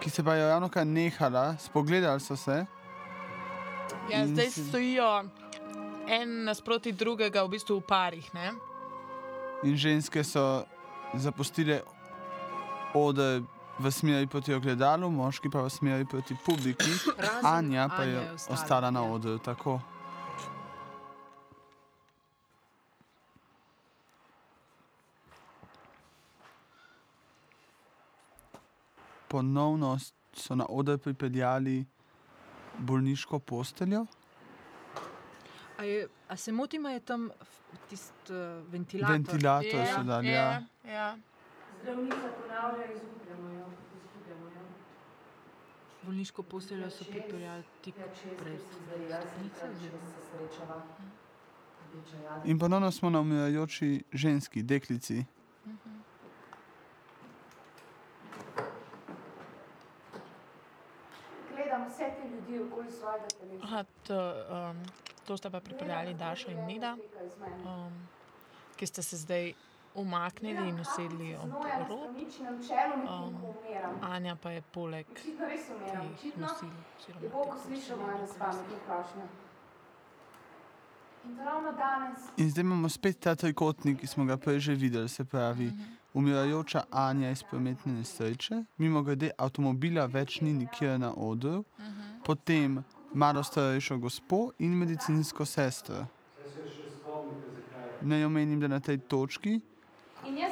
[0.00, 2.64] ki se pa je ravno kar nehala, spogledali so se.
[4.10, 5.24] Ja, zdaj si- stojijo
[6.08, 8.34] en nasproti drugega, v bistvu v parih.
[8.34, 8.52] Ne?
[9.62, 10.64] In ženske so
[11.14, 11.82] zapustile
[12.94, 13.42] oder
[13.80, 16.90] v smeri proti ogledalu, moški pa v smeri proti publiki.
[17.16, 19.12] Razen Anja pa Anja je je ostala, ostala na ja.
[19.12, 19.38] odru.
[19.38, 19.80] Tako.
[29.28, 29.98] Ponovno
[30.34, 31.84] so na oder pripeljali
[32.78, 34.06] bolniško posteljo.
[35.78, 37.30] A, je, a se motim, a je tam
[37.88, 39.12] tisti uh, ventilator?
[39.12, 40.28] Ventilator so dali.
[40.28, 40.62] Ja.
[40.84, 41.16] ja.
[41.82, 43.66] Zdravnica ponavlja, izgubljamo jo,
[43.96, 44.62] izgubljamo jo.
[46.02, 47.94] Bolniško posteljo so pripeljali tik
[48.38, 48.58] pred
[49.64, 50.82] oziroma-
[52.44, 55.24] In ponovno smo na umirajoči ženski, deklici.
[61.50, 63.64] Gledam vse te ljudi okoli svojega telesa.
[63.64, 64.18] Aha, to,
[64.70, 64.76] um,
[65.26, 66.96] to sta pa pripeljali Daša in Nida,
[67.66, 67.92] um,
[68.76, 69.52] ki sta se zdaj
[69.94, 71.50] umaknili in usedli ob
[71.88, 72.16] rob.
[73.08, 73.36] Um.
[74.00, 76.68] Anja pa je poleg Očitno teh Očitno nosil.
[76.98, 79.22] oziroma je Bog slišal moje nespametne prošnje.
[81.24, 81.36] In
[82.36, 85.72] In zdaj imamo spet ta trikotnik, ki smo ga prej že videli, se pravi,
[86.14, 91.64] umirajoča Anja iz prometne nesreče, mimo grede avtomobila več ni nikjer na odru,
[92.24, 92.82] potem
[93.12, 96.06] malo starejšo gospo in medicinsko sestro.
[98.00, 99.60] Naj omenim, da na tej točki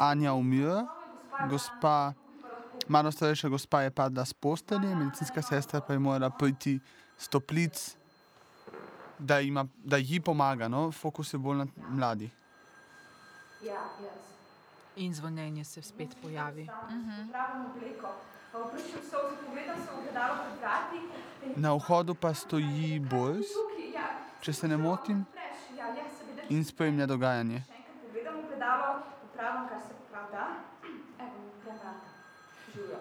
[0.00, 0.86] Anja umira,
[1.50, 2.12] gospa,
[2.88, 6.80] malo starejša gospa je padla s postelje, medicinska sestra pa je morala priti
[7.18, 7.96] stoplic,
[9.18, 10.68] da, ima, da ji pomaga.
[10.68, 10.92] No?
[10.92, 12.30] Fokus je bolj na mladi.
[14.96, 16.62] In zvonjenje se spet pojavi.
[16.62, 16.70] In-
[21.56, 23.46] Na vhodu pa stoji Boris,
[24.40, 25.24] če se ne motim,
[26.48, 27.60] in spremlja dogajanje.
[27.60, 28.88] Še enkrat pogledam v gledalo,
[29.22, 30.46] popravim, kar se popravi da.
[31.18, 32.08] Evo, odprem vrata.
[32.74, 33.00] Živijo.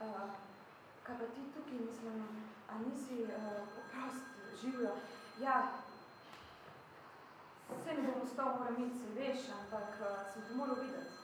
[0.00, 0.30] Uh,
[1.10, 2.18] kaj pa ti tukaj, mislim,
[2.70, 4.26] a nisi uh, oprost,
[4.60, 4.92] živijo?
[5.40, 5.56] Ja,
[7.70, 11.14] vse ne bom ostal, moram iti, se veš, ampak uh, sem te moral videti.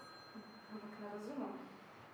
[0.72, 1.52] Ampak ne razumem.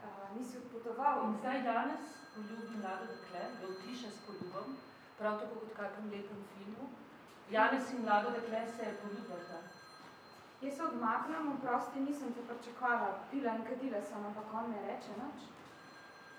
[0.04, 2.04] Uh, nisi odpotoval In zdaj danes
[2.34, 4.76] poljubi mlado dekle, ga utiša s poljubom,
[5.18, 6.90] prav tako kot v kakem lepem filmu.
[7.50, 9.62] Janez in mlado dekle se poljubljata.
[10.62, 15.16] Jaz se odmaknem, oprosti, nisem te pričakovala, pila in kadila sem, ampak on ne reče
[15.22, 15.48] nič.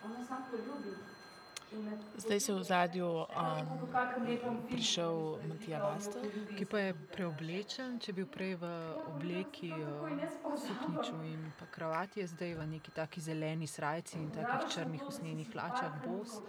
[0.06, 1.13] On me sam poljubi.
[2.18, 3.28] Zdaj se v zadju um,
[4.70, 6.22] prišel Matija Bastel.
[6.58, 8.70] Ki pa je preoblečen, če je bil prej v
[9.16, 10.14] obleki, uh,
[10.60, 15.52] sukniču in pa kravati, je zdaj v neki taki zeleni srajci in takih črnih usnjenih
[15.54, 16.40] hlačah, bos.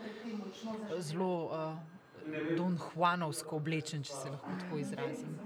[0.98, 1.94] Zelo uh,
[2.56, 5.36] Don Juanovsko oblečen, če se lahko tako izrazim.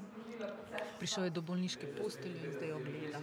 [0.99, 3.21] Prišel je do bolniške postelje in zdaj jo gleda.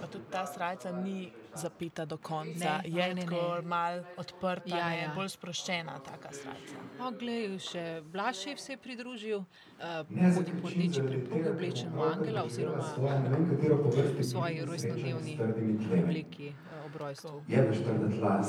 [0.00, 4.88] Pa tudi ta srajca ni zapeta do konca, Ne, je ne, ne, malo odprta, Ja,
[4.88, 5.12] ne, ja.
[5.16, 6.82] bolj sproščena taka srajca.
[6.98, 12.44] No, glej, še Blašev se je pridružil, uh, hodi po rdeči preprogi, oblečen v angela
[12.44, 12.84] oziroma
[14.18, 15.38] v svoji rojstnodnevni
[16.02, 17.42] obleki uh, ob rojstvu.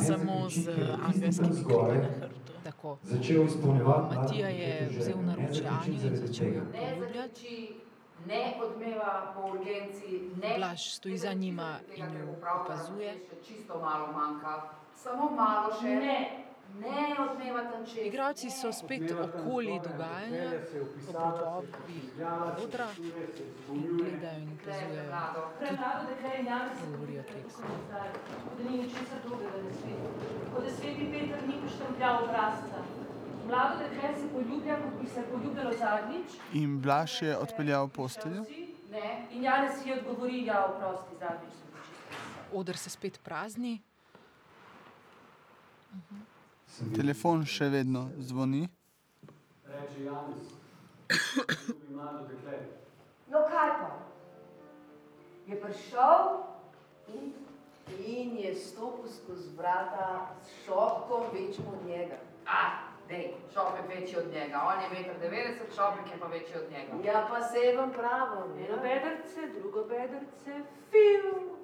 [0.08, 2.55] Samo z angelskimi krili na hrbtu.
[2.66, 2.98] Tako.
[3.04, 7.76] Začel izpolnjevati Matija je vzel na roče Anjo in začel jo Ne poljubljati.
[8.28, 10.10] ne odmeva po urgenci,
[10.42, 10.56] ne...
[10.58, 12.26] Blaž stoji za njima in jo
[12.62, 13.12] opazuje.
[13.48, 14.62] Čisto malo manjka,
[14.96, 15.88] samo malo še.
[15.88, 16.42] Ne.
[16.76, 16.92] Ne
[17.22, 18.06] odmeva tam čez.
[18.06, 20.50] Igravci so spet okoli dogajanja,
[21.10, 22.06] ob robovih
[22.64, 22.88] odra
[23.70, 25.46] in gledajo in opazujejo.
[25.60, 27.58] Premlado dekle in Janez se Govorijo tekst.
[27.58, 30.45] kot da ni ničesar drugega na svetu.
[30.56, 32.84] Kot da sveti Peter ni poštempljal obrazca.
[33.48, 36.38] Mlado dekle se poljublja, kot bi se poljubljalo zadnjič.
[36.54, 38.46] In Blaž je odpeljal posteljo.
[38.92, 39.28] Ne.
[39.32, 42.60] In Janez ji odgovori, ja, oprosti, zadnjič sem počistil.
[42.60, 43.82] Oder se spet prazni.
[46.96, 48.70] Telefon še vedno zvoni.
[49.68, 50.56] Reče Janez,
[51.92, 52.62] mlado dekle.
[53.28, 53.92] No kaj pa?
[55.48, 56.24] Je prišel
[57.12, 57.34] in,
[58.08, 62.16] in je stopil skozi vrata s šopkom večjim od njega.
[62.46, 62.62] A,
[63.10, 64.62] dej, šopek večji od njega.
[64.68, 66.92] On je 1,90 m, šopek je pa večji od njega.
[67.10, 68.36] Ja, pa se vam pravo.
[68.44, 70.52] Eno bedrce, drugo bedrce,
[70.92, 71.56] fiu.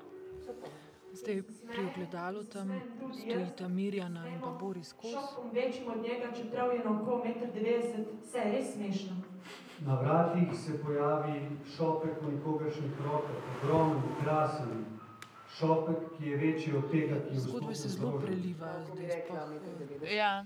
[1.14, 2.82] Zdaj pri ogledalu tam
[3.22, 5.12] stojita Mirjana in pa Boris Kos.
[5.12, 9.16] Šopkom večjim od njega, čeprav je na oko 1,90 m, vse je res smešno.
[9.86, 14.86] Na vratih se pojavi šopek v nikogaršnjih rokah, ogromen, krasen.
[15.52, 18.86] Šopek, ki je večji od tega, ki je v Zgodbe se zelo prelivajo.
[18.86, 20.46] zdaj sploh, Ja.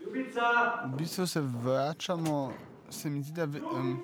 [0.00, 0.40] Ljubica,
[0.86, 2.52] V bistvu se vračamo,
[2.90, 4.02] se mi zdi, da um,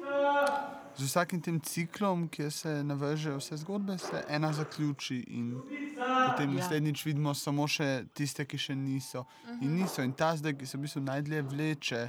[0.96, 5.60] z vsakim tem ciklom, ki se navrže vse zgodbe, se ena zaključi in
[6.26, 6.56] potem Ja.
[6.56, 9.24] naslednjič vidimo samo še tiste, ki še niso.
[9.60, 10.02] In niso.
[10.02, 12.08] In ta zdaj, ki se v bistvu najdlje vleče,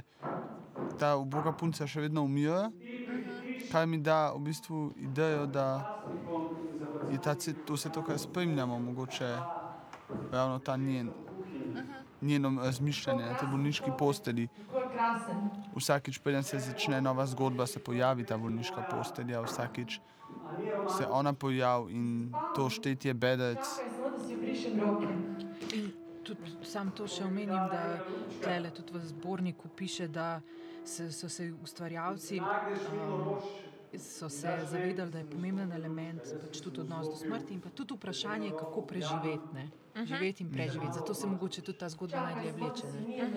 [0.98, 2.70] ta uboga punca še vedno umira,
[3.72, 6.00] kar mi da v bistvu idejo, da
[7.10, 7.34] je ta,
[7.66, 9.36] to vse to, kar spremljamo, mogoče
[10.32, 11.10] ravno ta njen.
[12.22, 14.48] Njeno razmišljanje na tej bolniški posteli.
[15.76, 20.00] Vsakič, preden se začne nova zgodba, se pojavi ta bolniška postelja, vsakič
[20.98, 23.58] se ona pojavi in to štetje bedec.
[25.72, 25.92] In
[26.24, 28.04] tudi sam to še omenim, da
[28.42, 30.40] tlele tudi v zborniku piše, da
[30.84, 33.38] se, so se ustvarjalci um,
[33.98, 37.94] so se zavedali, da je pomemben element pač tudi odnos do smrti in pa tudi
[37.94, 39.54] vprašanje, kako preživeti.
[39.54, 39.68] Ne?
[40.04, 40.92] Živeti in preživeti.
[40.92, 42.86] Zato se mogoče tudi ta zgodba najdlje vleče.
[42.86, 43.30] Ne?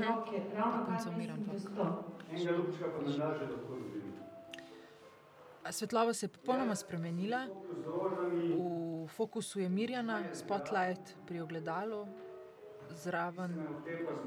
[0.86, 4.14] Punca umira, ampak- Enega lupčka pa ne da že lahko dobim.
[5.64, 7.48] A Svetlova se je popolnoma spremenila.
[9.04, 12.08] V fokusu je Mirjana, spotlight pri ogledalu,
[12.96, 13.68] zraven,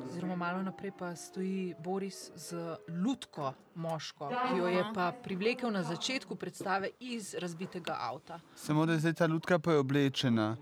[0.04, 5.82] oziroma malo naprej pa stoji Boris z lutko moško, ki jo je pa privlekel na
[5.82, 8.40] začetku predstave iz razbitega avta.
[8.54, 10.56] Samo da je zdaj ta lutka preoblečena,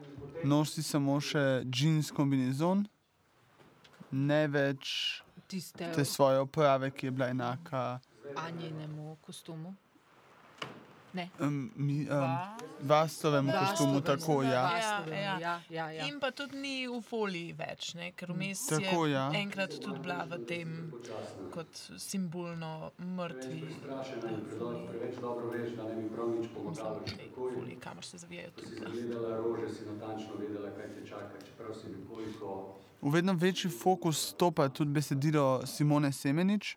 [0.44, 2.86] nosi samo še džins kombinezon,
[4.10, 8.00] ne več Tiste te svoje oprave, ki je bila enaka.
[8.36, 9.74] Anjinemu kostumu.
[11.14, 11.28] Ne.
[11.40, 12.38] Um, mi, um,
[12.82, 14.62] Vastovemu kostumu, tako ja.
[14.62, 16.06] Vastovemu, Ja, ja, ja, ja.
[16.06, 18.10] In pa tudi ni v foliji več, ne?
[18.18, 19.28] ker vmes je ja.
[19.34, 20.92] enkrat tudi bila v tem
[21.54, 23.62] kot simbolno mrtvi.
[23.82, 27.00] Preveč dobro veš, da ne bi prav nič pomagalo.
[27.34, 28.80] Foliji, kamor se zavijajo Ko si tudi.
[28.80, 34.28] zagledala rože, si natančno vedela, kaj te čaka, čeprav si nekoliko V vedno večji fokus
[34.28, 36.76] stopa tudi besedilo Simone Semenič.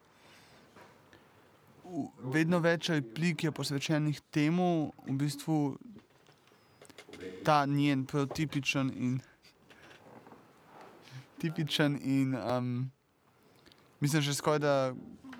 [2.34, 5.78] Vedno več replik je posvečenih temu, v bistvu
[7.48, 9.20] ta njen prototipičen in
[11.40, 12.92] tipičen in um,
[14.00, 14.74] mislim, že skoraj da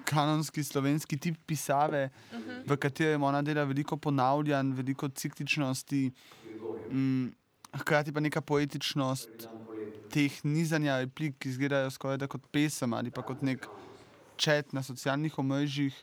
[0.08, 2.10] kanonski slovenski tip pisave,
[2.66, 6.12] v katerem ona dela veliko ponavljanj, veliko cikličnosti,
[6.92, 7.28] mm,
[7.82, 9.50] hkrati pa neka poetičnost
[10.12, 13.68] teh nizanja replik, ki izgledajo skoraj da kot pesem ali pa kot nek
[14.38, 15.96] čet na socialnih omrežjih,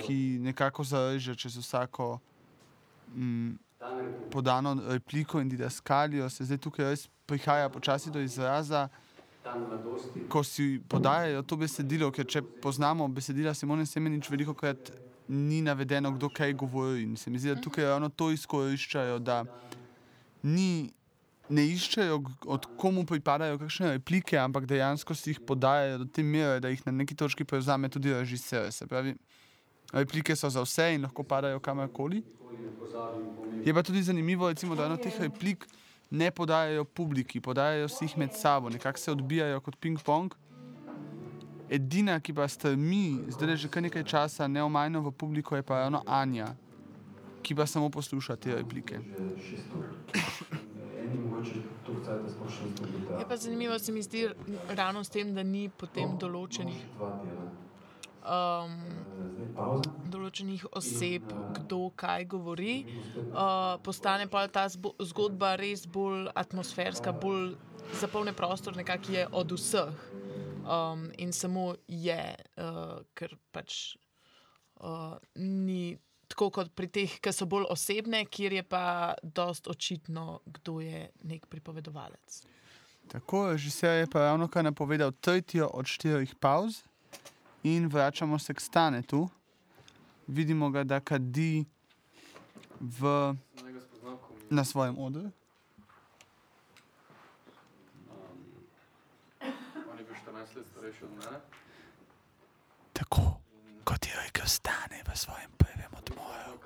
[0.00, 2.18] ki nekako zareže čez vsako
[3.14, 3.58] mm,
[4.30, 8.88] podano repliko in didaskalijo, se zdaj tukaj res prihaja počasi do izraza.
[10.28, 14.90] Ko si podajajo to besedilo, ker če poznamo besedila Simone Semenič, veliko krat
[15.28, 17.02] ni navedeno, kdo kaj govori.
[17.02, 19.44] In se mi zdi, da tukaj ravno to izkoriščajo, da
[20.42, 20.90] ni,
[21.48, 26.60] ne iščejo, od komu pripadajo kakšne replike, ampak dejansko si jih podajajo do te mere,
[26.60, 28.72] da jih na neki točki prevzame tudi režiser.
[28.72, 29.14] Se pravi,
[29.92, 32.22] replike so za vse in lahko padajo kamorkoli.
[33.64, 35.66] Je pa tudi zanimivo, recimo, da eno teh replik
[36.10, 40.34] ne podajajo publiki, podajajo si jih med sabo, nekako se odbijajo kot ping-pong.
[41.70, 46.02] Edina, ki pa strmi, zdaj že kar nekaj časa neomajno v publiko, je pa ravno
[46.06, 46.54] Anja,
[47.42, 49.00] ki pa samo posluša te replike.
[53.18, 54.28] Je pa zanimivo, se mi zdi
[54.68, 56.86] ravno s tem, da ni potem določenih.
[58.26, 58.74] Um,
[60.12, 62.76] določenih oseb, kdo kaj govori.
[63.16, 67.54] Uh, postane pa ta zgodba res bolj atmosferska, bolj
[67.96, 70.02] zapolne prostor, nekako je od vseh.
[70.66, 72.20] Um, in samo je,
[72.58, 73.94] uh, ker pač
[74.82, 75.94] uh, ni
[76.26, 81.06] tako kot pri teh, ki so bolj osebne, kjer je pa dost očitno, kdo je
[81.30, 82.42] nek pripovedovalec.
[83.06, 86.82] Tako, režiser je pa ravno kar napovedal tretjo od štirih pauz
[87.66, 89.28] in vračamo se k Stanetu.
[90.26, 91.64] Vidimo ga, da kadi
[92.80, 93.34] v,
[94.50, 95.30] na svojem odru.
[99.90, 101.40] On je bil 14 let starejši od mene.
[102.92, 103.40] Tako
[103.84, 106.58] kot je rekel Stane v svojem prvem odmoru,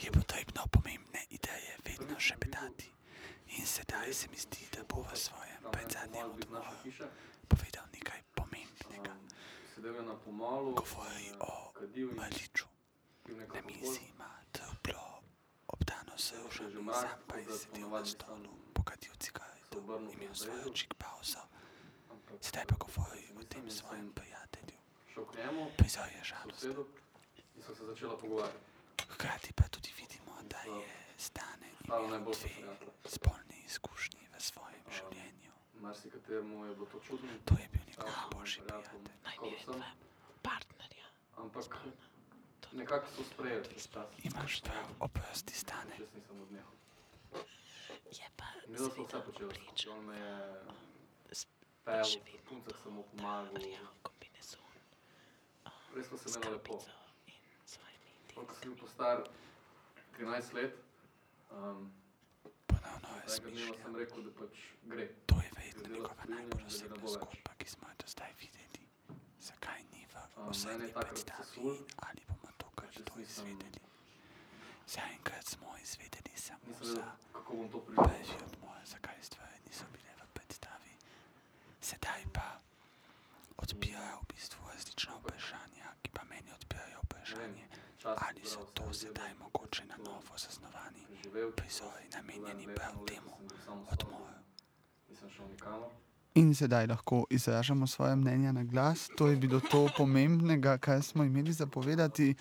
[0.00, 2.90] je potrebno pomembne ideje vedno še bedati.
[3.58, 6.76] In sedaj se mi zdi, da bo v svojem predzadnjem odmoru
[7.48, 9.14] povedal nekaj pomembnega.
[9.76, 12.64] Sedel je na pomalu, Govori o kadil in mrliču.
[13.24, 15.20] pil Na nekako mizi ima trplo,
[15.66, 16.12] obdano
[16.42, 19.78] ružami, sam pa je sedel na stolu, pokadil cigareto,
[20.12, 21.38] imel svojo čik pauzo.
[22.40, 24.78] Sedaj pa govori o tem svojem prijatelju.
[25.76, 26.66] Prizor je žalost.
[29.12, 31.68] Hkrati pa tudi vidimo, da je stane
[32.10, 32.92] najboljša prijatelja.
[33.04, 35.45] spolne izkušnje v svojem življenju.
[35.80, 37.28] Marsikateremu je bilo to čudno.
[37.44, 39.82] To je bil njegov najboljši prijatelj.
[40.42, 41.06] Partnerja.
[41.36, 41.64] Ampak
[42.72, 43.64] nekako so sprejeli.
[43.64, 44.06] čez čas.
[44.22, 45.96] Imaš dva oprosti stane.
[45.98, 46.72] Jaz nisem odnehal.
[48.12, 49.92] Je pa Mi smo vse počeli skupaj.
[49.92, 50.62] On me je
[51.84, 52.04] pel,
[52.48, 53.52] punce sem mu pomagal.
[55.96, 56.80] Res smo se imeli lepo.
[58.34, 59.22] Ko sem bil postar
[60.18, 60.74] 13 let,
[61.50, 61.92] um,
[62.86, 65.06] tega dneva sem rekel, da pač gre.
[65.26, 68.82] To je verjetno njegova najbolj osebna zgodba, ki smo jo do zdaj videli.
[69.40, 71.66] Zakaj ni v osebni je predstavi
[71.96, 73.80] ali bomo to kar to izvedeli?
[74.86, 77.80] Zaenkrat smo izvedeli samo za prišel.
[77.96, 80.92] prvi odmor, zakaj stvari niso bile v predstavi.
[81.80, 82.60] Sedaj pa
[83.56, 87.66] odpirajo v bistvu različna vprašanja, ki pa meni odpirajo vprašanje,
[88.08, 91.00] ali so to sedaj mogoče na novo zasnovani
[91.56, 93.30] prizori namenjeni prav temu
[93.88, 94.26] odmoru.
[96.34, 99.08] In sedaj lahko izražamo svoje mnenja na glas.
[99.16, 102.34] To je bilo to pomembnega, kar smo imeli zapovedati.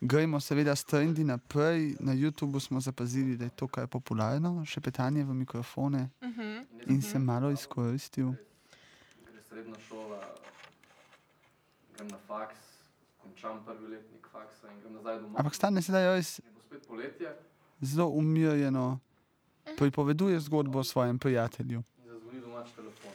[0.00, 1.96] Gremo seveda s trendi naprej.
[2.00, 6.58] Na YouTubu smo zapazili, da je to kar popularno, še petanje v mikrofone Mhm.
[6.86, 8.32] in se malo izkoristil.
[9.48, 10.20] Srednja šola,
[11.96, 12.56] grem na faks,
[13.28, 15.38] končam prvi letnik faksa in grem nazaj domov.
[15.38, 17.36] Ampak stane sedaj res Je spet poletje
[17.80, 18.98] zelo umirjeno,
[19.76, 21.82] pripoveduje zgodbo o svojem prijatelju.
[21.98, 23.12] in zazvoni domač telefon.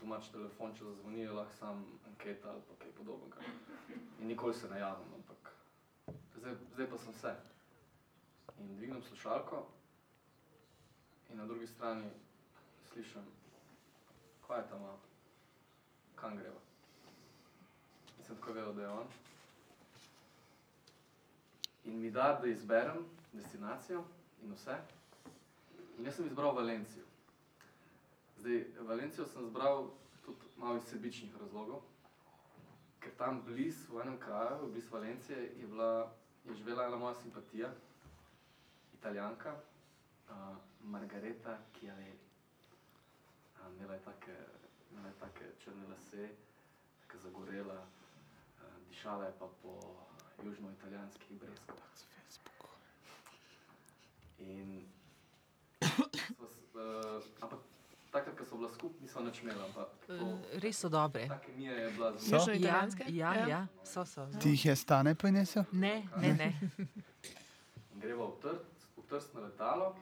[0.00, 3.40] Domač telefon, če zazvoni, je lahko sam anketa ali kaj podobnega.
[4.20, 5.54] In nikoli se ne javim, ampak
[6.36, 7.34] zdaj, zdaj pa sem se.
[8.58, 9.66] In dvignem slušalko
[11.30, 12.10] in na drugi strani
[12.92, 13.24] slišim,
[14.46, 14.84] kaj je tam,
[16.14, 16.63] kam greva.
[18.26, 19.06] Sem tako vedel, da je on.
[21.84, 24.04] In mi da, da izberem destinacijo
[24.42, 24.76] in vse.
[25.98, 27.04] In jaz sem izbral Valencijo.
[28.38, 29.90] Zdaj, Valencijo sem izbral
[30.24, 31.82] tudi malo iz sebičnih razlogov,
[33.00, 36.12] ker tam blizu, v enem kraju, blizu Valencije, je, bila,
[36.44, 37.70] je živela ena moja simpatija,
[38.94, 42.18] italijanka, uh, Margareta Chiavelli.
[43.60, 44.36] Uh, imela je take,
[44.92, 46.28] imela je take črne lase,
[47.00, 47.86] tako zagorela,
[49.04, 49.96] je pa po
[50.44, 51.78] južnoitalijanskih breskvah.
[54.38, 54.86] In
[55.82, 56.06] sva
[56.46, 57.58] s- uh, ampak
[58.10, 59.64] takrat, ko so bila skupaj, nisva nič imela.
[59.64, 61.28] ampak to- Eh, Res so dobre.
[61.28, 62.38] Ta kemija je bila So?
[62.38, 64.26] zelo Ja, ja, ja, so, so.
[64.40, 65.64] Ti jih je stane prinesel?
[65.72, 66.60] Ne, ne, ne.
[67.92, 68.64] In greva v, trt,
[68.96, 69.96] v Trst na letalo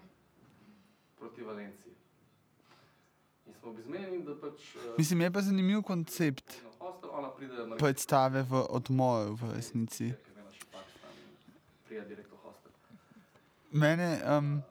[1.16, 1.92] proti Valenciji.
[3.46, 3.51] In smo izmenjeni, da pač uh,
[4.98, 6.62] Mislim, je pa zanimiv koncept
[7.78, 10.12] predstave v odmoru v resnici.
[13.72, 14.62] Mene, um,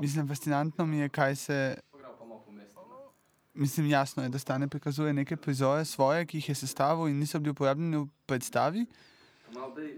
[0.00, 1.76] mislim, fascinantno mi je, kaj se.
[3.54, 7.38] Mislim, jasno je, da stane prikazuje neke prizore svoje, ki jih je sestavil in niso
[7.38, 8.86] bili uporabljeni v predstavi.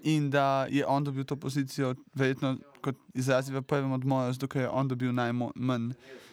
[0.03, 4.69] In da je on dobil to pozicijo, verjetno kot izrazi v prvem odmoru, zato je
[4.69, 6.32] on dobil najmanj, uh,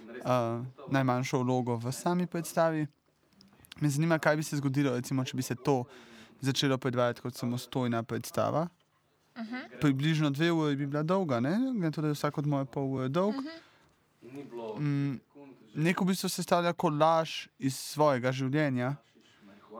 [0.92, 2.88] najmanjšo vlogo v sami predstavi.
[3.80, 5.84] Me zanima, kaj bi se zgodilo, recimo, če bi se to
[6.42, 8.68] začelo predvajati kot samostojna predstava.
[9.82, 11.56] Približno dve uri bi bila dolga, ne?
[11.60, 13.36] Glede na to, da je vsak odmor pol ure dolg.
[14.22, 15.20] in ni bilo Mm,
[15.76, 18.96] Neko v bistvu sestavlja kolaž iz svojega življenja.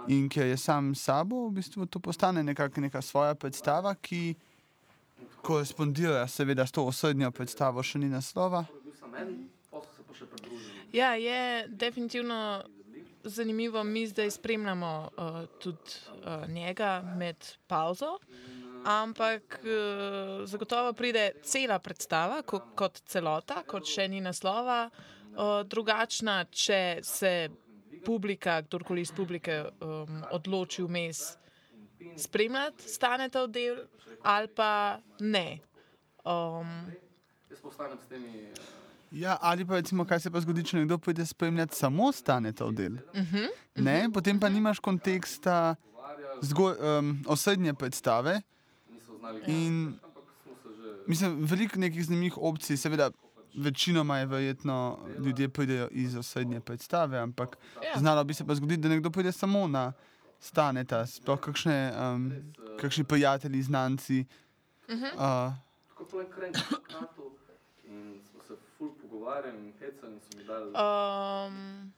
[0.08, 4.36] In ker je sam s sabo, v bistvu to postane nekako neka svoja predstava, ki
[5.42, 8.66] korespondira seveda s to osrednjo predstavo, še ni naslova.
[8.84, 9.12] bil sem
[10.10, 10.84] pa še pridružili.
[10.98, 12.42] Ja, je definitivno
[13.24, 17.36] zanimivo, mi zdaj spremljamo uh, tudi uh, njega med
[17.68, 18.18] pauzo.
[18.86, 26.46] Ampak uh, zagotovo pride cela predstava ko, kot celota, kot še ni naslova, uh, drugačna,
[26.52, 27.34] če se
[28.06, 31.24] publika, kdorkoli iz publike um, odloči vmes
[32.18, 33.84] spremljati, stane ta del
[34.24, 35.60] ali pa ne.
[36.24, 36.88] Um,
[37.52, 38.80] Jaz postanem s temi uh,
[39.12, 42.72] Ja, ali pa recimo, kaj se pa zgodi, če nekdo pride spremljati samo stane ta
[42.72, 42.98] del.
[43.16, 43.46] Mhm,
[43.76, 45.76] Ne, potem pa nimaš konteksta
[46.42, 48.42] zgolj um, osrednje predstave.
[49.48, 49.94] In
[51.08, 53.10] mislim, veliko nekih zanimivih opcij, seveda.
[53.56, 54.76] Večinoma je verjetno
[55.20, 58.00] ljudje pridejo iz osrednje predstave, ampak Ja.
[58.00, 59.94] znalo bi se pa zgoditi, da nekdo pride samo na
[60.40, 62.30] staneta, sploh kakšne, um,
[62.80, 64.26] kakšni prijatelji, znanci.
[64.88, 65.54] Uh,
[65.88, 67.30] tako po
[70.74, 71.94] Um,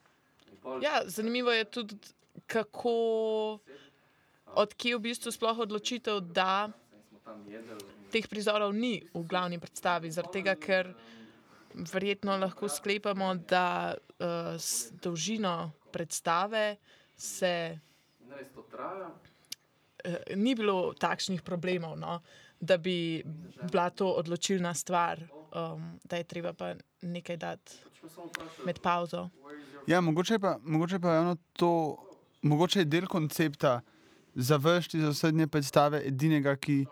[0.47, 1.97] in pol, ja, zanimivo je tudi,
[2.47, 3.59] kako
[4.55, 6.69] odkje v bistvu sploh odločitev, da
[8.11, 10.91] teh prizorov ni v glavni predstavi, zaradi tega, ker
[11.71, 16.75] verjetno lahko sklepamo, da uh, s dolžino predstave
[17.15, 17.79] se
[20.03, 22.19] uh, ni bilo takšnih problemov, no,
[22.61, 23.23] da bi
[23.71, 25.21] bila to odločilna stvar,
[25.73, 27.73] um, da je treba pa nekaj dati
[28.65, 29.29] med pauzo.
[29.87, 31.97] Ja, mogoče je pa, mogoče pa ravno to,
[32.41, 33.81] mogoče je del koncepta
[34.35, 36.85] završiti za srednje predstave edinega, ki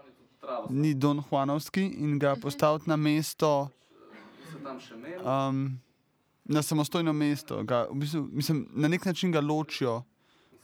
[0.69, 3.69] ni Don Juanovski in ga postaviti na mesto,
[5.25, 5.79] um,
[6.43, 7.63] na samostojno mesto.
[7.63, 10.03] Ga, v bistvu, mislim, na nek način ga ločijo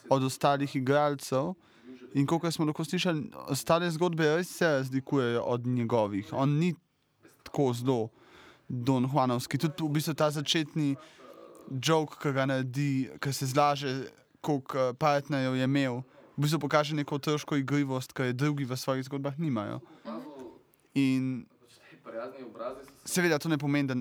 [0.10, 1.54] od ostalih igralcev.
[2.16, 6.30] In kot smo lahko slišali, ostale zgodbe res se razlikujejo od njegovih.
[6.34, 6.74] On ni
[7.44, 8.10] tako zelo
[8.70, 9.58] Don Juanovski.
[9.58, 10.96] Tudi v bistvu ta začetni
[11.84, 13.92] jok, ki ga naredi, ki se zlaže,
[14.42, 16.00] koliko eh, partnerjev je imel,
[16.38, 19.82] v bistvu pokaže neko težko igrivost, ki je drugi v svojih zgodbah nimajo.
[20.96, 21.46] In
[23.06, 23.96] seveda to ne pomeni, da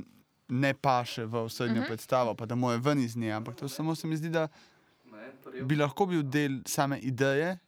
[0.48, 1.88] ne paše v osrednjo Mhm.
[1.88, 4.48] predstavo, pa da mora ven iz nje, ampak to samo se mi zdi, da
[5.62, 7.58] bi lahko bil del same ideje,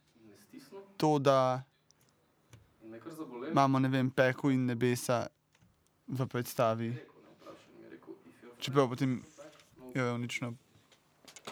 [0.97, 1.61] to, da
[3.49, 5.27] imamo ne vem, peku in nebesa
[6.07, 6.95] v predstavi.
[8.59, 9.23] Čeprav potem
[9.93, 10.53] ironično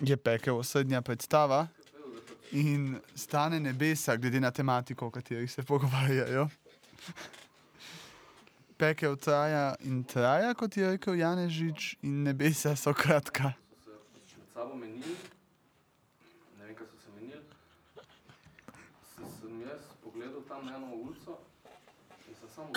[0.01, 1.67] je pekel osrednja predstava
[2.51, 6.49] in stane nebesa, glede na tematiko, o kateri se pogovarjajo.
[8.77, 13.43] Pekel traja in traja, kot je rekel Janežič, in nebesa so kratka.
[13.43, 13.53] med
[14.53, 15.15] sabo menili,
[16.59, 17.41] ne vem, kaj so se menili.
[19.15, 19.79] Se, sem jaz
[20.25, 21.37] pogledal tam na eno ulico
[22.29, 22.69] in sem samo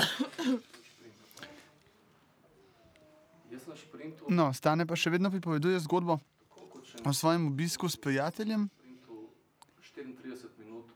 [3.51, 6.19] Jaz sem na šprintu, No, stane pa še vedno pripoveduje zgodbo
[7.05, 8.69] o svojem obisku s prijateljem.
[9.81, 10.87] šprintu 34 minut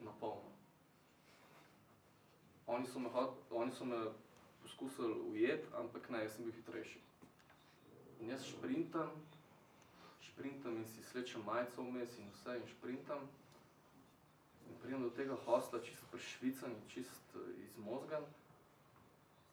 [0.00, 0.48] na polno.
[2.66, 3.08] Oni so me,
[3.50, 3.96] oni so me
[4.62, 6.98] poskusili ujeti, ampak ne, jaz sem bil hitrejši.
[8.20, 9.10] In jaz šprintam,
[10.24, 13.28] šprintam in si slečem majico vmes in vse in šprintam.
[14.68, 18.24] In pridem do tega hostla, čist prešvican in čist eh, izmozgan.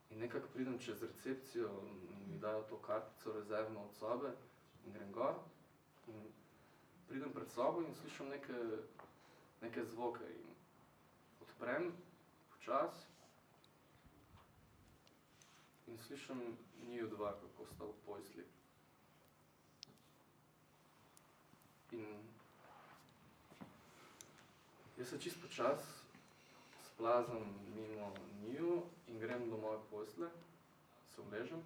[0.09, 1.99] In nekako pridem čez recepcijo in
[2.31, 4.31] mi dajo to kartico rezervno od sobe
[4.85, 5.35] in grem gor.
[6.07, 6.21] In
[7.07, 8.59] pridem pred sobo in slišim neke,
[9.61, 10.23] neke zvoke.
[10.23, 10.53] In
[11.41, 11.91] odprem
[12.51, 13.05] počas
[15.87, 18.45] in slišim njiju dva, kako sta v posli.
[21.91, 22.24] In
[24.97, 25.79] jaz se čist počas
[26.85, 30.27] splazam mimo njiju in grem do moje posle,
[31.15, 31.59] se uležem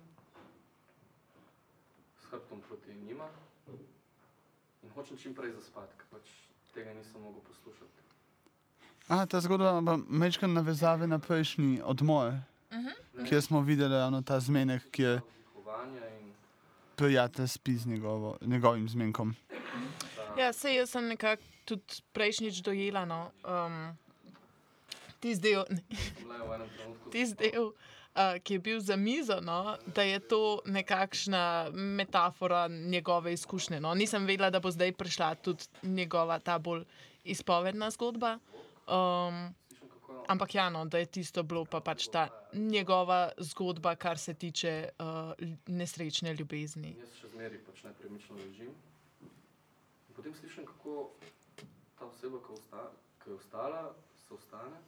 [2.18, 3.28] s hrbtom proti njima
[4.84, 6.30] in hočem čim prej zaspati, ker pač
[6.74, 8.00] tega nisem mogel poslušati.
[9.08, 12.34] A, ta zgodba ima mečka navezave na prejšnji odmor,
[12.72, 13.26] Mhm.
[13.26, 15.22] kjer smo videli ravno ta zmenek, ki je
[16.96, 19.36] prijatelj spi z njegovo, njegovim zmenkom.
[20.38, 23.06] Ja, sej jaz sem nekako tudi prejšnjič dojela.
[23.10, 23.82] No, um,
[25.20, 25.66] Tisti del,
[26.24, 27.74] bila je v enem trenutku tis del
[28.20, 33.80] uh, ki je bil za mizo, no, da je to nekakšna metafora njegove izkušnje.
[33.80, 33.94] No.
[33.94, 36.84] Nisem vedela, da bo zdaj prišla tudi njegova ta bolj
[37.24, 38.40] izpovedna zgodba.
[38.88, 39.54] Um,
[40.28, 44.90] ampak ja, no, da je tisto bilo pa pač ta njegova zgodba, kar se tiče
[45.00, 46.96] uh, nesrečne ljubezni.
[47.00, 48.72] Jaz še zmeraj pač nepremično ležim.
[50.10, 51.12] In potem slišim, kako
[52.00, 52.92] ta oseba, ki, osta,
[53.24, 53.96] ki je ostala,
[54.28, 54.80] se ostane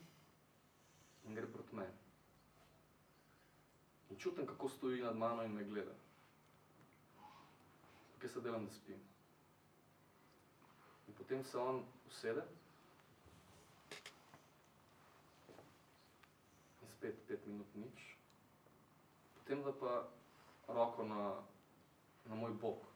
[1.24, 1.98] in gre proti meni.
[4.10, 5.94] In čutim, kako stoji nad mano in me gleda.
[8.18, 9.00] Kaj se delam, da spim.
[11.08, 12.44] In potem se on usede
[16.82, 18.06] in spet pet minut nič.
[19.34, 20.08] Potem da pa
[20.68, 21.42] roko na,
[22.24, 22.91] na moj bok.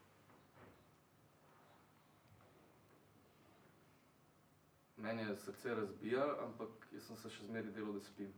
[4.97, 8.31] Meni je srce razbijalo, ampak jaz sem se še zmeraj delal, da spim.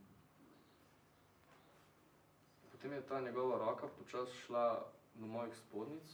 [2.72, 4.66] Potem je ta njegova roka počasi šla
[5.14, 6.12] do mojih spodnjic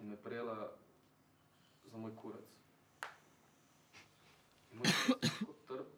[0.00, 0.70] in me prijela
[1.84, 2.54] za moj kurec.
[4.70, 5.92] In moj kurec je tako trd,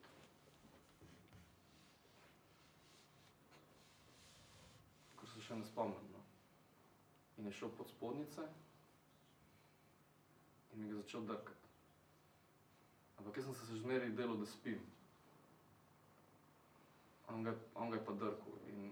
[5.16, 6.12] ko se še ne spomnim.
[6.12, 6.24] No.
[7.36, 8.48] In je šel pod spodnjice
[10.74, 11.68] in mi ga začel drkati.
[13.18, 14.80] Ampak jaz sem se še zmeraj delal, da spim.
[17.30, 18.58] On ga, on ga je pa drkal.
[18.74, 18.90] In,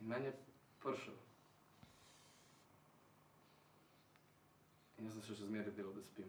[0.00, 0.36] in meni je
[0.84, 1.18] pršel.
[5.02, 6.28] jaz sem se še zmeraj delal, da spim.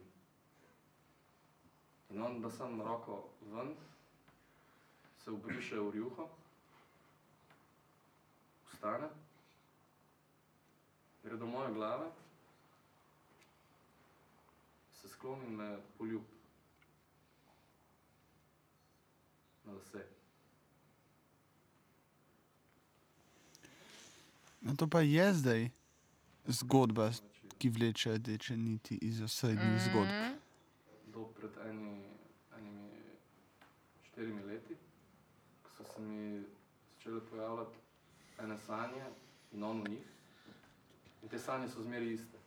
[2.14, 3.20] In on da sam roko
[3.54, 3.74] ven,
[5.24, 6.26] se obriše v rjuho,
[8.72, 9.10] vstane,
[11.24, 12.06] gre do moje glave,
[14.94, 15.68] se skloni in me
[15.98, 16.22] poljub
[19.66, 20.06] na lase.
[24.62, 25.70] No, to pa je zdaj
[26.46, 27.12] zgodba,
[27.58, 29.80] ki vleče rdeče niti iz osrednjih Mhm.
[29.82, 30.38] zgodb.
[31.08, 32.04] Do pred eni,
[32.58, 32.90] enimi
[34.04, 34.76] štirimi leti,
[35.64, 36.44] ko so se mi
[36.90, 37.78] začele pojavljati
[38.40, 39.04] ene sanje
[39.52, 40.08] in on v njih.
[41.24, 42.38] In te sanje so zmeraj iste.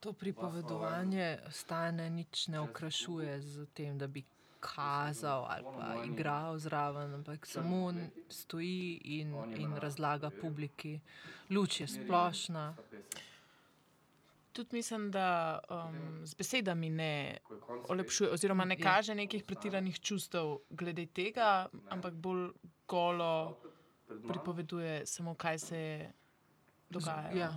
[0.00, 4.24] To pripovedovanje stane nič ne okrašuje z tem, da bi
[4.60, 7.92] kazal ali pa igral zraven, ampak samo
[8.28, 11.00] stoji in, in razlaga publiki.
[11.50, 12.76] Luč je splošna.
[14.52, 17.38] Tudi mislim, da um, z besedami ne
[17.88, 18.82] olepšuje, oziroma ne Ja.
[18.82, 22.50] kaže nekih pretiranih čustev glede tega, ampak bolj
[22.88, 23.56] golo
[24.28, 26.12] pripoveduje samo, kaj se je
[26.90, 27.36] dogajalo.
[27.38, 27.52] Ja.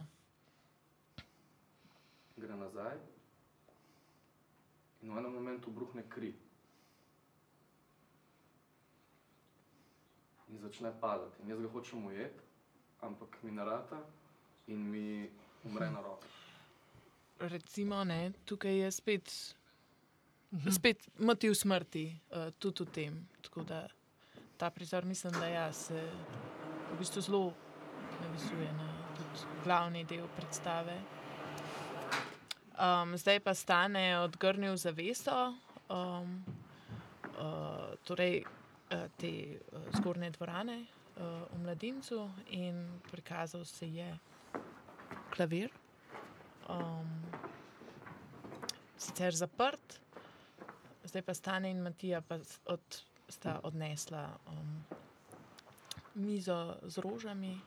[2.38, 2.98] Gre nazaj
[5.02, 6.34] in v enem momentu bruhne kri.
[10.50, 11.42] In začne padati.
[11.44, 12.44] In jaz ga hočem ujeti,
[13.06, 14.02] ampak mi narata
[14.68, 15.30] in mi
[15.64, 16.28] umre na roke.
[17.40, 19.32] Recimo, ne, tukaj je spet,
[20.76, 23.22] spet motiv smrti, uh, tudi v tem.
[23.42, 23.88] Tako da
[24.58, 26.04] ta prizor, mislim, da ja, se
[26.92, 27.54] v bistvu zelo
[28.22, 28.89] navisuje na
[29.20, 30.96] tudi glavni del predstave.
[32.80, 35.54] Um, zdaj pa stane odgrnil zaveso,
[35.92, 36.46] um,
[37.36, 42.80] uh, torej uh, te uh, zgornje dvorane uh, v mladincu in
[43.12, 44.08] prikazal se je
[45.36, 45.74] klavir.
[46.70, 47.20] Um,
[48.98, 50.00] sicer zaprt,
[51.04, 54.84] zdaj pa stane in Matija pa od, sta odnesla um,
[56.16, 57.60] mizo z rožami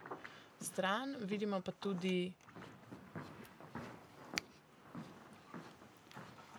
[0.62, 2.32] stran, vidimo pa tudi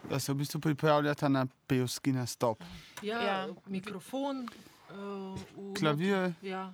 [0.09, 2.63] Da se v bistvu pripravljata na pevski nastop.
[3.01, 3.47] Ja, Ja.
[3.65, 4.49] Mikrofon,
[4.89, 6.34] uh, v Klavir.
[6.41, 6.73] Ja,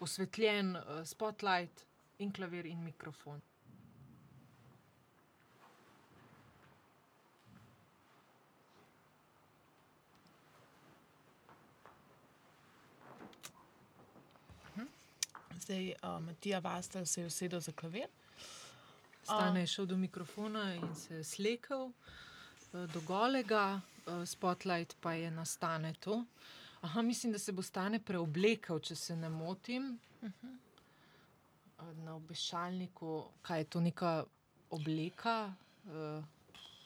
[0.00, 1.86] osvetljen uh, spotlight
[2.18, 3.40] in klavir in mikrofon.
[15.68, 18.06] Zdaj uh, Matija Vastel se je usedel za klavir.
[19.22, 25.30] Stane je šel do mikrofona in se slekel eh, do golega, eh, spotlight pa je
[25.30, 26.24] na stane to.
[26.80, 29.98] Aha, mislim, da se bo stane preoblekel, če se ne motim.
[30.22, 30.54] Mhm.
[31.78, 34.24] Eh, Na obešalniku, kaj je to neka
[34.70, 35.52] obleka,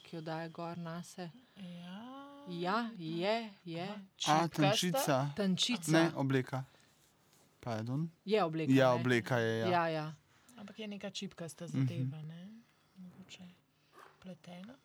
[0.03, 1.29] ki jo daje gor na se.
[1.55, 2.03] Ja,
[2.49, 3.87] ja je, je.
[4.27, 5.29] A, tančica.
[5.35, 5.91] Tančica.
[5.91, 6.63] Ne, obleka.
[7.63, 8.09] Pardon.
[8.25, 8.73] Je obleka.
[8.73, 8.93] Ja, ne?
[8.93, 9.59] obleka je.
[9.59, 9.67] Ja.
[9.69, 10.13] Ja, ja.
[10.57, 11.79] Ampak je neka čipkasta Mhm.
[11.79, 12.47] zadeva, ne?
[12.97, 13.43] Mogoče
[14.19, 14.75] pletena.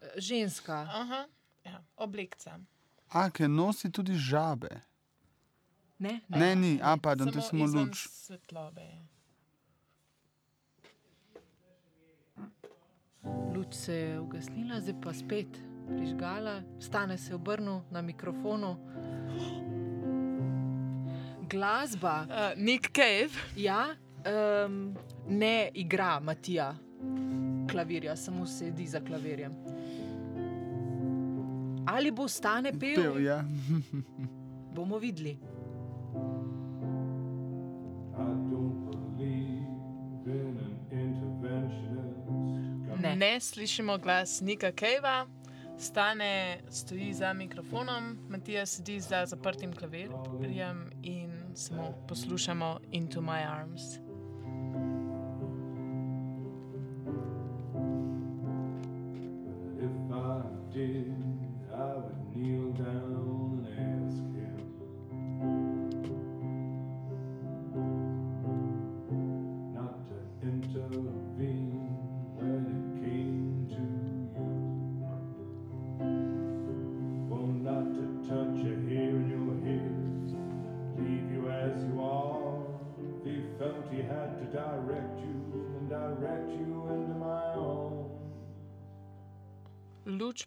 [0.00, 0.88] Eh, Ženska.
[0.92, 1.26] Aha,
[1.64, 2.58] ja, oblekca.
[3.08, 4.80] A, ker nosi tudi žabe.
[5.98, 8.08] Ne, Ne, ni, a, pardon, to izven luč.
[8.08, 8.88] Svetlobe.
[13.54, 15.46] Luč se je ugasnila, zdaj pa spet
[15.88, 18.76] prižgala, stane se obrnil na mikrofonu.
[21.50, 22.26] Glasba.
[22.28, 23.30] Uh, Nick Cave.
[23.56, 23.86] Ja,
[24.66, 24.96] um,
[25.28, 26.74] ne igra Matija
[27.70, 29.52] klavirja, samo sedi za klavirjem.
[31.86, 32.94] Ali bo stane pel?
[32.94, 33.44] Pel, ja.
[34.76, 35.38] Bomo videli.
[43.02, 43.16] Ne.
[43.16, 45.26] ne slišimo glas Nika Kejva,
[45.78, 51.23] stane, stoji za mikrofonom, Matija sedi za zaprtim klavirjem in
[51.54, 54.03] samo poslušamo Into My Arms.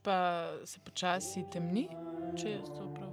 [0.08, 1.84] Pa se počasi temni,
[2.40, 3.07] če jaz to prav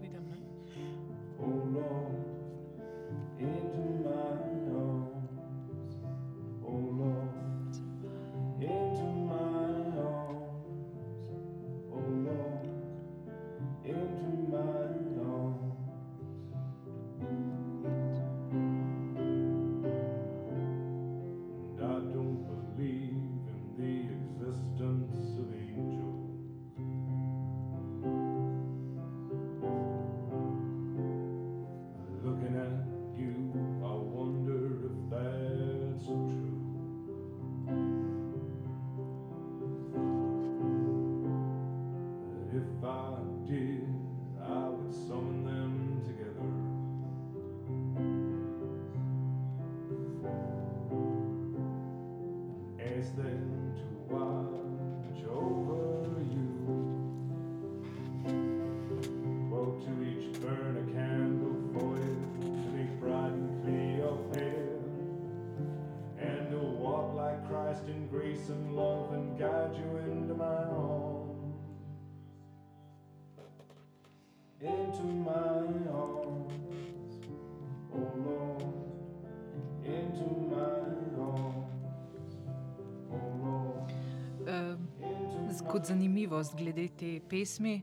[86.97, 87.83] te pesmi.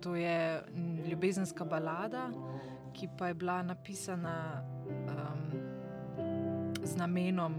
[0.00, 2.30] To je mm, ljubezenska balada,
[2.92, 5.60] ki pa je bila napisana um,
[6.84, 7.54] z namenom,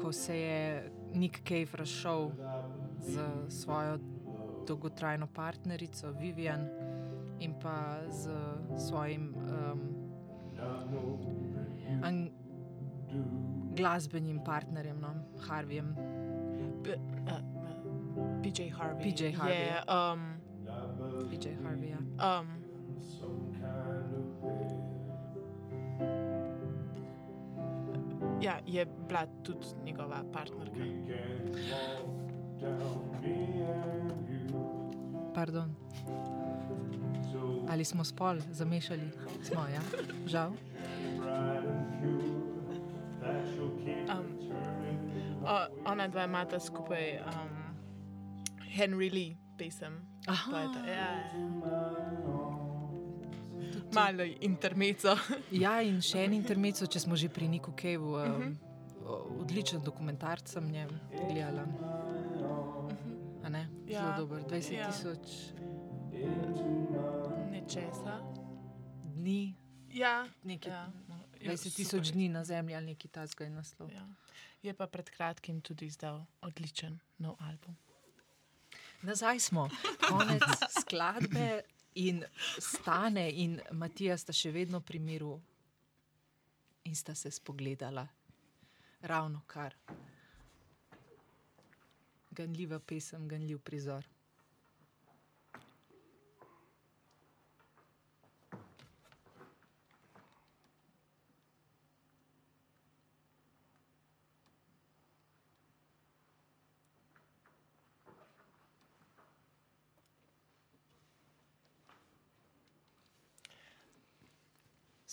[0.00, 2.30] ko se je Nick Cave razšel
[3.00, 3.98] z svojo
[4.66, 6.68] dolgotrajno partnerico Vivian
[7.40, 8.30] in pa z
[8.88, 9.80] svojim um,
[13.76, 15.14] glasbenim partnerjem, no,
[15.48, 15.94] Harvijem.
[18.42, 19.02] PJ Harvey.
[19.02, 19.50] PJ Harvey.
[19.50, 20.20] Je, um,
[21.30, 21.90] PJ Harvey.
[21.90, 22.40] Ja.
[22.40, 22.46] um,
[28.40, 30.80] ja, je bila tudi njegova partnerka.
[35.34, 35.74] Pardon.
[37.68, 39.10] Ali smo spol zamešali?
[39.42, 39.80] Smo, ja,
[40.26, 40.52] žal.
[44.08, 44.26] Um,
[45.44, 47.55] o, ona dva imata skupaj um,
[48.76, 49.96] Henry Lee pesem.
[50.26, 50.60] Aha.
[50.84, 51.32] Ja, ja.
[53.92, 55.16] Malo intermeco.
[55.54, 58.16] Ja, in še en intermezzo, če smo že pri Niku Kevu.
[58.16, 58.56] Um,
[59.38, 60.90] odličen dokumentarc sem njem
[61.22, 61.64] gledala.
[63.40, 63.62] A ne?
[63.84, 64.16] Zelo Ja.
[64.18, 64.42] dober.
[64.42, 64.90] 20 Ja.
[64.90, 65.54] tisoč
[67.50, 68.18] Nečesa.
[69.14, 69.54] dni.
[69.90, 70.90] Ja, Nekaj, ja.
[71.08, 73.88] no, Ja, 20 tisoč dni na zemlji ali nekaj tasga je naslov.
[73.92, 74.04] Ja.
[74.62, 77.76] Je pa pred kratkim tudi izdal odličen nov album.
[79.06, 79.68] Nazaj smo,
[80.08, 80.42] konec
[80.80, 81.60] skladbe
[81.94, 82.24] in
[82.58, 85.36] stane in Matija sta še vedno pri miru
[86.90, 88.02] in sta se spogledala.
[89.06, 89.76] Ravno kar.
[92.30, 94.15] Ganljiva pesem, ganljiv prizor.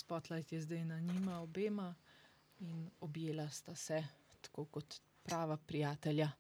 [0.03, 1.95] Spotlight je zdaj na njima obema
[2.59, 4.03] in objela sta se,
[4.41, 6.31] tako kot prava prijatelja.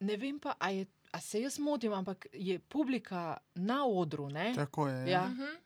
[0.00, 4.28] Ne vem pa, a, je, a se jaz motim, ampak je publika na odru.
[4.28, 4.52] Ne?
[4.54, 5.10] Tako je.
[5.10, 5.22] Ja.
[5.22, 5.56] Ja.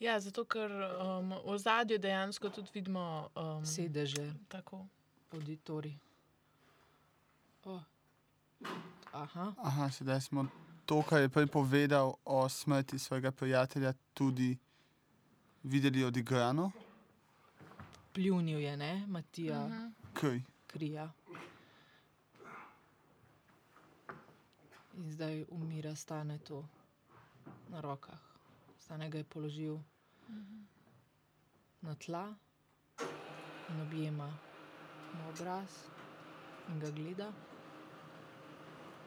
[0.00, 4.86] Ja, zato ker um, v zadju dejansko tudi vidimo um, Sedeže, Tako.
[5.32, 5.98] auditorij.
[7.64, 7.82] Oh.
[9.12, 9.52] Aha.
[9.58, 10.46] Aha, sedaj smo
[10.86, 14.58] to, kar je prej povedal o smrti svojega prijatelja, tudi
[15.62, 16.70] videli odigrano.
[18.12, 19.86] Pljunil je, ne, Matija, Mhm.
[20.12, 20.40] Kaj?
[20.66, 21.10] krija.
[24.94, 26.64] In zdaj umira, stane tu
[27.68, 28.18] na rokah.
[28.78, 29.78] Stane ga je položil
[31.80, 32.34] na tla
[33.68, 34.26] in objema
[35.14, 35.70] na obraz
[36.68, 37.32] in ga gleda,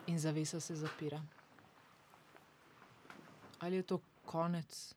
[0.07, 1.21] in zavesa se zapira.
[3.59, 4.95] Ali je to konec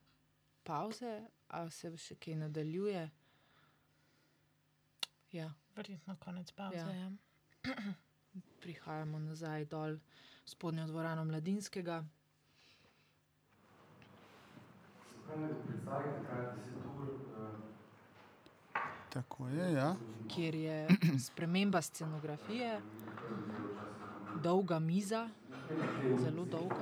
[0.65, 3.11] pauze, ali se še kaj nadaljuje?
[5.33, 5.53] Ja.
[5.77, 6.77] Verjetno konec pauze.
[6.77, 6.91] Ja.
[6.95, 7.11] Ja.
[8.63, 12.05] Prihajamo nazaj dol v spodnjo dvorano Mladinskega.
[15.27, 17.27] Predstavljate, kaj je 10 ur,
[19.13, 19.97] Tako je, ja.
[20.35, 20.89] kjer je
[21.27, 22.81] sprememba scenografije,
[24.37, 25.29] dolga miza,
[26.19, 26.77] zelo dolga.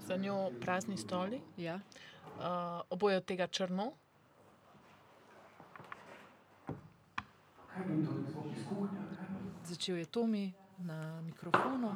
[0.00, 1.74] Za njo prazni stoli, Ja.
[1.74, 2.42] uh,
[2.90, 3.92] oboje od tega črno.
[9.64, 11.94] Začel je Tomi na mikrofonu.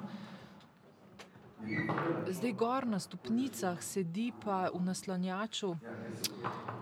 [2.29, 5.77] Zdaj gor na stopnicah sedi pa v naslanjaču,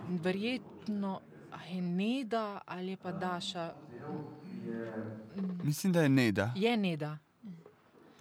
[0.08, 1.20] verjetno
[1.50, 3.72] a je Neda ali pa Daša.
[5.62, 6.52] Mislim, da je Neda.
[6.56, 7.18] Je Neda.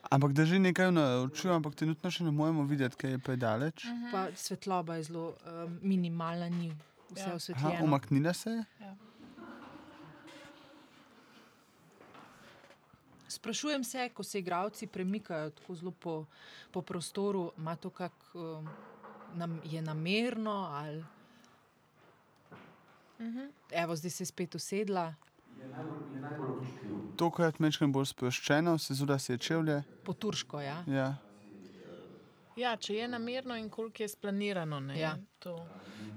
[0.10, 3.88] Ampak da že nekaj naučil, ampak trenutno še ne moremo videti, kaj je predaleč.
[4.12, 6.72] Pa svetloba je zelo um, minimalna, ni
[7.12, 7.26] vse Ja.
[7.26, 7.84] Aha, osvetljeno.
[7.84, 8.64] umaknila se je.
[13.28, 16.26] Sprašujem se, ko se igravci premikajo tako zelo po,
[16.72, 18.70] po prostoru, ima to kak, um,
[19.36, 21.04] nam, je namerno ali.
[23.20, 23.46] Mhm.
[23.72, 25.14] Evo, zdaj se je spet usedla,
[27.16, 29.84] Tokrat mečkam bolj sproščeno, se zudi, da se je čevlje.
[30.04, 30.62] po turško.
[30.62, 30.84] Ja?
[30.88, 31.16] Ja.
[32.58, 34.80] Ja, če je namerno in koliko je splanirano.
[34.80, 35.18] Ne, Ja.
[35.40, 35.68] to.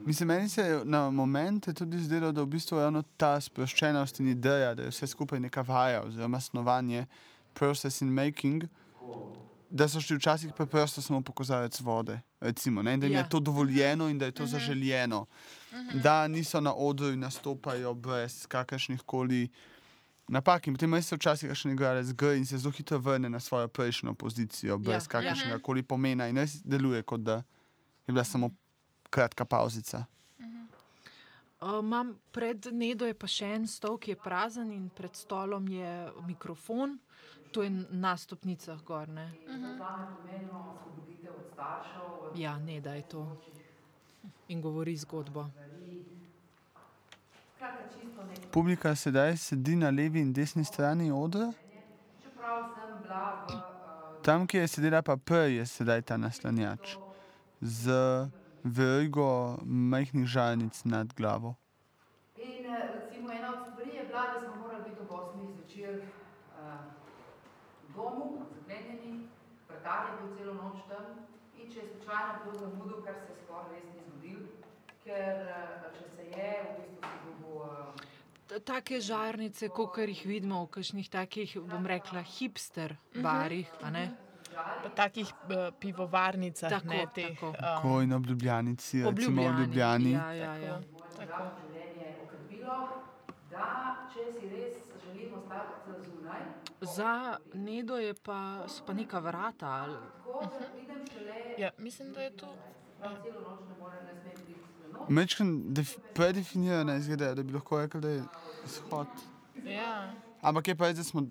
[0.06, 4.20] Mislim, meni se je na momente tudi zdelo, da v bistvu je ravno ta sproščenost
[4.20, 7.06] in ideja, da je vse skupaj neka vaja oziroma snovanje,
[7.54, 8.64] process in making,
[9.70, 13.20] da so šli včasih preprosto samo po kozarec vode recimo, ne, da jim Ja.
[13.20, 15.26] je to dovoljeno in da je to zaželjeno.
[15.94, 19.48] Da niso na odru in nastopajo brez kakršnih koli
[20.28, 20.66] napak.
[20.66, 24.14] In potem se včasih še igralec zgodi in se zelo hitro vrne na svojo prejšnjo
[24.14, 25.08] pozicijo, brez Ja.
[25.10, 27.42] kakršnega koli pomena in res deluje, kot da
[28.06, 28.50] je bila samo
[29.10, 30.04] kratka pauzica.
[31.60, 35.68] Uh, Imam pred Nedo je pa še en stol, ki je prazen in pred stolom
[35.68, 35.90] je
[36.26, 36.98] mikrofon.
[37.50, 39.08] To je na stopnicah gor.
[39.08, 39.32] Ne?
[42.34, 43.36] Ja, ne da je to.
[44.48, 45.46] In govori zgodbo.
[48.50, 51.52] Publika sedaj sedi na levi in desni strani odra.
[52.22, 53.54] Čeprav sem bila v.
[53.54, 56.96] Uh, Tam, kjer je sedela pa prej, je sedaj ta naslanjač
[57.60, 57.92] z
[58.64, 61.54] verigo majhnih žarnic nad glavo.
[62.36, 66.00] In eh, recimo ena od stvari je bila, da smo morali biti ob 8 zvečer
[66.00, 66.84] uh,
[67.88, 69.28] v domu, zaklenjeni,
[69.90, 71.04] vrtar je bil celo noč tam
[71.58, 74.40] in če je slučajno kdo zamudil, kar se skoraj res ni zgodil,
[75.04, 78.08] ker uh, če se je, v bistvu si dobil uh,
[78.50, 83.68] T- Take žarnice, kot jih vidimo v kakšnih takih, bom rekla, hipster barih.
[83.82, 84.04] a ne?
[84.54, 87.34] Pa takih uh, pivovarnicah, Tako, ne teh.
[87.34, 87.52] tako.
[87.54, 90.12] Um, Ko in ob Ljubljanici, recimo v Ljubljani.
[90.12, 90.80] Ja, ja, ja.
[91.16, 92.78] tako življenje okrepilo,
[93.50, 93.68] da
[94.14, 96.42] če si res želimo ostati zunaj,
[96.82, 97.12] Za
[97.54, 98.38] Nedo je pa,
[98.68, 99.66] so pa neka vrata.
[99.68, 99.96] ali-
[100.70, 102.54] pridem šele ja, mislim, da je to.
[104.36, 104.52] biti
[104.92, 105.08] noč.
[105.08, 105.74] Mečkan
[106.14, 108.22] predefinirano izgleda, da bi lahko rekel, da je
[108.64, 109.06] izhod.
[109.64, 110.12] Ja.
[110.42, 111.22] Ampak je pa res, da smo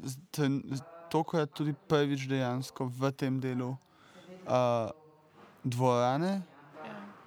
[1.10, 4.90] tokrat tudi prvič dejansko v tem delu uh,
[5.64, 6.42] dvorane,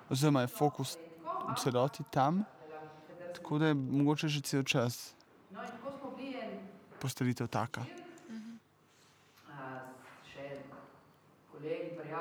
[0.08, 0.96] oziroma je fokus
[1.44, 2.44] v celoti tam,
[3.34, 5.14] tako da je mogoče že cel čas
[5.50, 6.58] No in tako smo bili en
[7.00, 7.80] postavitev taka.
[7.80, 7.86] uh,
[10.24, 10.62] še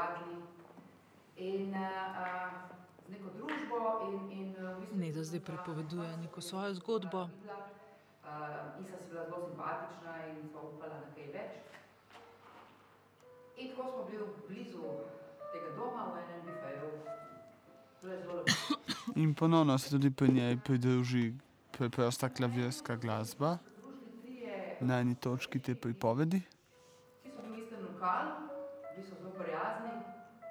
[0.02, 0.42] prijatelji
[1.36, 1.78] in uh,
[3.06, 7.22] z neko družbo in, in uh, v bistvu Neda zdaj pripoveduje neko svojo zgodbo.
[7.22, 7.30] Uh,
[8.80, 11.52] in sem si bila zelo simpatična in sva upala na kaj več.
[13.58, 14.82] In tako smo bili blizu
[15.54, 16.90] tega doma v enem bifeju.
[19.16, 21.34] In ponovno se tudi pri njej pridruži
[21.72, 23.58] preprosta klavirska glasba
[24.80, 26.42] na eni točki te pripovedi.
[26.42, 28.51] Vsi so bili v istem lokalu,
[29.32, 29.92] zelo prijazni,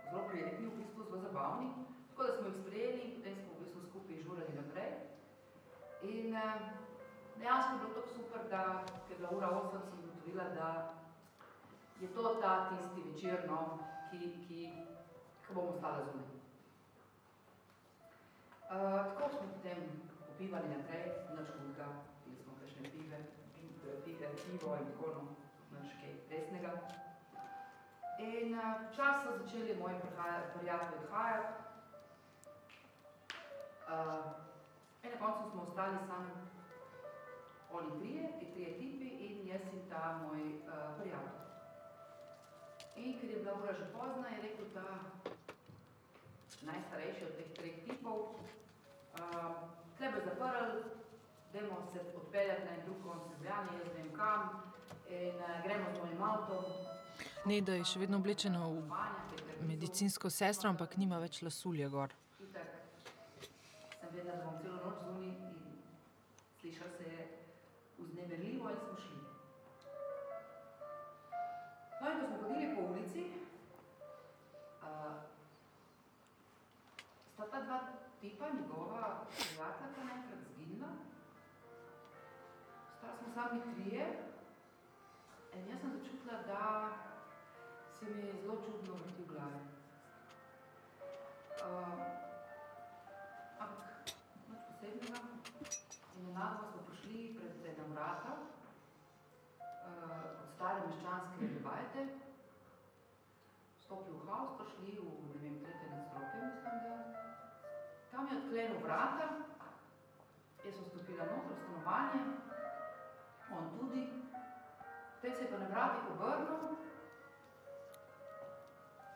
[0.05, 1.69] zelo prijetni, v bistvu zelo zabavni.
[2.11, 4.90] Tako da smo jih sprejeli in potem smo v bistvu skupaj žurali naprej.
[6.02, 6.61] In uh,
[7.39, 10.94] dejansko je bilo tako super, da ker je bila ura 8, sem ugotovila, da
[12.01, 13.78] je to ta tisti večer, no,
[14.11, 14.61] ki, ki,
[15.47, 16.28] ki bomo ostali zunaj.
[18.70, 19.81] Uh, tako smo potem
[20.27, 21.05] popivali naprej,
[21.36, 21.89] nič hudega,
[22.24, 23.19] pili smo kakšne pive,
[24.05, 25.23] pive, pivo in tako no,
[25.77, 27.00] nič kaj resnega.
[28.21, 29.97] In uh, čas so začeli moji
[30.57, 31.53] prijatelji odhajati.
[33.89, 34.25] Uh,
[35.03, 36.31] in na koncu smo ostali sami
[37.73, 41.41] oni trije, ti trije tipi in jaz in ta moj uh, prijatelj.
[42.97, 44.87] In ker je bila ura že pozna, je rekel ta
[46.63, 49.53] najstarejši od teh treh tipov, uh,
[49.97, 50.83] tle bo zaprl,
[51.53, 54.73] dajmo se odpeljati na drug konc Ljubljane, jaz ne vem kam,
[55.11, 56.65] in uh, gremo z mojim avtom.
[57.45, 62.12] Neda je še vedno oblečena v medicinsko sestro, ampak nima več lasulja gor.
[62.39, 65.37] Sem vedela, da bom celo noč zunaj in
[66.61, 67.27] slišal se je
[67.99, 69.20] vznemirljivo in smo šli.
[72.01, 73.27] No in ko smo hodili po ulici,
[74.85, 75.15] uh,
[77.35, 77.78] sta ta dva
[78.20, 80.93] tipa, njegova prijatelja, pa naenkrat zginila.
[82.99, 84.11] Stali smo sami trije
[85.55, 86.91] in jaz sem začutila, da
[87.99, 89.63] se mi je zelo čudno vrti v glavi.
[91.61, 92.01] Uh,
[93.59, 94.13] ampak
[94.49, 95.21] nič posebnega.
[96.17, 98.43] In enako smo prišli pred ena vrata uh,
[100.43, 102.01] od stare meščanske lebajte,
[103.85, 105.03] stopili v haus, prišli v,
[105.35, 106.97] ne vem, tretje nadstropje, mislim, da.
[108.11, 109.27] Tam je odklenil vrata,
[110.65, 112.21] jaz sem stopila noter v stanovanje,
[113.51, 114.03] on tudi.
[115.21, 116.77] Potem se je pa na vratih obrnil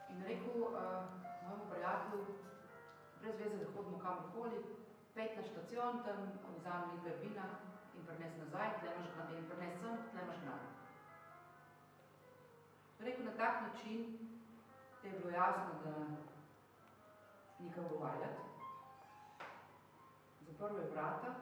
[0.09, 0.75] in rekel uh,
[1.43, 2.25] mojemu prijatelju,
[3.21, 4.59] brez veze, da hodimo kamorkoli,
[5.15, 6.19] pet na štacion, tam
[6.57, 7.45] vzami liter vina
[7.95, 10.59] in prines nazaj, tle imaš gna- in prines sem, tle imaš denar.
[12.99, 14.29] Rekel na tak način,
[15.01, 15.91] da je bilo jasno, da
[17.59, 18.41] ni kaj govarjati.
[20.41, 21.33] Zaprl je vrata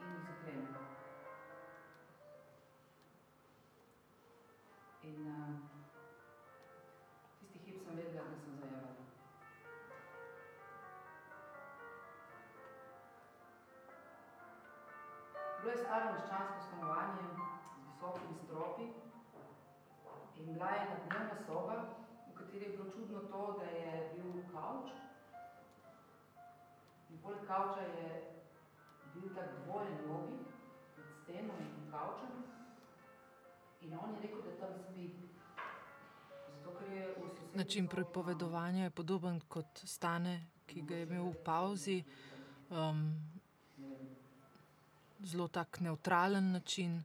[0.00, 0.93] in jih zaklenil.
[5.24, 5.56] In uh,
[7.40, 8.90] tisti hip sem vedela, da sem zajevala.
[15.60, 17.48] Bilo je staro meščansko stanovanje z
[17.86, 18.90] visokimi stropi
[20.36, 21.76] in bila je nadnevna soba,
[22.28, 24.92] v kateri je bilo čudno to, da je bil kavč.
[27.10, 28.10] In poleg kavča je
[29.14, 30.42] bil tak dvojen nogi
[30.98, 32.53] med steno in kavčem
[33.94, 35.10] In on je rekel, da tam spi.
[36.58, 41.30] Zato, ker je v sosednji Način pripovedovanja je podoben kot stane, ki ga je imel
[41.30, 42.02] v pauzi.
[42.70, 43.04] Um,
[45.22, 47.04] zelo tak neutralen način,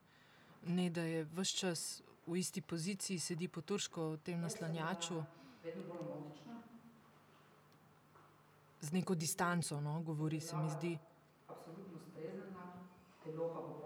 [0.66, 5.24] ne da je vse čas v isti poziciji, sedi po turško v tem naslanjaču,
[8.82, 10.98] z neko distanco, no, govori se mi zdi.
[11.48, 12.74] absolutno streznjena,
[13.24, 13.79] telo pa popolnoma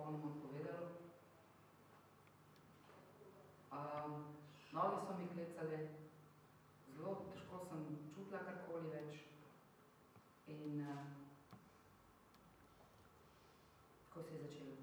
[4.73, 5.89] Um, noge so mi klecale,
[6.95, 7.81] zelo težko sem
[8.13, 9.19] čutila karkoli več.
[10.49, 11.03] In uh,
[14.13, 14.73] ko se je začelo.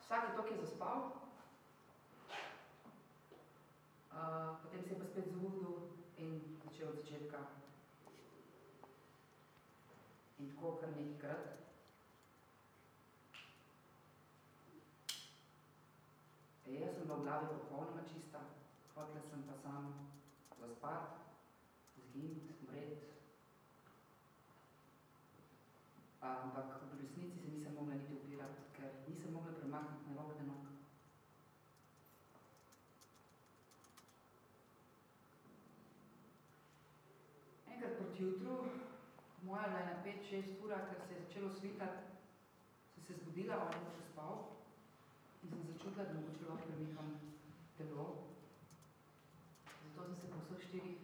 [0.00, 0.98] Vsak je to, ki je zaspal,
[4.12, 5.76] uh, potem se je pa spet zbudil
[6.16, 7.44] in začel od začetka.
[10.38, 11.64] In tako kar nekajkrat.
[16.66, 18.40] E, jaz sem bila v glavi popolnoma čista,
[18.94, 19.90] hotela sem pa samo
[20.60, 21.20] zaspati,
[22.08, 23.06] zginiti, umreti.
[26.20, 30.46] Ampak v resnici se nisem mogla niti upirati, ker nisem mogla premakniti ne rok, ne
[30.46, 30.64] nog.
[37.68, 38.56] Enkrat proti jutru,
[39.42, 42.02] moja bila je na 5-6 ura, ker se je začelo svitati,
[42.94, 44.36] sem se zbudila, on je še spal
[45.42, 47.10] in sem začutila, da mogoče lahko premikam
[47.78, 48.06] telo.
[49.84, 50.98] Zato sem se po vseh štirih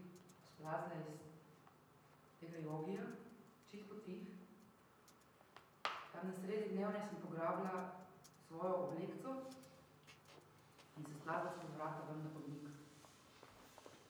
[0.49, 1.21] splazila iz
[2.41, 3.05] tega jogija,
[3.71, 4.29] čist potih.
[6.13, 7.75] Tam na sredi dnevne sem pograbila
[8.61, 9.31] svojo oblekco
[10.97, 12.69] in se splazila sem vrata ven na hodnik.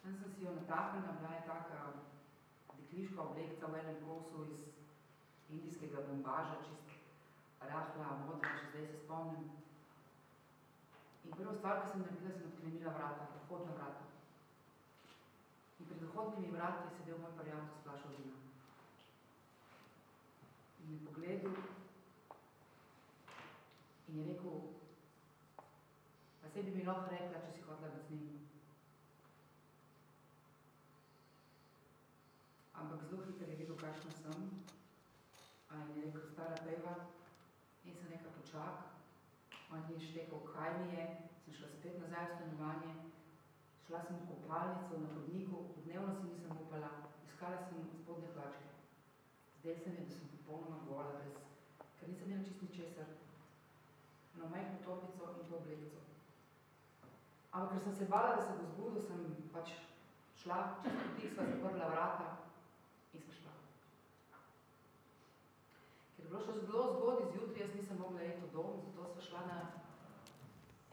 [0.03, 1.81] Tam sem si jo nataknila, bila je taka
[2.79, 4.61] dekliška oblekca v enem kosu iz
[5.51, 6.87] indijskega bombaža, čist
[7.61, 9.47] rahla, modra, še zdaj se spomnim.
[11.25, 14.05] In prva stvar, ki sem naredila, sem odklenila vrata, vhodna vrata.
[15.79, 18.35] In pred vhodnimi vrati je sedel moj prijatelj s flašo vina.
[20.81, 21.80] In me pogledal
[24.11, 24.61] in je rekel,
[26.43, 28.39] pa se bi mi lahko rekla, če si biti z njim.
[32.75, 34.49] Ampak zelo hitro je videl, kakšna sem.
[35.77, 36.97] In je rekel, stara peva,
[37.85, 38.91] in sem nekaj počak.
[39.71, 41.07] On je štekal, kaj mi je,
[41.45, 42.93] sem šla spet nazaj v stanovanje,
[43.87, 46.91] šla sem v kopalnico na hodniku, dnevno si nisem upala,
[47.29, 48.75] iskala sem spodnje hlačke.
[49.61, 51.39] Zdaj se mi je, da sem popolnoma gola, brez,
[52.01, 53.20] ker nisem imela čist ničesar.
[54.41, 56.01] Eno majhno torbico in to oblekco.
[57.53, 59.73] Ampak ker sem se bala, da se bo zbudil, sem pač
[60.41, 62.29] šla, čez potik sva zaprla vrata
[63.13, 63.53] in sva šla.
[66.17, 69.29] Ker je bilo še zelo zgodaj zjutraj, jaz nisem mogla iti v dom, zato sva
[69.29, 69.61] šla na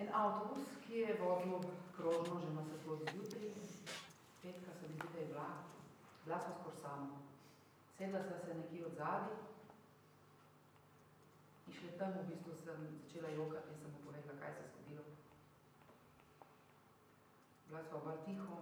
[0.04, 3.54] en avtobus, ki je vozil krožno že malo zgodaj zjutraj.
[4.44, 5.50] Petka se mi zdi, da je bila.
[6.26, 7.24] Bila sva skoraj sama.
[7.96, 9.57] Sedla sva se nekje od zadaj
[11.78, 15.04] šele tam v bistvu sem začela jokati in sem mu povedala, kaj se je zgodilo.
[17.68, 18.58] Bila sva oba tiho.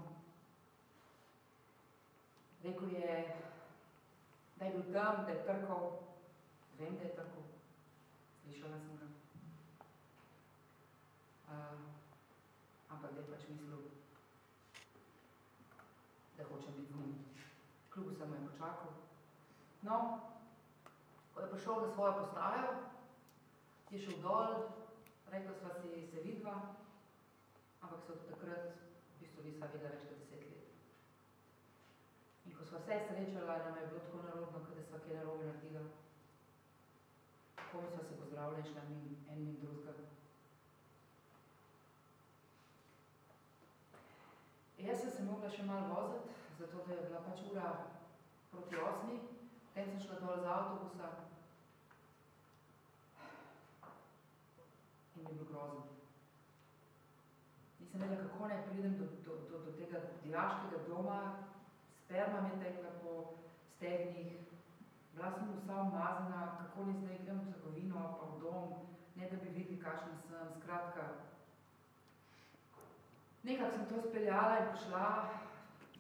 [2.64, 3.36] Rekel je,
[4.58, 5.86] da je bil tam, da je trkal.
[6.80, 7.44] Vem, da je trkal.
[8.44, 9.08] Slišala sem ga.
[11.46, 11.80] Uh,
[12.90, 13.86] ampak da je pač mislil,
[16.38, 17.16] da hočem biti z njim.
[17.94, 18.92] Kljub vsemu je počakal.
[19.82, 20.20] No,
[21.34, 22.95] ko je prišel na svojo postajo,
[23.92, 24.56] je šel dol,
[25.32, 26.56] rekla sva si se vidva,
[27.82, 28.72] ampak se od takrat
[29.16, 30.74] v bistvu nisva videla več kot deset let.
[32.46, 35.46] In ko sva se srečala, nam je bilo tako narodno, kot da sva kaj narobe
[35.50, 35.86] naredila.
[37.72, 39.94] Komaj sva se pozdravila in šla min, en min drugega.
[44.86, 47.70] Jaz sem se mogla še malo voziti, zato da je bila pač ura
[48.52, 49.22] proti osmi,
[49.70, 51.14] potem sem šla dol z avtobusa
[55.15, 55.84] in mi je bilo grozno.
[57.80, 61.20] Nisem vedela, kako naj pridem do, do, do, do tega dijaškega doma,
[62.06, 63.14] sperma mi je tekla po
[63.76, 64.34] stegnih,
[65.14, 68.66] bila sem vsa umazana, kako naj zdaj grem v trgovino pa v dom,
[69.16, 71.06] ne da bi videli, kakšna sem, skratka.
[73.44, 75.30] nekako sem to speljala in prišla,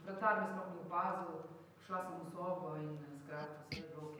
[0.06, 1.35] vratar me sploh ni opazil,
[1.85, 4.19] šla sem v sobo in skratka, vse je bilo ok.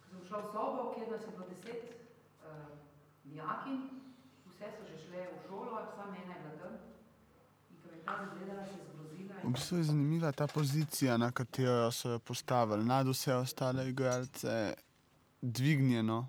[0.00, 2.81] Ko sem šla v sobo, kjer nas je bilo deset uh,
[3.24, 3.80] nijakin,
[4.46, 6.74] vse so že šle v šolo, samo ena je bila tam.
[7.70, 9.42] Je je.
[9.42, 14.74] V bistvu je zanimiva ta pozicija, na katero so jo postavili, nad vse ostale igralce,
[15.42, 16.28] dvignjeno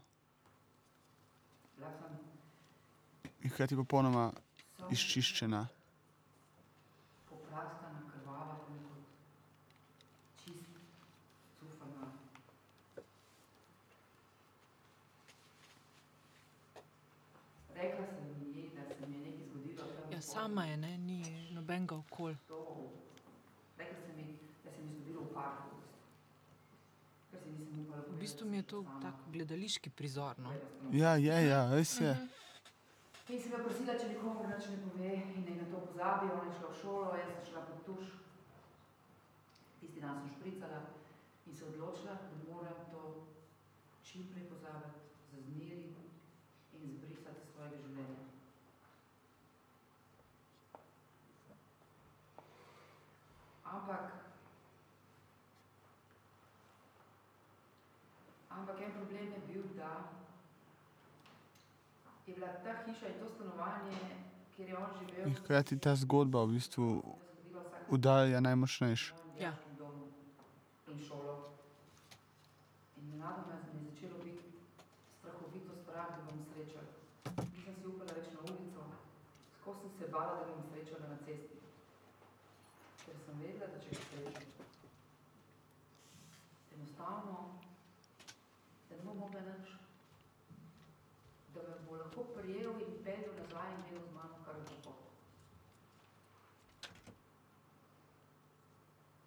[1.77, 2.17] sem
[3.43, 4.31] in hkrati popolnoma
[4.91, 5.67] izčiščena.
[7.29, 9.03] poplastana, krvava, tako kot
[10.43, 10.69] čist,
[11.59, 12.07] cufana.
[17.83, 19.83] Rekla sem ji, da se mi je nekaj zgodilo.
[20.11, 22.35] Ja, sama je, ne, ni nobenega okol.
[22.47, 22.59] To,
[23.77, 25.75] rekla sem ji, da se mi je zgodilo v parku.
[28.09, 30.39] V bistvu mi je to tak gledališki prizor.
[30.39, 30.53] No.
[30.91, 32.13] Ja, je, ja, res je.
[33.29, 36.31] In sem ga prosila, če nikomu nič ne pove in naj na to pozabi.
[36.31, 38.09] Ona je šla v šolo, jaz sem šla pod tuš.
[39.79, 40.79] Tisti dan sem špricala
[41.47, 43.03] in se odločila, da moram to
[44.03, 45.02] čim prej pozabiti,
[47.63, 48.23] svojega življenja.
[53.73, 54.11] Ampak,
[58.49, 59.91] ampak en problem je bil, da
[62.27, 63.97] je bila ta hiša in to stanovanje,
[64.55, 66.89] kjer je on živel, In hkrati ta zgodba v bistvu
[67.89, 69.13] udarja najmočnejše.
[69.39, 69.53] Ja.
[70.87, 71.49] in šolo.
[72.97, 74.51] In nenadoma mi je začelo biti
[75.19, 76.93] strahovito strah, da bom srečala.
[77.41, 78.83] Nisem si upala več na ulico,
[79.57, 81.57] skozi sem se bala, da bom srečala na cesti.
[83.05, 84.51] Ker sem vedela, da če ga srečam,
[86.75, 87.39] enostavno,
[88.89, 89.73] da ne bom mogla nič.
[91.55, 95.01] Da me bo lahko prijel in peljal nazaj in delal z mano, kar bo hotel.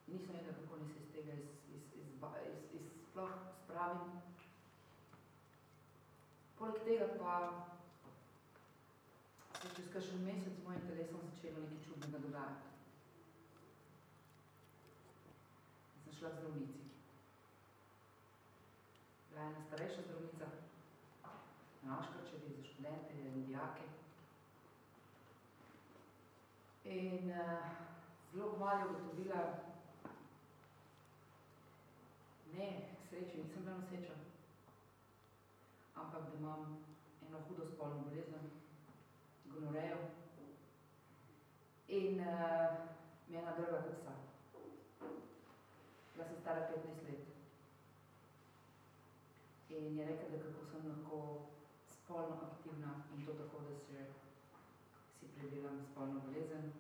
[0.06, 1.46] Nisem vedela, kako naj se iz tega iz,
[1.76, 2.18] iz, iz,
[2.54, 4.20] iz, iz, sploh spravim.
[6.58, 7.40] Poleg tega pa
[9.66, 12.66] se je čez kakšen mesec z mojim telesom začelo nekaj čudnega dogajati.
[16.04, 16.78] Sem šla k zdravnici.
[19.26, 20.46] Bila je ena starejša zdravnica,
[21.82, 23.82] na Aškarčevi, za študente in dijake.
[26.84, 27.36] In uh,
[28.32, 29.42] zelo kmalu je ugotovila,
[32.54, 32.66] ne,
[32.98, 34.14] k sreči nisem bila noseča,
[35.94, 36.84] ampak da imam
[37.28, 38.50] eno hudo spolno bolezen,
[39.44, 39.96] gonorejo.
[41.88, 42.26] In uh,
[43.28, 44.12] me je nadrla kot psa.
[46.14, 47.36] Bila sem stara 15 let.
[49.86, 51.18] In je rekla, da kako sem lahko
[51.88, 54.06] spolno aktivna in to tako, da se
[55.20, 56.72] si predelam spolno bolezen.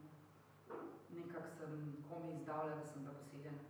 [1.10, 3.62] Nekako sem komi izdavila, da sem bila posiljena.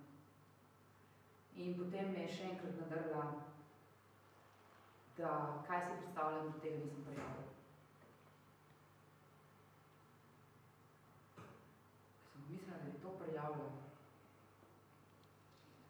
[1.56, 3.26] In potem me je še enkrat nadrla,
[5.18, 5.30] da
[5.68, 7.46] kaj si predstavljam, da tega nisem prijavila.
[12.32, 13.70] Sem mislila, da bi to prijavila,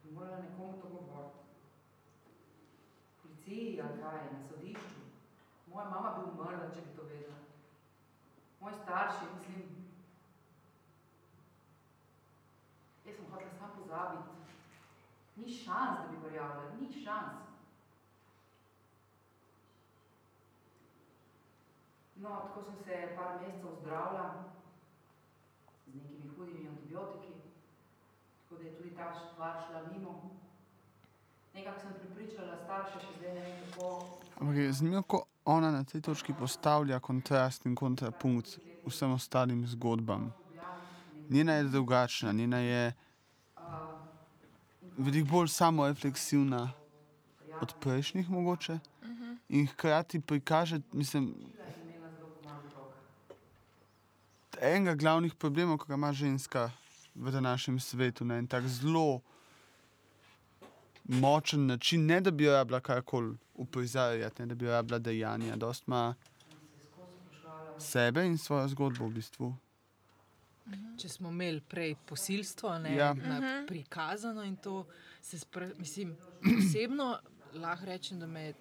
[0.04, 1.42] bi morala nekomu to govoriti.
[3.46, 5.02] Policiji ali kaj, na sodišču.
[5.86, 7.36] Moja mama bi umrla, če bi to vedela.
[8.60, 9.66] Moji starši, mislim,
[13.04, 14.32] jaz sem hotela samo pozabiti.
[15.36, 17.44] Ni šans, da bi prijavila, ni šans.
[22.16, 24.26] No, tako sem se par mesecev zdravila
[25.86, 27.32] z nekimi hudimi antibiotiki,
[28.42, 30.18] tako da je tudi ta stvar šla mimo.
[31.54, 33.94] Nekako sem pripričala starše, še zdaj ne vem kako.
[34.40, 40.32] Ampak je zanimivo, ona na tej točki postavlja kontrast in kontrapunkt vsem ostalim zgodbam.
[41.30, 42.92] Njena je drugačna, njena je
[44.98, 46.72] veliko bolj samorefleksivna
[47.60, 48.78] od prejšnjih, mogoče.
[49.48, 51.34] In hkrati prikaže, mislim,
[54.60, 56.70] enega glavnih problemov, ki ga ima ženska
[57.14, 59.20] v današnjem svetu, na en tak zelo
[61.08, 65.56] močen način, ne da bi jo rabila karkoli uprizarjati, ne da bi jo rabila dejanja,
[65.56, 66.14] dost ima
[67.78, 69.54] sebe in svojo zgodbo v bistvu.
[70.96, 73.14] Če smo imeli prej posilstvo, ne, Ja.
[73.14, 73.66] na, Mhm.
[73.66, 74.86] prikazano in to,
[75.22, 76.16] se spra, mislim,
[76.58, 77.18] osebno
[77.54, 78.54] lahko rečem, da me je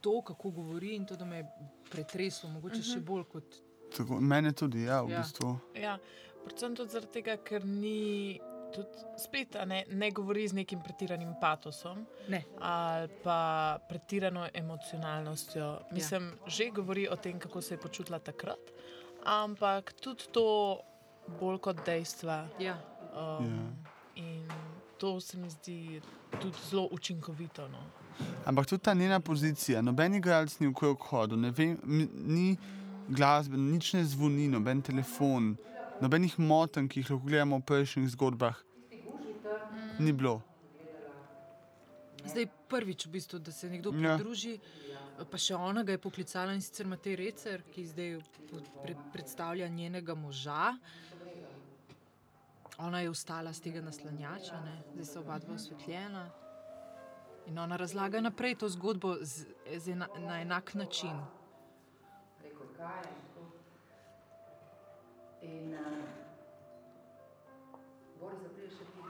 [0.00, 1.46] to, kako govori in to, da me je
[1.90, 3.04] pretreslo, mogoče še Mhm.
[3.04, 3.44] bolj kot
[3.96, 5.18] Tako, mene tudi, ja, v Ja.
[5.18, 5.58] bistvu.
[5.74, 5.98] Ja,
[6.44, 8.40] predvsem tudi zaradi tega, ker ni.
[8.74, 8.88] Tudi
[9.18, 12.42] spet ne, ne govori z nekim pretiranim patosom ne.
[12.60, 15.78] ali pa pretirano emocionalnostjo.
[15.92, 16.50] Mislim, ja.
[16.50, 18.72] že govori o tem, kako se je počutila takrat,
[19.24, 20.80] ampak tudi to,
[21.40, 22.46] bolj kot dejstva.
[22.58, 22.78] Ja.
[23.14, 23.94] Um, Ja.
[24.14, 24.48] In
[24.98, 26.00] to se mi zdi
[26.40, 27.68] tudi zelo učinkovito.
[27.68, 27.78] No.
[28.44, 31.78] Ampak tudi ta njena pozicija, noben igralec ni v obhodu, ne vem,
[32.26, 32.56] ni
[33.08, 35.56] glasbe, nič ne zvoni, noben telefon,
[36.00, 38.56] nobenih motenj, ki jih lahko gledamo v prejšnjih zgodbah.
[39.98, 40.42] Ni bilo.
[42.24, 44.16] Zdaj prvič, v bistvu, da se nekdo Ja.
[44.16, 44.58] pridruži.
[45.30, 48.16] Pa še ona ga je poklicala in sicer Matej Recer, ki zdaj
[48.82, 50.74] pre, predstavlja njenega moža.
[52.78, 54.82] Ona je vstala z tega naslanjača, ne?
[54.94, 56.24] zdaj so oba dva osvetljena.
[57.46, 59.46] In ona razlaga naprej to zgodbo z,
[59.76, 61.20] z ena, na enak način.
[65.44, 65.80] In uh,
[68.20, 69.00] Boris, da prideš še ti.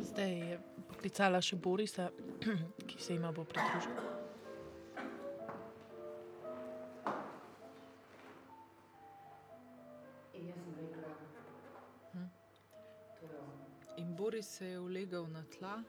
[0.00, 0.58] Zdaj je
[0.88, 2.08] poklicala še Borisa,
[2.88, 3.94] ki se jima bo pridružil.
[10.34, 11.10] In jaz sem rekla,
[12.12, 12.28] Hm.
[13.20, 13.52] to je on.
[13.96, 15.82] In Boris se je ulegel na tla.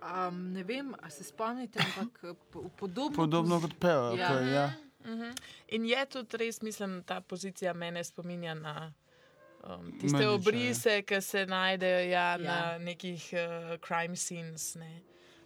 [0.00, 4.28] Um, ne vem, ali se spomnite, ampak eh, po- podobno, Podobno kot Peo, Ja.
[4.28, 4.66] prej, ja.
[5.04, 5.30] Mhm.
[5.68, 8.92] In je tudi res, mislim, ta pozicija mene spominja na
[9.60, 10.30] um, tiste Meniča, ja.
[10.32, 12.36] obrise, ki se najdejo ja, Ja.
[12.38, 13.40] na nekih uh,
[13.80, 15.00] crime scenes, ne,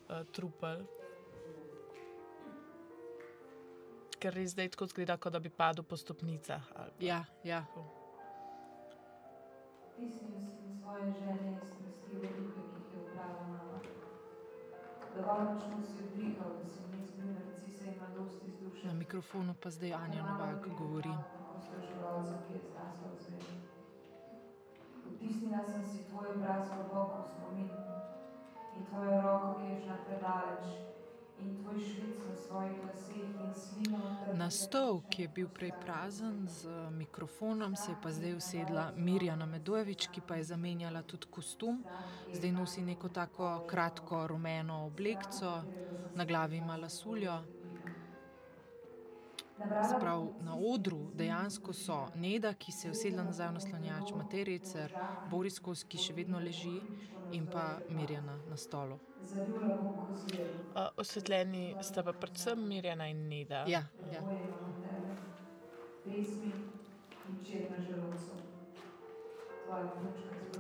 [0.07, 0.85] uh, trupel.
[4.19, 6.63] Ker res zdaj tako zgleda, kot da bi padel po stopnicah.
[6.75, 7.65] ali Ja, ja.
[9.97, 12.17] Tisnil sem svoje želje in strasti
[15.17, 18.87] Dovolj močno si vdihal, da si mi izbil narcisa in mladosti z duše.
[18.87, 21.15] Na mikrofonu pa zdaj Anja Novak govori.
[21.55, 23.57] Posluševalca, ki je zrasla v zveri.
[25.13, 27.71] Vtisnila sem si tvoj obraz globoko v spomin
[28.77, 30.65] in tvojo roko, ki je šla predaleč
[34.35, 39.47] na stol, ki je bil prej prazen z mikrofonom, se je pa zdaj usedla Mirjana
[39.47, 41.83] Medojevič, ki pa je zamenjala tudi kostum.
[42.33, 45.63] Zdaj nosi neko tako kratko rumeno oblekco,
[46.15, 47.39] na glavi ima lasuljo.
[49.97, 54.95] Sprav na odru dejansko so Neda, ki se je usedla nazaj v naslanjač, Matej Recer,
[55.31, 56.81] Boris Kos, ki še vedno leži,
[57.33, 58.99] in pa Mirjana na stolu.
[60.75, 63.65] Uh, osvetljeni sta pa predvsem Mirjana in Neda.
[63.69, 64.23] Ja, ja.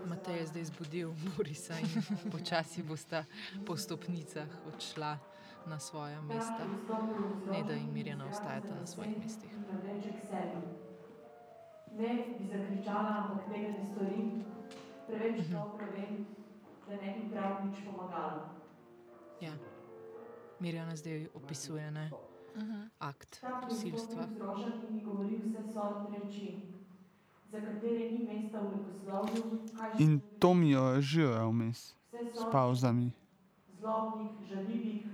[0.06, 1.88] Matej je zdaj zbudil Borisa in
[2.32, 3.24] počasi bosta
[3.66, 5.18] po stopnicah odšla
[5.66, 6.66] na svoja mesta.
[7.50, 9.50] Neda in Mirjana ostajata na svojih mestih.
[11.98, 14.44] Ne bi zakričala, ampak tega ne storim.
[15.06, 16.26] Preveč dobro vem,
[16.92, 18.44] da ne bi prav nič pomagalo.
[19.40, 19.52] Ja.
[20.58, 22.10] Mirjana zdaj opisuje ne?
[23.00, 24.22] akt Tak je posilstva.
[24.22, 26.60] vstopil z rožami in mi govori vse sorte reči,
[27.44, 29.42] za katere ni mesta v leposlovju,
[29.98, 31.94] In to mi jo je že vmes,
[32.32, 33.12] s pauzami.
[33.72, 35.06] zlobnih, žaljivih,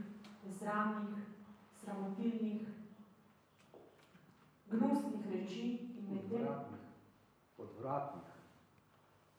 [0.43, 1.15] nesramnih,
[1.75, 2.67] sramotilnih,
[4.67, 5.63] gnusnih reči
[5.95, 6.49] in medtem
[7.57, 8.29] odvratnih,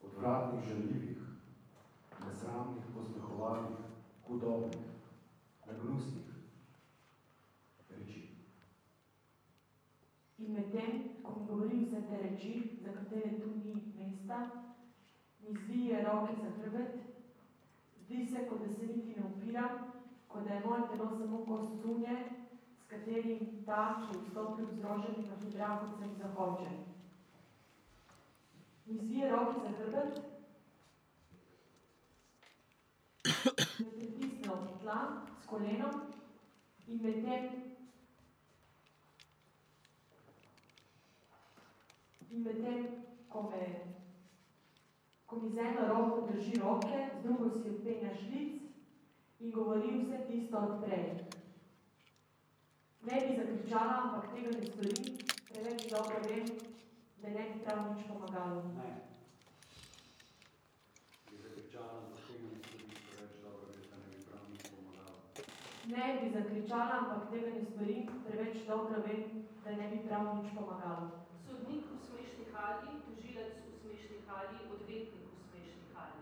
[0.02, 1.18] odvratnih, žaljivih,
[2.30, 3.78] nesramnih, posmehovalnih,
[4.28, 4.86] hudobnih,
[5.66, 6.28] nagnusnih
[7.90, 8.22] reči.
[10.38, 10.92] In medtem,
[11.24, 12.54] ko mi govori vse te reči,
[12.84, 14.40] za katere tu ni mesta,
[15.42, 16.94] mi zvije roke za hrbet,
[18.06, 19.92] zdi se, kot da se niti ne upiram,
[20.28, 22.18] kot da je moje telo samo kos trunje,
[22.78, 26.70] s katerim ta, ki je vstopil z roženim hidrakovcem, zahoče.
[28.86, 30.39] Mi zvije roke za hrbet,
[33.80, 35.00] me pritisne ob tla
[35.42, 36.02] s kolenom
[36.88, 37.60] in medtem
[42.32, 42.82] In medtem,
[43.30, 43.68] ko, me,
[45.26, 48.60] ko mi z eno roko drži roke, z drugo si odpenja šlic
[49.40, 51.08] in govori vse tisto od prej.
[53.10, 55.18] Ne bi zakričala, ampak tega ne storim,
[55.50, 56.46] preveč dobro vem,
[57.22, 58.62] da ne bi prav nič pomagalo.
[58.78, 58.90] Ne.
[61.32, 65.18] Bi zakričala, da tega ne storim, preveč dobro veš, da ne bi prav nič pomagalo.
[65.90, 69.24] Ne bi zakričala, ampak tega ne storim, preveč dobro vem,
[69.64, 71.08] da ne bi prav nič pomagalo.
[71.46, 76.22] Sodnik v smešni hali, tožilec v smešni hali, odvetnik v smešni hali.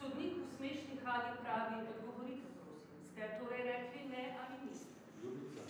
[0.00, 4.92] Sodnik v smešni hali pravi, odgovorite prosim, ste torej rekli ne ali niste?
[5.24, 5.64] Ljubica,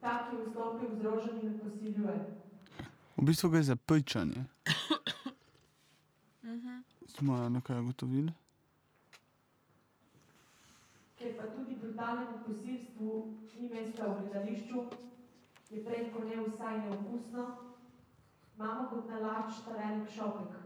[0.00, 2.18] Ta, ki je vstopil z rožami, me posiljuje.
[3.16, 4.42] V bistvu gre za pečanje.
[6.42, 6.82] Mhm.
[7.06, 8.39] Smo nekaj ugotovili.
[11.20, 14.84] Ker pa tudi brutalnemu posilstvu ni mesta v gledališču,
[15.70, 17.44] je predko ne vsaj neokusno,
[18.56, 20.56] imamo kot nalač ta velik šopek.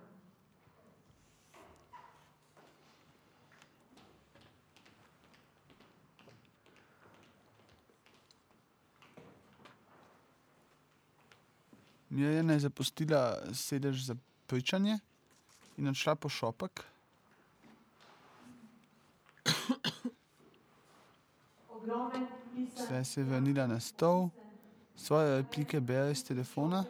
[12.14, 14.14] Mirjana je zapustila sedež za
[14.46, 15.00] pričanje
[15.76, 16.86] in odšla po šopek.
[19.44, 21.72] Ogromen pisan
[22.74, 24.28] Vse se je vrnila na stol,
[24.96, 26.84] svoje replike bere iz telefona.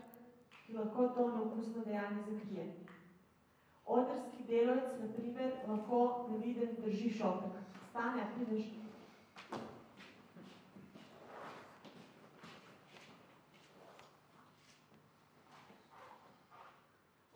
[3.86, 7.50] Odrski delavec, na primer, lahko neviden drži šopek.
[7.90, 8.64] Stane, a prideš.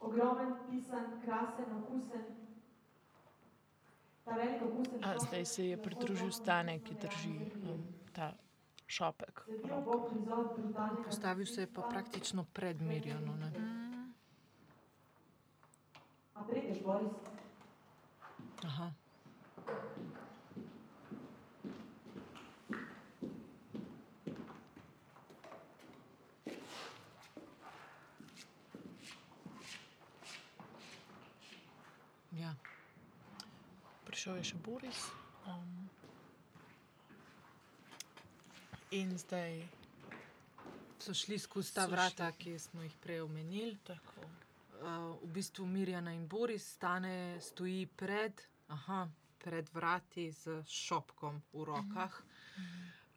[0.01, 2.48] Ogromen, pisan, krasen, okusen.
[5.03, 8.33] A, zdaj se je pridružil Stane, ki drži um, ta
[8.87, 9.41] šopek.
[9.63, 10.29] Brutalnega
[11.09, 13.37] Postavil se je pa praktično pred Mirjano.
[13.37, 13.53] Ne?
[16.35, 17.13] A prideš, Boris?
[18.65, 18.93] Aha.
[32.33, 32.55] Ja.
[34.29, 34.99] Prišel je še Boris.
[35.49, 35.89] Um,
[38.93, 39.63] in zdaj
[41.01, 43.79] So šli skozi ta So vrata, ki smo jih prej omenili.
[43.89, 44.21] Tako.
[44.85, 49.07] Uh, v bistvu Mirjana in Boris stane, stoji pred, aha,
[49.41, 52.19] pred vrati z šopkom v rokah.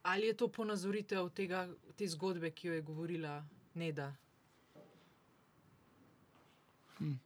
[0.08, 3.34] Ali je to ponazoritev tega, te zgodbe, ki jo je govorila
[3.74, 4.08] Neda?
[7.02, 7.20] Hm.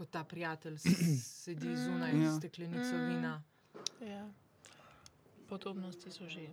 [0.00, 0.78] Ko ta prijatelj
[1.44, 2.32] sedi zunaj Ja.
[2.32, 3.08] s steklenico Mm.
[3.08, 3.42] vina.
[4.00, 4.24] Ja.
[5.48, 6.48] Podobnosti so že.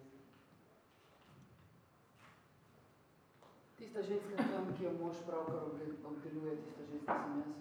[3.78, 7.56] Tista ženska tam, ki jo mož pravkar obde- obdeluje, tista ženska sem jaz.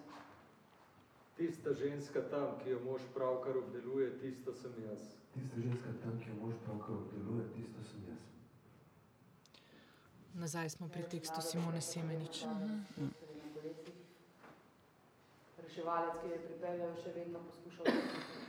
[1.37, 5.01] Tista ženska tam, ki jo mož pravkar obdeluje, tista sem jaz.
[5.33, 8.34] Tista ženska tam, ki jo mož pravkar obdeluje, tisto sem jaz.
[10.35, 12.41] Nazaj smo pri tekstu Simone Semenič.
[12.43, 13.09] Na
[13.53, 13.93] kolecih.
[15.63, 17.85] Reševalec, ki je pripeljal, še vedno poskušal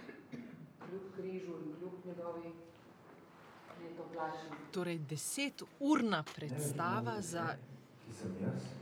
[0.87, 2.53] kljub križu in kljub njegovi.
[4.73, 7.47] Torej, deseturna predstava za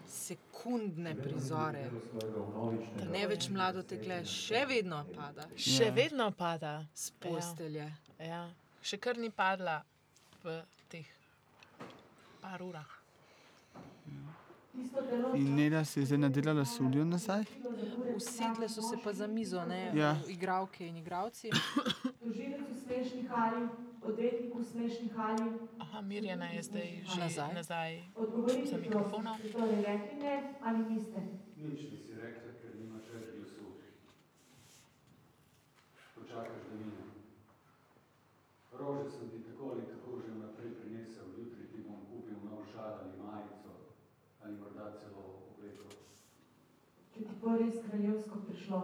[0.09, 1.91] sekundne prizore.
[2.97, 5.49] Da ne več mlado tekle, še vedno pada.
[5.57, 6.79] Še vedno pada.
[6.95, 7.91] Z postelje.
[8.19, 8.25] Ja.
[8.31, 8.45] Ja.
[8.81, 9.83] Še kar ni padla
[10.45, 10.63] v
[12.45, 12.91] par urah.
[15.35, 17.45] In Neda se je zdaj nadelala studio nazaj.
[18.17, 19.93] Usedle so se pa za mizo, ne?
[19.95, 20.17] Ja.
[20.29, 21.51] Igralke in igravci.
[22.21, 23.69] Tožilec v smešni hali,
[24.03, 25.47] odvetnik v smešni hali.
[25.79, 27.55] Aha, Mirjana je zdaj že Nazaj.
[27.55, 29.35] nazaj Odgovorite, za mikrofonom.
[29.35, 31.21] prosim, ste torej rekli ne ali niste?
[31.57, 33.65] Nič nisi rekla, ker nimaš več glasu.
[36.15, 37.03] Počakaš, da mine.
[38.73, 42.91] Rože sem ti tako ali tako že naprej prinesel, jutri ti bom kupil nov šal
[43.01, 43.73] ali majico
[44.43, 45.87] ali morda celo obleko.
[47.15, 48.79] Če ti bo res kraljevsko prišlo.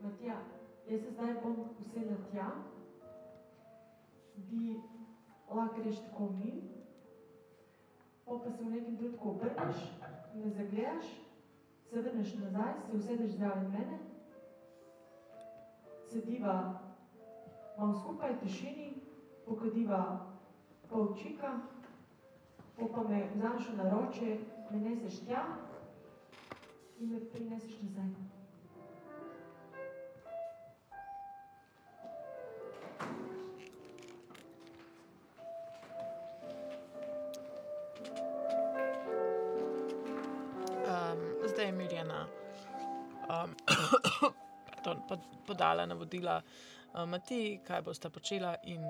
[0.00, 0.36] Matija,
[0.88, 2.46] jaz se zdaj bom usedla tja,
[4.48, 4.62] ti
[5.50, 6.62] lahko greš tako min,
[8.24, 9.84] pol pa se v nekem trenutku obrneš,
[10.34, 11.12] me zagledaš,
[11.90, 14.00] se vrneš nazaj, se usedeš zraven mene,
[16.08, 16.56] sediva,
[17.76, 18.90] imam skupaj v tišini,
[19.44, 20.02] pokadiva
[20.88, 21.58] pol čika,
[22.76, 24.38] pol pa me vzameš v naročje,
[24.70, 25.44] me neseš tja
[27.00, 28.08] in me prineseš nazaj.
[40.84, 42.26] Um, zdaj je Mirjana
[43.28, 43.54] um,
[44.84, 46.42] pardon, pod, podala navodila
[46.94, 48.82] um, Mati, kaj boste počela, in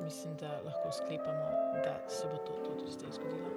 [0.00, 3.50] mislim, da lahko sklepamo, da se bo to tudi zdaj zgodilo.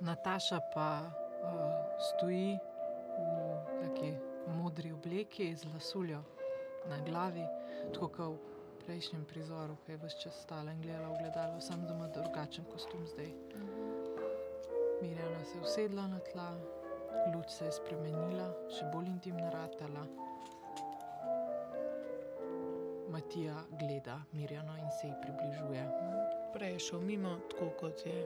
[0.00, 1.10] Nataša pa uh,
[1.98, 2.58] stoji
[3.18, 4.14] v taki
[4.58, 6.22] modri obleki z lasuljo
[6.88, 7.46] na glavi,
[7.94, 11.86] tako kot v prejšnjem prizoru, ki je vse čas stala in gledala v gledalo, sam
[11.86, 13.30] da ima drugačen kostum zdaj.
[15.02, 16.50] Mirjana se je usedla na tla,
[17.34, 20.06] luč se je spremenila, še bolj intimna ratala.
[23.12, 25.84] Matija gleda Mirjano in se ji približuje.
[26.52, 28.24] Prej je šel mimo, tako kot je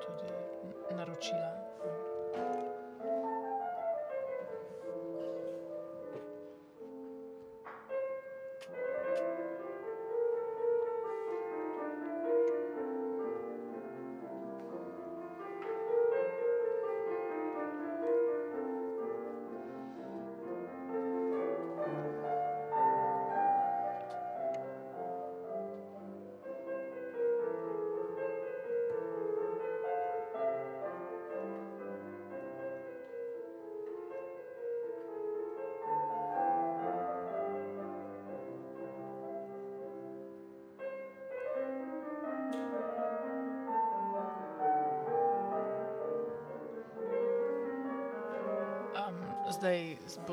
[0.00, 0.32] tudi
[0.96, 2.61] naročila.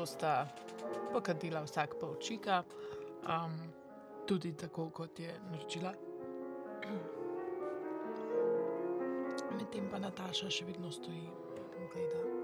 [0.00, 0.48] bosta
[1.12, 2.64] pokadila vsak pol čika,
[3.28, 3.52] um,
[4.26, 5.92] tudi tako, kot je naročila.
[9.58, 12.39] Medtem pa Nataša še vedno stoji in gleda.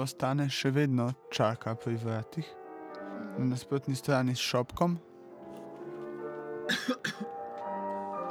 [0.00, 2.46] Zanimivo, stane še vedno čaka pri vratih,
[3.38, 4.96] na nasprotni strani s šopkom.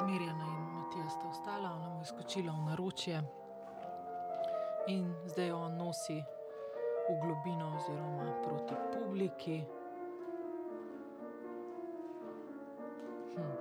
[0.08, 3.22] Mirjana in Matija sta ostala, ona mu je skočila v naročje
[4.88, 6.18] in zdaj jo on nosi
[7.10, 9.62] v globino oziroma proti publiki.
[13.36, 13.54] Hm.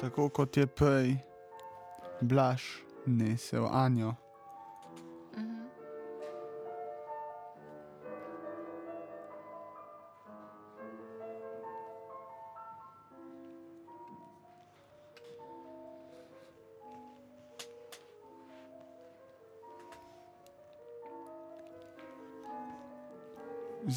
[0.00, 1.16] Tako kot je prej
[2.20, 4.23] Blaž nesel Anjo.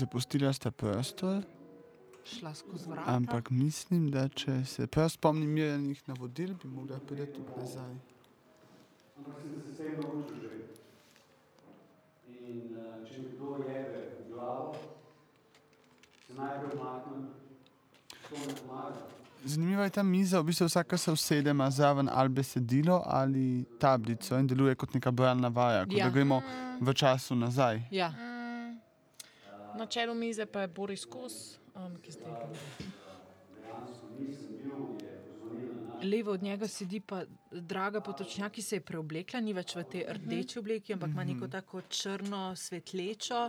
[0.07, 1.43] Zapustila sta prostor,
[2.25, 3.03] Šla skozi vrata.
[3.07, 7.91] ampak mislim, da če se prav spomnim mirjenih navodil, bi mogla priti tudi nazaj.
[9.17, 10.49] Ampak sem se vsem naučil že.
[12.41, 14.75] In uh, če mi kdo jebe v glavo,
[16.23, 17.27] se najprej umaknem,
[18.23, 19.03] to ne pomaga.
[19.45, 23.45] Zanimiva je ta miza, v bistvu vsaka se usede, ima zraven ali besedilo ali
[23.77, 26.05] tablico in deluje kot neka bralna vaja, kot Ja.
[26.05, 26.41] da gremo
[26.81, 27.81] v času nazaj.
[27.91, 28.11] Ja.
[29.89, 32.59] Čelu mize pa je Boris Kos, um, ki zdaj gleda.
[36.03, 40.03] Levo od njega sedi pa draga potočnjak, ki se je preoblekla, ni več v tej
[40.19, 43.39] rdeči obleki, ampak ima neko tako črno, svetlečo,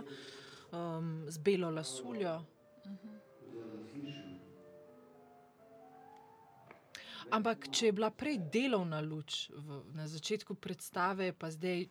[0.71, 2.39] um, z belo lasuljo.
[7.29, 11.85] Ampak, če je bila prej delovna luč v, na začetku predstave, pa zdaj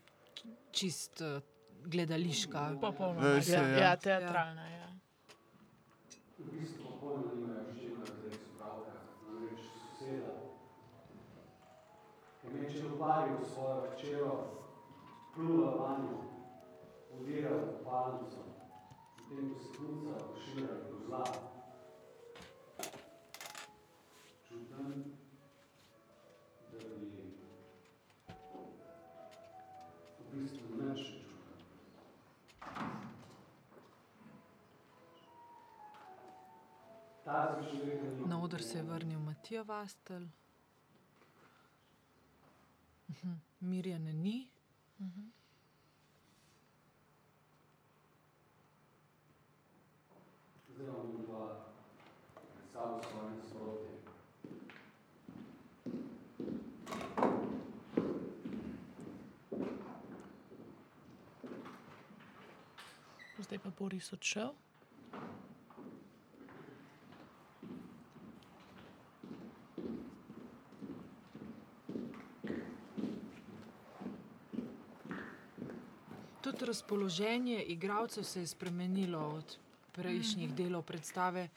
[0.75, 1.39] čist uh,
[1.85, 2.79] gledališka.
[2.81, 3.79] Popolnoma, je, ja, ja.
[3.79, 4.69] ja, teatralna.
[4.69, 4.89] Ja.
[6.39, 8.93] V bistvu pa pojma nimajo, s čimer zdaj spravka,
[9.27, 10.35] namreč soseda.
[12.41, 14.33] Ki me je čeloparil svojo večero,
[15.35, 16.19] plula vanjo,
[17.21, 18.43] udira v palnico,
[19.19, 21.25] potem ko se knuca pošilja grozla.
[24.49, 25.05] Čutim,
[38.25, 40.29] Na oder se je vrnil Matija Vastel.
[43.09, 44.49] Mhm, Mirjane ni.
[50.69, 51.65] Zdaj imam dva
[52.55, 53.89] pred sabo svoje nasprotje.
[63.39, 64.55] Zdaj pa Boris odšel.
[76.59, 79.57] Tudi razpoloženje igralcev se je spremenilo od
[79.93, 81.49] prejšnjih delov predstave.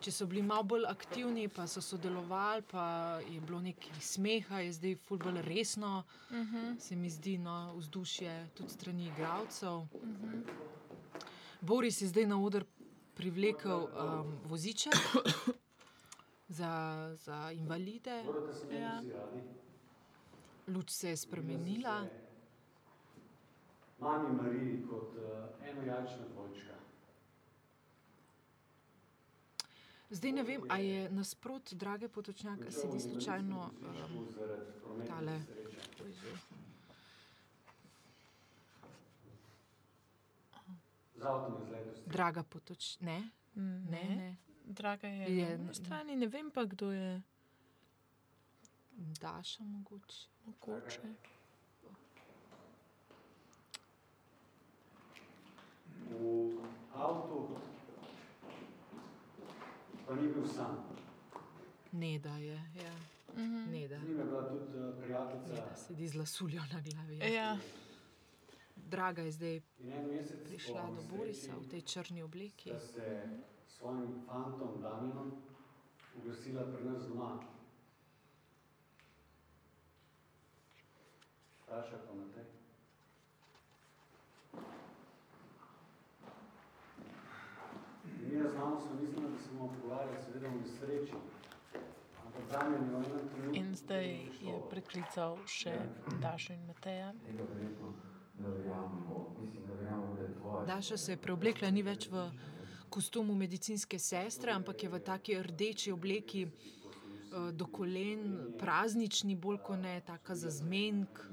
[0.00, 2.84] Če so bili malo bolj aktivni, pa so sodelovali, pa
[3.22, 6.78] je bilo nekaj smeha, je zdaj ful bolj resno, Mhm.
[6.78, 9.84] se mi zdi, no, vzdušje tudi strani igralcev.
[9.94, 10.40] Mhm.
[11.60, 12.64] Boris je zdaj na oder
[13.14, 14.94] privlekel um, voziček
[16.48, 16.72] za,
[17.16, 18.24] za invalide.
[18.72, 19.02] Ja.
[20.66, 22.06] Luč se je spremenila.
[23.98, 25.22] Mami Mariji kot uh,
[25.62, 26.74] enojajčna dvojčka.
[30.10, 34.28] Zdaj ne vem, ali je nasprot drage potočnjak, ali sedi slučajno um,
[35.08, 35.40] tale.
[42.06, 43.30] Draga potoč, ne?
[43.54, 44.36] Ne, Ne, ne.
[44.66, 47.22] Draga je, Je- na strani, ne vem pa, kdo je.
[49.20, 50.28] Daša mogoče.
[50.46, 51.00] Mogoče.
[56.10, 56.58] V
[56.94, 57.56] avtu
[60.06, 60.84] pa ni bil sam.
[61.92, 62.54] Ne, da je.
[62.54, 62.94] Ja.
[63.36, 63.70] Mhm.
[63.70, 63.98] Ne, da.
[63.98, 65.48] Z njim je bila tudi eh, prijateljica.
[65.48, 67.34] Neda sedi z lasuljo na glavi.
[67.34, 67.58] Ja.
[68.76, 72.70] Draga je zdaj In en mesec prišla do Borisa v tej črni obleki.
[72.70, 73.22] Sta se
[73.66, 75.32] s svojim fantom Daminom
[76.16, 77.40] uglasila pri nas doma.
[81.64, 82.55] Staša pa Matej.
[88.36, 91.12] In mi znamo smo mislili, da se bomo pogovarjali seveda o nesreči.
[93.52, 94.08] In zdaj
[94.44, 95.72] je preklical še
[96.20, 97.14] Dašo in Mateja.
[97.24, 97.92] Tega verjetno
[98.38, 99.22] ne verjamemo.
[99.40, 100.66] Mislim, da verjamemo, da je tvoje.
[100.66, 102.26] Daša se je preoblekla, ni več v
[102.92, 109.80] kostumu medicinske sestre, ampak je v taki rdeči obleki eh, do kolen, praznični, bolj kot
[109.80, 111.24] ne, taka za zmenk.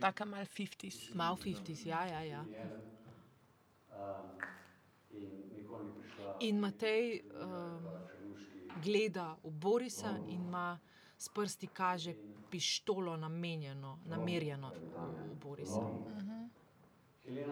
[0.00, 1.14] Taka mal 50s.
[1.14, 2.26] Mal 50s, ja, ja.
[2.34, 2.42] ja.
[5.12, 5.51] In.
[6.40, 7.86] In Matej um,
[8.82, 10.78] gleda v Borisa in ima
[11.18, 12.14] s prsti kaže
[12.50, 15.80] pištolo namenjeno, namerjeno v, v Borisa.
[15.80, 16.32] Da
[17.30, 17.46] je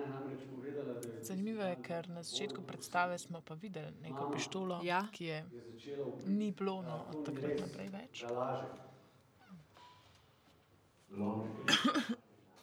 [1.22, 5.06] Zanimivo je, ker na začetku predstave smo pa videli neko pištolo, Ja.
[5.12, 5.44] ki je
[6.26, 8.24] ni bilo no, od takrat naprej več.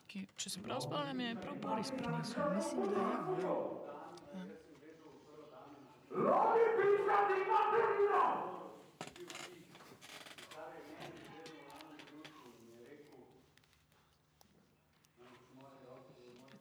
[0.07, 2.53] Ki, če se prav spomnim, je prav Boris prinesel.
[2.56, 3.86] Mislim, da je.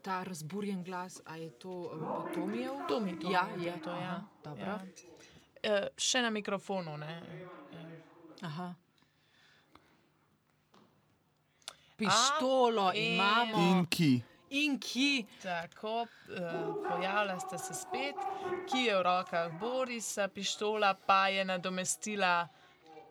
[0.03, 2.73] Ta razburjen glas, a je to uh, Tomijev?
[2.89, 3.97] Tomi, Tomi, Ja, je to, ja.
[3.97, 4.65] Aha, dobro.
[4.65, 4.81] Ja.
[5.63, 7.23] E, še na mikrofonu, ne.
[8.43, 8.75] Aha.
[11.97, 13.59] Pištolo A, imamo.
[13.59, 14.23] In ki.
[14.51, 15.27] In ki.
[15.43, 18.17] Tako, uh, pojavila sta se spet,
[18.71, 22.49] ki je v rokah Borisa, pištola pa je nadomestila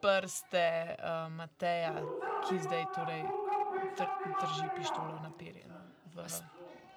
[0.02, 1.96] prste uh, Mateja,
[2.48, 3.24] ki zdaj torej
[3.98, 5.76] dr drži pištolo naperjeno.
[6.16, 6.24] V...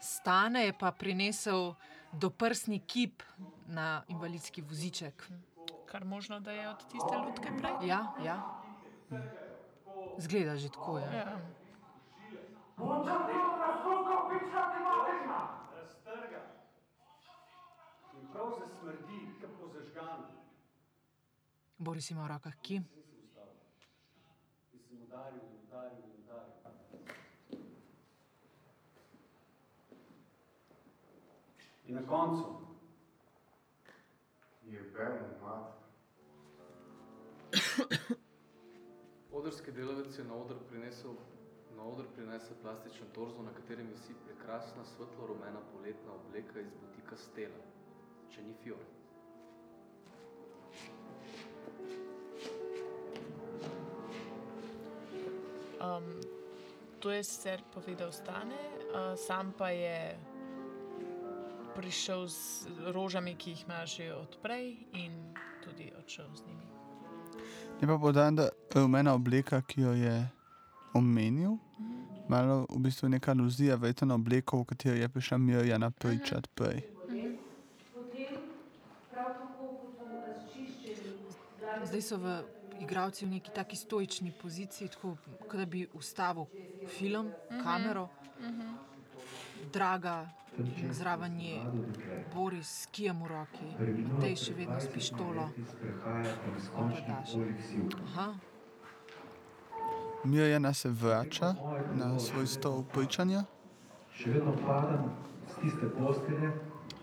[0.00, 1.74] Stane je pa prinesel
[2.12, 3.22] doprsni kip
[3.66, 5.28] na invalidski voziček.
[5.86, 7.88] Kar možno, da je od tiste lutke prej.
[7.88, 8.42] Ja, ja.
[10.18, 10.98] Zgleda že tako.
[10.98, 11.12] Ja.
[11.12, 11.38] Ja.
[15.76, 16.42] Raztrga.
[18.14, 20.24] In prav se smrdi, kot po zažganu.
[21.78, 22.80] Boris ima v rokah ki.
[24.88, 26.52] Sem udaril udaril udaril.
[31.86, 32.58] In na koncu
[34.68, 35.72] Je Bern, mat.
[39.32, 41.14] Odrski delavec je na oder prinesel,
[41.78, 47.62] na oder prinesel plastičen torzo, na katerem visi prekrasna svetlo-rumena poletna obleka iz butika Stela,
[48.30, 48.82] če ni Fior.
[55.78, 56.20] Um,
[57.00, 58.58] to je sicer povedal Stane,
[58.90, 60.18] uh, sam pa je
[61.78, 65.14] prišel z rožami, ki jih ima že odprej in
[65.62, 66.66] tudi odšel z njimi.
[67.80, 70.26] Je pa podan, da rumena obleka, ki jo je
[70.94, 71.67] omenil,
[72.28, 76.82] malo v bistvu neka aluzija verjetno na obleko, v kateri je prišla Mirjana pričat prej.
[77.94, 78.36] Potem
[79.10, 81.16] prav tako kot v razčiščenju
[81.84, 82.38] Zdaj so v
[82.80, 86.44] igravci v neki taki stoični poziciji, tako kot da bi ustavil
[86.88, 87.62] film, Mhm.
[87.62, 88.08] kamero,
[88.40, 88.68] Mhm.
[89.72, 90.28] draga,
[90.90, 91.60] zraven je
[92.34, 93.68] Boris s kijem v roki,
[94.20, 95.48] tej še vedno s pištolo.
[98.04, 98.34] Aha,
[100.28, 101.54] Mirjana se vrača
[101.94, 103.44] na svoj stol pričanja.
[104.12, 105.14] Še vedno padam
[105.48, 106.52] z tiste postelje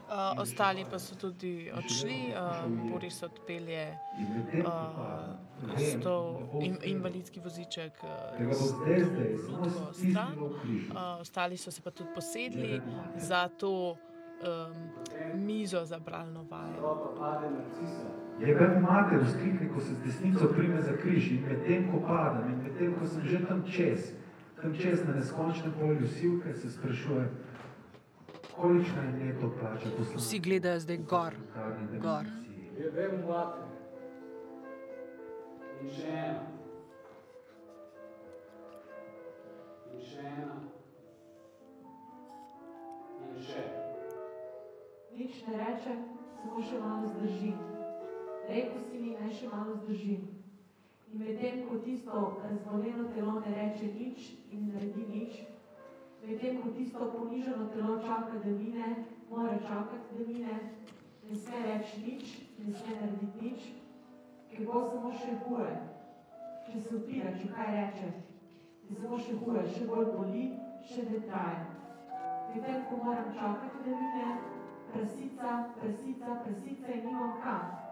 [0.06, 3.98] Uh, ostali pa so tudi odšli, uh, Boris odpelje
[4.62, 5.34] uh,
[5.82, 10.38] stol, in, invalidski voziček uh, stisnilo stran.
[10.38, 12.82] Uh, ostali so se pa tudi posedli
[13.18, 13.98] za to um,
[15.34, 16.96] mizo za bralno vajo.
[18.40, 18.48] Narcisa.
[18.48, 22.64] Jebem mater, vzklikne, ko se z desnico prime za križ in medtem, ko padam in
[22.64, 24.14] medtem, ko sem že tam čez,
[24.62, 27.30] tam čez na neskončnem polju sivke, se sprašujem,
[28.56, 30.44] kolikšna je neto plača vsi poslanca.
[30.44, 31.34] gledajo zdaj gor.
[32.02, 32.26] gor.
[32.78, 33.66] Je vem, mate,
[35.82, 36.40] In še ena.
[39.92, 40.56] In še ena.
[43.28, 43.66] In še.
[45.14, 46.00] Nič ne rečem,
[46.42, 47.75] samo še malo zdržim.
[48.48, 50.26] Rekel si mi, naj še malo zdržim.
[51.10, 55.40] In medtem, ko tisto razboljeno telo ne reče nič in ne naredi nič,
[56.22, 58.90] medtem, ko tisto ponižano telo čaka, da mine,
[59.30, 60.58] mora čakati, da mine,
[61.26, 63.66] ne sme reči nič, ne sme narediti nič,
[64.52, 65.72] ker bo samo še huje.
[66.66, 68.12] Če se upira, če kaj reče,
[68.90, 70.46] je samo še huje, še bolj boli,
[70.92, 71.66] še ne traje.
[72.52, 74.30] Medtem, ko moram čakati, da mine,
[74.94, 77.85] prasica, prasica, prasica in nimam kam.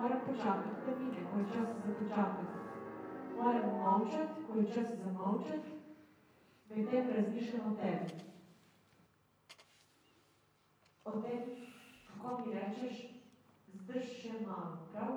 [0.00, 2.46] Moram počakati, da mine, ko je čas za počakati.
[3.36, 5.70] Moram molčati, ko je čas za molčati,
[6.68, 8.22] medtem razmišljam o tebi.
[11.04, 11.40] O tem,
[12.06, 12.94] kako mi rečeš,
[13.74, 15.12] zdrž še malo, prav?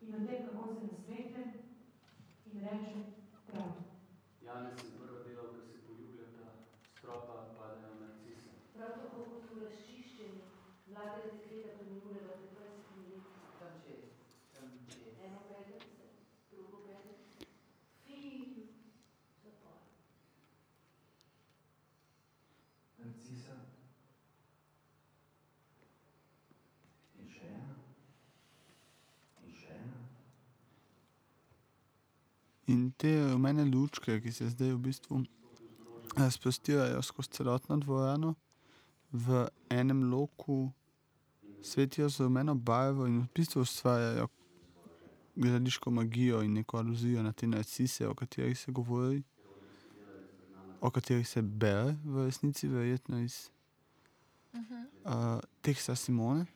[0.00, 1.52] In o tem, kako se nasmehnem
[2.52, 3.04] in rečem,
[3.46, 3.72] prav.
[4.46, 6.46] Janez je prva delal, ko se poljubljata,
[6.90, 8.50] stropa padajo narcise.
[8.76, 10.44] Prav tako kot v razčiščenju
[10.86, 13.20] mladega dekleta preminulega pred 20 leti.
[13.58, 14.04] Tam čez,
[14.54, 15.18] tam čez.
[15.26, 16.06] Eno prednice,
[16.50, 17.50] drugo prednice.
[18.06, 18.66] Filju,
[19.42, 19.82] zapor.
[22.98, 23.56] Narcisa.
[27.18, 27.76] In še ena.
[29.42, 30.00] In še ena.
[32.66, 35.20] In te rumene lučke, ki se zdaj v bistvu
[36.16, 38.34] razprostijo skozi celotno dvorano,
[39.12, 40.72] v enem loku
[41.62, 44.28] svetijo z rumeno barvo in v bistvu ustvarjajo
[45.36, 49.22] gledališko magijo in neko aluzijo na te narcise, o katerih se govori,
[50.80, 53.50] o katerih se bere v resnici, verjetno iz
[54.54, 56.46] uh, teksta Simone.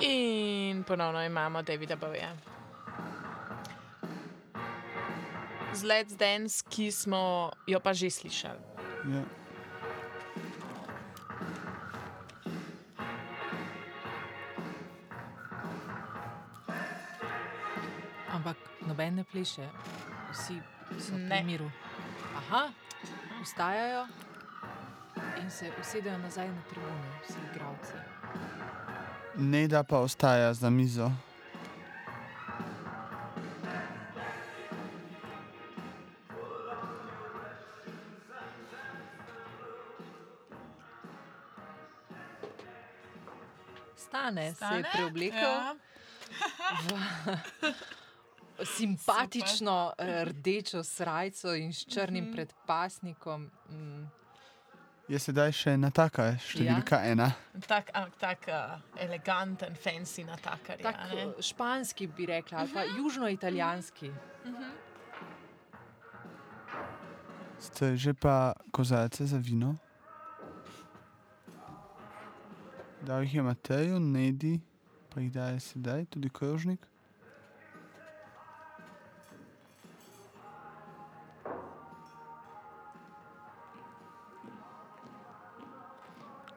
[0.00, 2.32] In ponovno imamo Davida Bowieja.
[5.72, 8.62] Z Let's Dance, ki smo jo pa že slišali.
[9.10, 9.22] Ja.
[18.38, 18.56] Ampak
[18.86, 19.66] noben ne pleše,
[20.30, 20.62] vsi
[21.02, 21.66] so pri miru.
[22.38, 22.70] Aha,
[23.42, 24.06] vstajajo
[25.42, 28.17] in se usedejo nazaj na tribune, vsi igravci.
[29.38, 31.10] Neda pa ostaja za mizo.
[43.96, 44.84] Stane, se je Stane?
[44.92, 45.74] preoblekel Ja.
[48.58, 52.32] v simpatično eh, rdečo srajco in s črnim Mhm.
[52.32, 53.50] predpasnikom.
[53.70, 54.06] Mm.
[55.08, 57.12] Je sedaj še nataka, številka ja.
[57.14, 57.28] ena.
[57.64, 60.76] Tak, ampak tak uh, eleganten, fancy natakar.
[60.84, 64.12] Tak ja, eh, španski bi rekla, ali pa južnoitalijanski.
[64.44, 64.68] Mhm.
[67.58, 69.74] Ste že pa kozarce za vino?
[73.00, 74.60] Dal jih je Mateju, Nedi,
[75.08, 76.84] pa jih daje sedaj tudi krožnik.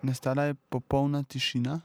[0.04, 1.82] Nastala je popolna tišina.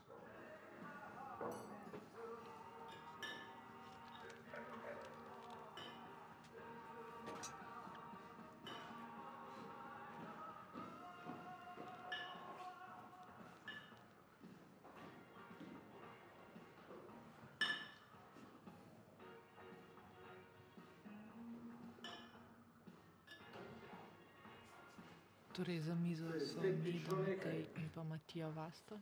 [27.97, 28.99] Pa Matija Vasta.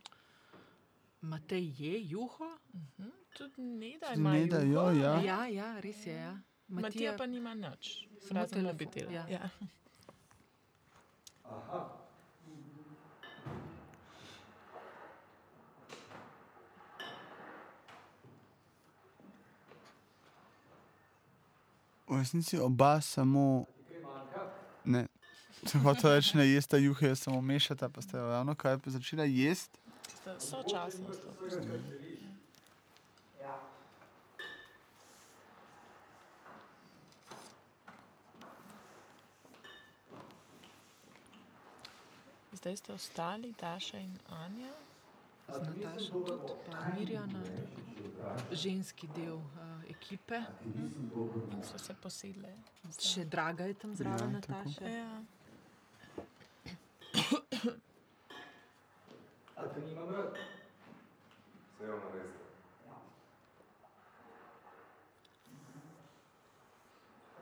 [1.21, 2.59] Matej je juho?
[2.75, 3.11] Mhm.
[3.37, 4.33] Tudi Neda Tudi ima.
[4.33, 4.91] Neda, juho.
[4.91, 5.21] jo, ja.
[5.21, 6.15] Ja, ja, res je.
[6.15, 6.39] Ja.
[6.69, 9.27] Matija pa nima nič, Samo razen telefon, ja.
[9.29, 9.49] Ja.
[11.45, 11.89] Aha.
[22.07, 23.67] V resnici oba samo.
[24.85, 25.07] Ne.
[25.65, 29.79] Če hočeš reči, ne jeste juhe, je samo mešata, pa ste ravno kaj začela jesti.
[30.39, 31.09] Sočasno.
[31.09, 32.05] Mhm.
[42.53, 44.73] Zdaj ste ostali, Daša in Anja.
[45.49, 47.43] Z Natašo tudi, pa Mirjana,
[48.53, 50.41] ženski del uh, ekipe.
[50.65, 51.11] Mhm.
[51.53, 52.53] In so se posedle.
[53.01, 54.81] Še draga je tam zraven, ja, Nataša.
[54.81, 54.89] Tako.
[54.89, 55.34] Ja.
[59.57, 60.35] A te nimam rad?
[61.75, 62.39] Vse jo naredite.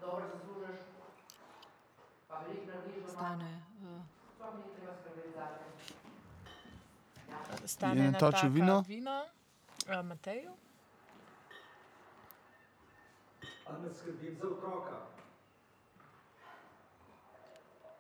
[0.01, 0.81] Dobro zaslužiš,
[2.29, 3.09] pa veliko narediš doma.
[3.13, 3.63] Stane.
[3.83, 4.03] Uh,
[4.35, 5.65] Sploh ni treba skrbeti zate.
[7.67, 8.85] Stane Je natočil nataka vino?
[8.89, 9.25] vino
[9.89, 10.53] uh, Mateju.
[13.67, 14.97] Ali ne skrbim za otroka?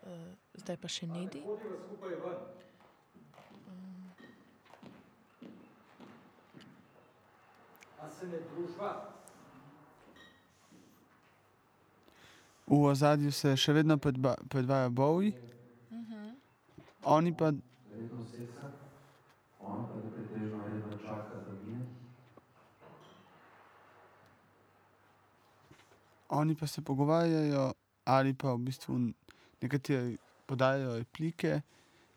[0.03, 0.11] Uh,
[0.55, 1.43] zdaj pa še Nedi.
[12.66, 15.33] V ozadju se še vedno predba, predvaja Bowie,
[17.05, 17.51] oni pa
[17.93, 18.70] Redno seksa,
[19.61, 19.99] on pa.
[26.33, 27.73] Oni pa se pogovarjajo,
[28.05, 28.95] ali pa v bistvu
[29.61, 30.16] nekateri
[30.53, 31.61] podajajo replike,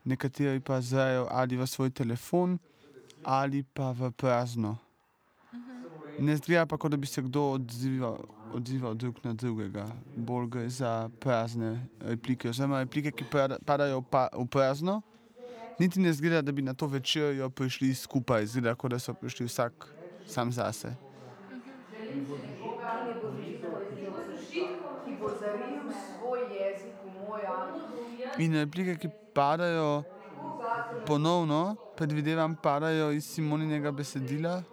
[0.05, 2.59] nekateri pa zrajo ali v svoj telefon,
[3.23, 4.77] ali pa v prazno.
[6.17, 8.19] Ne zgleda pa, kot da bi se kdo odzival,
[8.53, 9.87] odzival drug na drugega.
[10.15, 15.01] Bolj gre za prazne replike, oziroma replike, ki pada- padajo pa- v prazno.
[15.79, 19.45] Niti ne zgleda, da bi na to večerjo prišli skupaj, zgleda, kot da so prišli
[19.45, 19.73] vsak
[20.27, 20.95] sam zase.
[25.05, 27.75] Ki bo zaril svoj jezik v moj akt.
[28.37, 30.03] In replike, ki padajo
[31.05, 34.63] ponovno, predvidevam, padajo iz Simoninega besedila,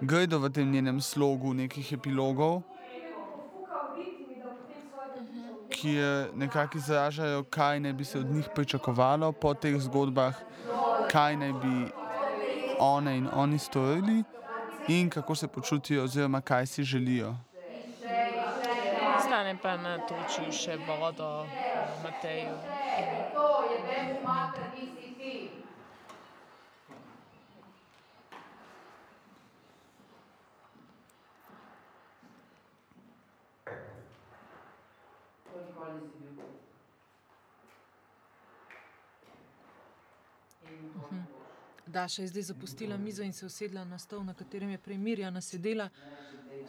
[0.00, 2.62] gredo v tem njenem slogu nekih epilogov,
[5.74, 5.96] ki
[6.34, 10.34] nekako izražajo, kaj naj bi se od njih pričakovalo po teh zgodbah,
[11.10, 11.74] kaj naj bi
[12.78, 14.22] one in oni storili
[14.88, 17.34] in kako se počutijo, oziroma kaj si želijo.
[19.26, 21.73] Stane pa natočil še vodo uh,
[22.04, 22.56] Mateju.
[23.34, 25.50] To je ben mater, nisi ti.
[41.86, 45.40] Daša je zdaj zapustila mizo in se usedla na stol, na katerem je prej Mirjana
[45.40, 45.88] sedela,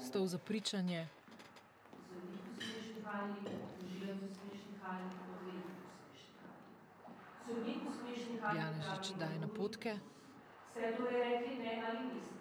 [0.07, 1.07] stol za pričanje.
[7.47, 9.93] Janežič daje napotke.
[10.71, 12.33] Ste torej rekli ne ali niste?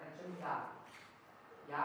[0.00, 0.54] Rečem ja.
[1.68, 1.84] Ja.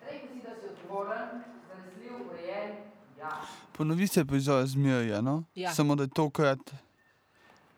[0.00, 2.70] Rekel si, da si odgovoren, zanesljiv, urejen.
[3.18, 3.30] Ja.
[3.72, 5.72] Ponovi se prizor z Mirjano, Ja.
[5.72, 6.58] samo da je tokrat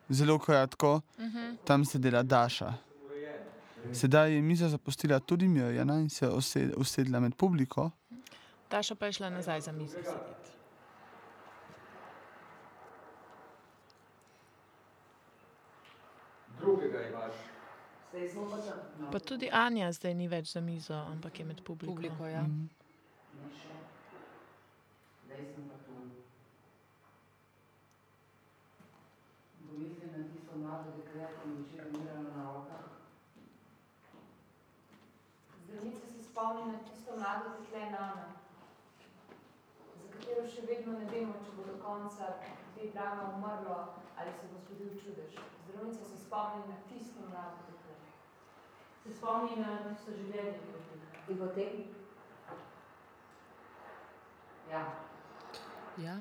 [0.09, 1.57] zelo kratko, Mhm.
[1.65, 2.73] tam se dela Daša.
[3.93, 7.91] Sedaj je mizo zapustila tudi Mirjana in se ose- usedla med publiko.
[8.71, 10.56] Daša pa je šla nazaj za mizo sedeti.
[16.61, 17.35] Drugega imaš.
[18.33, 21.93] Smo pa tudi Anja zdaj ni več za mizo, ampak je med publiko.
[21.95, 22.47] Publiko, ja.
[32.35, 32.85] Na rokah.
[35.65, 38.27] Zdravnica se spomni na tisto mlado dekle Nana,
[39.97, 42.33] za katero še vedno ne vemo, če bo do konca
[42.77, 43.79] te drame umrlo
[44.19, 45.33] ali se bo zgodil čudež.
[45.69, 47.95] Zdravnica se spomni na tisto mlado dekle.
[49.03, 50.77] Se spomni na tisto življenje, ki je.
[51.29, 51.85] In potem?
[54.71, 54.93] Ja.
[55.99, 56.17] Ja.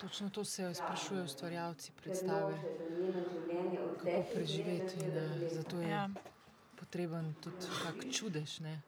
[0.00, 2.54] Točno to se sprašujejo ustvarjalci predstave,
[3.98, 5.04] kako preživeti.
[5.04, 6.08] In, zato je Ja.
[6.76, 8.60] potreben tudi kak čudež.
[8.60, 8.82] Ne?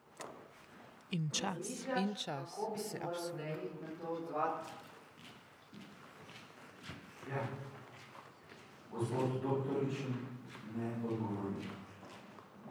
[1.11, 1.87] In čas.
[1.97, 3.47] In čas, se absolutno.
[7.31, 7.43] Ja.
[8.93, 9.99] Gospod doktorič
[10.77, 11.69] ne odgovori.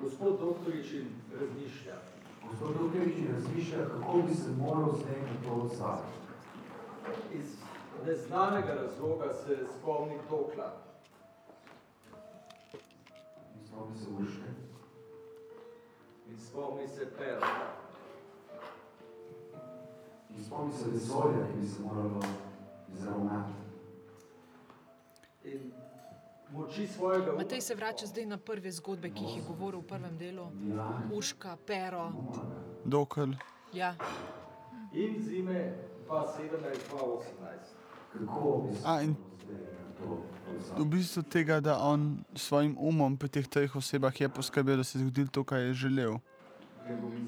[0.01, 1.07] Gospod doktoričin
[1.39, 1.95] razmišlja.
[2.49, 6.13] Gospod doktorič razmišlja, kako bi se moral zdaj na to odzvati.
[7.33, 7.57] Iz
[8.05, 10.71] neznanega razloga se spomni Tokla.
[13.55, 14.49] In spomni se Urške.
[16.29, 17.75] In spomni se Perla.
[20.37, 22.21] In spomni se vesolja, ki bi se moralo
[22.93, 23.64] izravnati.
[25.45, 25.71] In
[26.51, 27.33] moči svojega.
[27.37, 30.49] Matej se vrača zdaj na prve zgodbe, ki jih je govoril v prvem delu.
[31.13, 32.11] Urška, Pero.
[32.85, 33.35] Dokler
[33.73, 33.95] Ja.
[34.93, 35.73] In zime
[36.07, 37.19] 2017-2018,
[38.13, 40.35] kako bi se A, in zdaj na to
[40.77, 44.83] v bistvu tega, da on s svojim umom pri teh treh osebah je poskrbel, da
[44.83, 46.17] se je zgodilo to, kar je želel.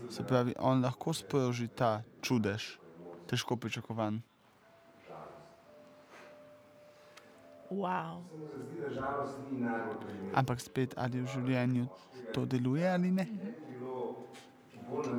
[0.10, 2.78] Se pravi, on lahko sproži ta čudež,
[3.28, 4.22] težko pričakovan.
[10.08, 10.38] Primerna.
[10.40, 11.88] Ampak spet, ali v življenju
[12.34, 13.28] to deluje ali ne.
[14.88, 15.14] Če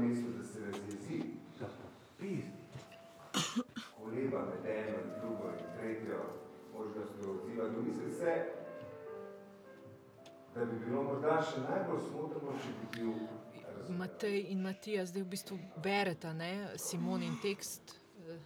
[13.98, 16.52] Matej in Matija zdaj v bistvu bereta ne?
[16.76, 17.94] Simonin tekst
[18.28, 18.38] eh,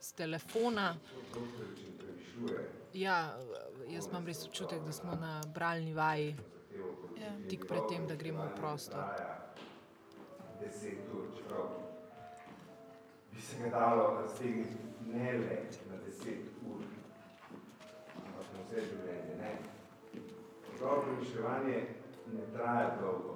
[0.00, 0.96] z telefona.
[1.34, 2.77] doktoričin premišljuje.
[2.94, 3.38] Ja,
[3.88, 6.36] jaz imam res občutek, da smo na bralni vaji,
[7.18, 7.32] Ja.
[7.48, 9.02] tik pred tem, da gremo v prostor.
[10.60, 11.68] Deset ur, čeprav
[13.32, 15.56] bi se ga dalo raztegniti ne le
[15.90, 16.82] na deset ur,
[18.16, 19.52] ampak na vse življenje, ne.
[20.72, 21.78] Njegovo premišljevanje
[22.32, 23.34] ne traja dolgo.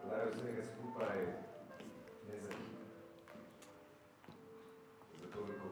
[0.00, 1.18] Prodajo vsega skupaj
[2.28, 2.80] ne zanima.
[5.22, 5.68] Zato veliko,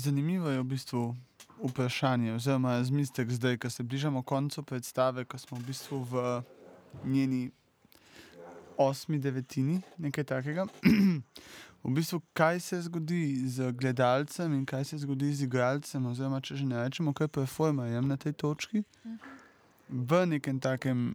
[0.00, 1.16] Zanimivo je v bistvu
[1.62, 6.42] vprašanje, oziroma razmislek zdaj, ko se bližamo koncu predstave, ko smo v bistvu v
[7.04, 7.50] njeni
[8.76, 10.64] osmi devetini, nekaj takega.
[11.84, 16.56] v bistvu, kaj se zgodi z gledalcem in kaj se zgodi z igralcem, oziroma če
[16.56, 18.84] že ne rečemo, kaj performerjem na tej točki,
[19.88, 21.12] v nekem takem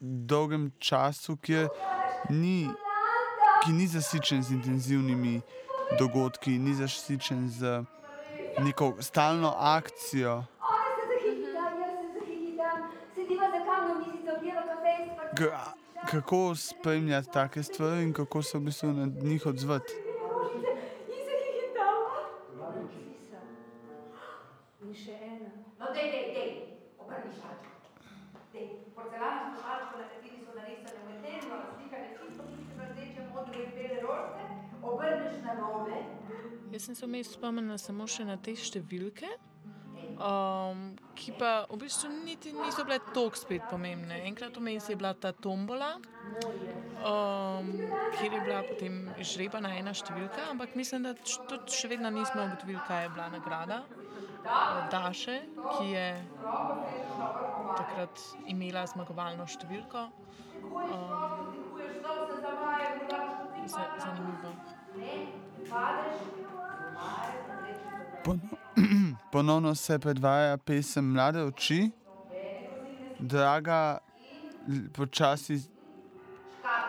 [0.00, 1.66] dolgem času, kjer
[2.30, 2.70] ni,
[3.64, 5.40] ki ni zasičen z intenzivnimi
[5.98, 7.82] dogodki, ni zasičen z
[8.58, 10.44] neko stalno akcijo.
[15.36, 15.72] K-
[16.10, 19.92] Kako spremljati take stvari in kako se v bistvu na njih odzvati?
[37.46, 39.28] Spomnila samo še na te številke,
[40.18, 40.80] um,
[41.14, 44.18] ki pa v bistvu niti niso bile tako spet pomembne.
[44.26, 45.92] Enkrat vmes je bila ta tombola,
[47.06, 47.70] um,
[48.16, 52.82] kjer je bila potem žrebana ena številka, ampak mislim, da tudi še vedno nismo ugotovili,
[52.88, 53.78] kaj je bila nagrada.
[54.46, 55.36] od Daše,
[55.78, 56.08] ki je
[57.78, 60.08] takrat imela zmagovalno številko.
[60.66, 61.54] Um,
[63.66, 64.50] za, zanimivo.
[68.24, 68.40] Pono
[69.32, 71.90] ponovno se predvaja pesem Mlade oči,
[73.18, 73.98] draga
[74.92, 75.60] počasi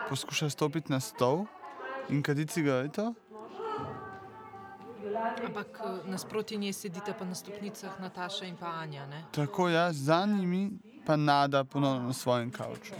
[0.08, 1.44] poskuša stopiti na stol
[2.08, 3.14] in kaditi cigareto.
[5.46, 9.06] Ampak eh, nasproti nje sedita pa na stopnicah Nataša in pa Anja.
[9.06, 9.24] Ne?
[9.32, 10.70] Tako jaz, za njimi
[11.06, 12.94] pa nada ponovno na svojem kavču,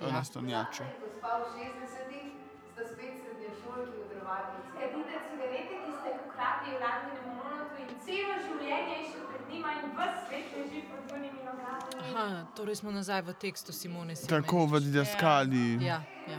[0.00, 0.12] Ja.
[0.12, 0.82] na stonjaču.
[0.82, 2.26] Gospa v 60-ih
[2.72, 4.68] sta spet srednješolki v drvatici.
[4.74, 9.44] Kadite cigarete, ki ste jih ukradli v Londonu monotu in celo življenje je še pred
[9.50, 12.04] njima in ves svet leži pod bunimi nogami.
[12.04, 14.30] Aha, torej smo nazaj v tekstu Simone Simenič.
[14.30, 15.64] Tako v didaskali.
[15.84, 16.38] Ja, ja.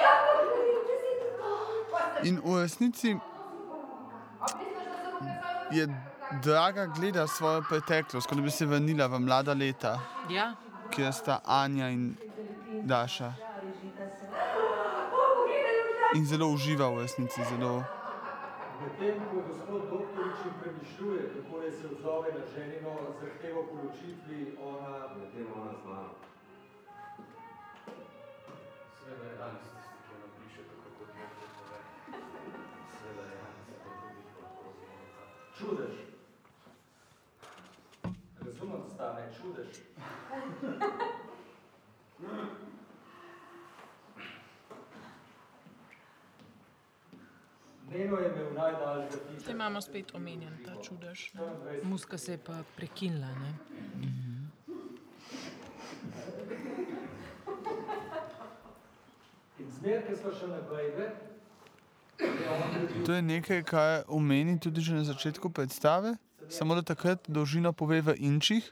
[0.00, 0.12] Ja,
[2.24, 3.14] In v resnici
[5.70, 5.86] je
[6.42, 9.98] draga gleda svojo preteklost, kot bi se vrnila v mlada leta,
[10.30, 10.54] Ja,
[10.90, 12.16] kjer sta Anja in
[12.84, 13.32] Daša.
[16.16, 17.84] In zelo uživa v resnici, zelo.
[18.80, 25.12] Medtem ko gospod doktorič premišljuje, kako naj se odzove na ženino zahtevo po ločitvi, ona...
[25.18, 26.14] Medtem ona z mano.
[28.96, 31.26] Sveda je danes tisti, ki jo napiše tako, kot jo
[31.58, 31.78] pove.
[32.96, 35.22] Sveda je danes to tudi lahko zvonica.
[35.58, 35.94] Čudež.
[38.40, 39.72] Razumem, ne čudež.
[47.88, 49.50] Tipa.
[49.50, 51.32] imamo spet omenjen ta čudež.
[51.34, 51.42] ne.
[51.82, 53.26] Muska se je pa prekinila.
[53.26, 53.54] Ne?
[59.58, 60.00] Dobil
[63.06, 66.16] To je nekaj, kar omeni tudi že na začetku predstave,
[66.48, 68.64] samo da takrat dolžino pove v inčih,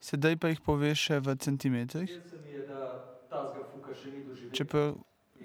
[0.00, 2.10] sedaj pa jih pove še v centimetrih.
[4.52, 4.94] Čeprav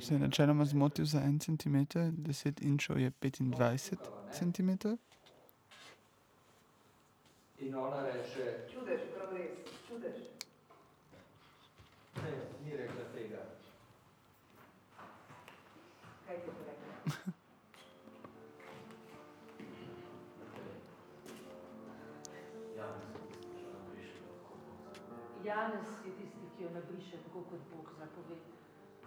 [0.02, 3.96] se je načeloma zmotil za en centimeter, 10 inčov je 25
[4.32, 4.98] centimetrov.
[7.60, 9.52] In ona reče, Čudež, prav res,
[9.88, 10.18] čudež.
[12.16, 12.32] ne,
[12.66, 13.42] ni rekla tega.
[16.28, 17.34] Kaj ti je rekla?
[25.44, 27.71] Janez je tisti, ki jo nabriše, tako kot.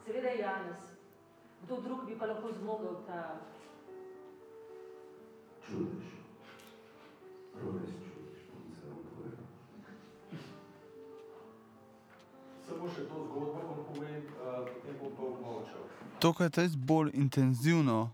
[0.04, 0.80] Seveda je Janez.
[1.62, 3.40] Kdo drug bi pa lahko zmogel ta
[5.64, 6.04] Čudež.
[7.52, 9.38] Prav res čudež, punca vam povem.
[12.66, 15.88] Samo še to zgodbo bom povem, uh, potem bom pa območal.
[16.20, 18.10] Tokrat res bolj intenzivno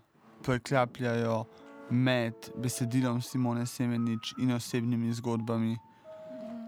[0.47, 1.43] preklapljajo
[1.91, 5.75] med besedilom Simone Semenič in osebnimi zgodbami.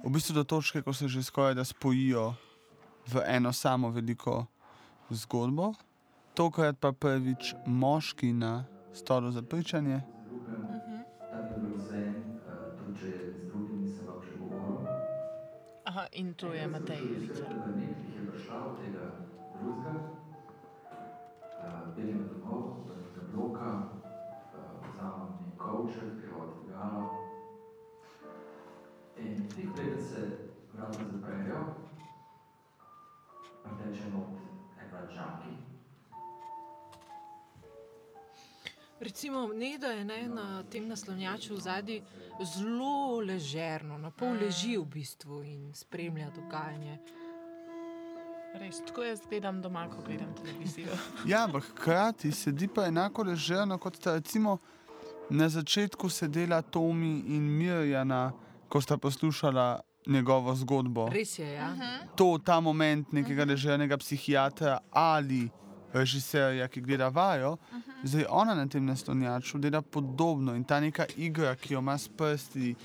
[0.03, 2.34] V bistvu do točke, ko se že skoraj da spojijo
[3.08, 4.52] v eno samo veliko
[5.09, 5.73] zgodbo.
[6.33, 10.01] Tokrat pa prvič moški na stolu za pričanje.
[15.85, 17.53] Aha, in to je Matej Ricer.
[39.24, 42.02] Recimo, Neda je ne, na tem naslovnjaču zadnji
[42.56, 46.98] zelo ležerno, na pol leži v bistvu in spremlja dogajanje.
[48.60, 50.92] Res, tako jaz gledam doma, ko gledam televizijo.
[51.32, 54.58] Ja, ampak hkrati sedi pa enako ležerno kot sta recimo
[55.30, 58.34] na začetku sedela Tomi in Mirjana,
[58.68, 61.08] ko sta poslušala njegovo zgodbo.
[61.16, 61.72] Res je, ja.
[62.19, 65.48] To, ta moment nekega ležernega psihiatra ali
[65.93, 67.57] režiserja, ki gleda vajo,
[68.03, 72.09] zdaj ona na tem naslovnjaču dela podobno in ta neka igra, ki jo ima s
[72.09, 72.75] prsti,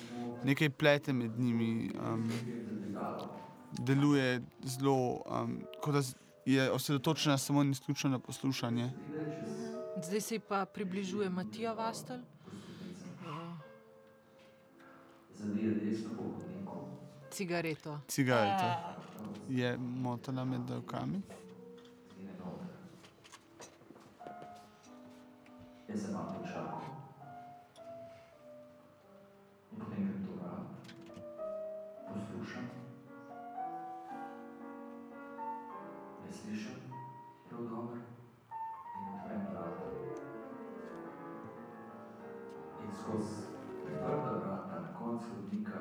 [0.45, 2.31] nekaj plete med njimi, um,
[3.79, 6.03] deluje zelo, um, kot da
[6.47, 8.91] je osredotočena samo in izključno na poslušanje.
[10.03, 12.19] Zdaj se pa približuje Matija Vastel.
[17.31, 18.01] Cigareto.
[18.09, 18.65] Cigareto
[19.49, 21.21] je motala med rokami.
[25.89, 26.85] Jaz sem malo počakal.
[29.73, 30.69] In potem grem do vrat,
[32.09, 32.69] poslušam.
[36.25, 36.77] Ne slišim
[37.49, 39.89] prav dobro in odprem vrata.
[42.85, 43.49] In skozi
[43.85, 45.79] priprta vrata na koncu hodnika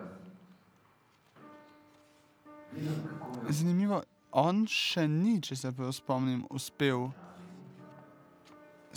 [2.72, 7.10] vidim, kako me Zanimivo, on še ni, če se prav spomnim, uspel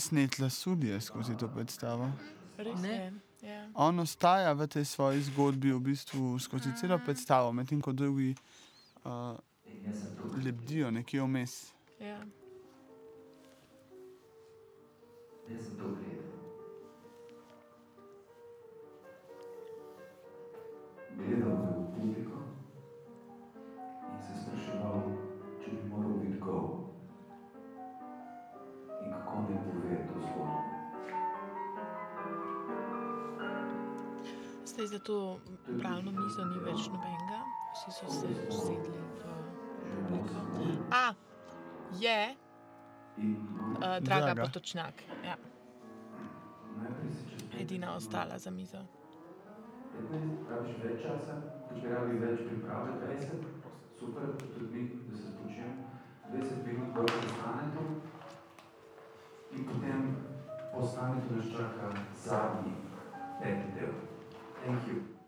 [0.00, 2.12] sneti lasudje skozi to predstavo.
[2.58, 2.88] Res Ne.
[2.88, 3.12] je.
[3.42, 3.68] Ja.
[3.74, 8.34] On ostaja v tej svoji zgodbi v bistvu skozi celo predstavo, medtem ko drugi
[9.04, 9.36] uh,
[10.44, 11.72] lebdijo nekje vmes.
[12.00, 12.20] Ja.
[15.48, 15.66] Jaz
[34.80, 35.40] Zdaj za to
[35.80, 37.40] pravno mizo ni več nobenega,
[37.72, 39.16] vsi so se usedli v
[40.08, 40.40] publiko.
[40.90, 41.12] A,
[42.00, 43.26] je uh,
[44.00, 44.42] Draga Draga.
[44.42, 45.02] Potočnjak.
[45.24, 45.36] Ja.
[47.60, 48.80] Edina ostala za mizo.
[50.00, 51.36] 15, rabiš več časa,
[51.76, 53.48] če rabi več priprave, 20,
[54.00, 55.74] super, tudi mi, da se spočijem,
[56.32, 57.84] 20 minut bolj postanete
[59.52, 60.14] in potem
[60.72, 61.92] postanete nas čaka
[62.24, 62.78] zadnji,
[63.42, 64.09] peti del.
[64.66, 65.19] Thank you.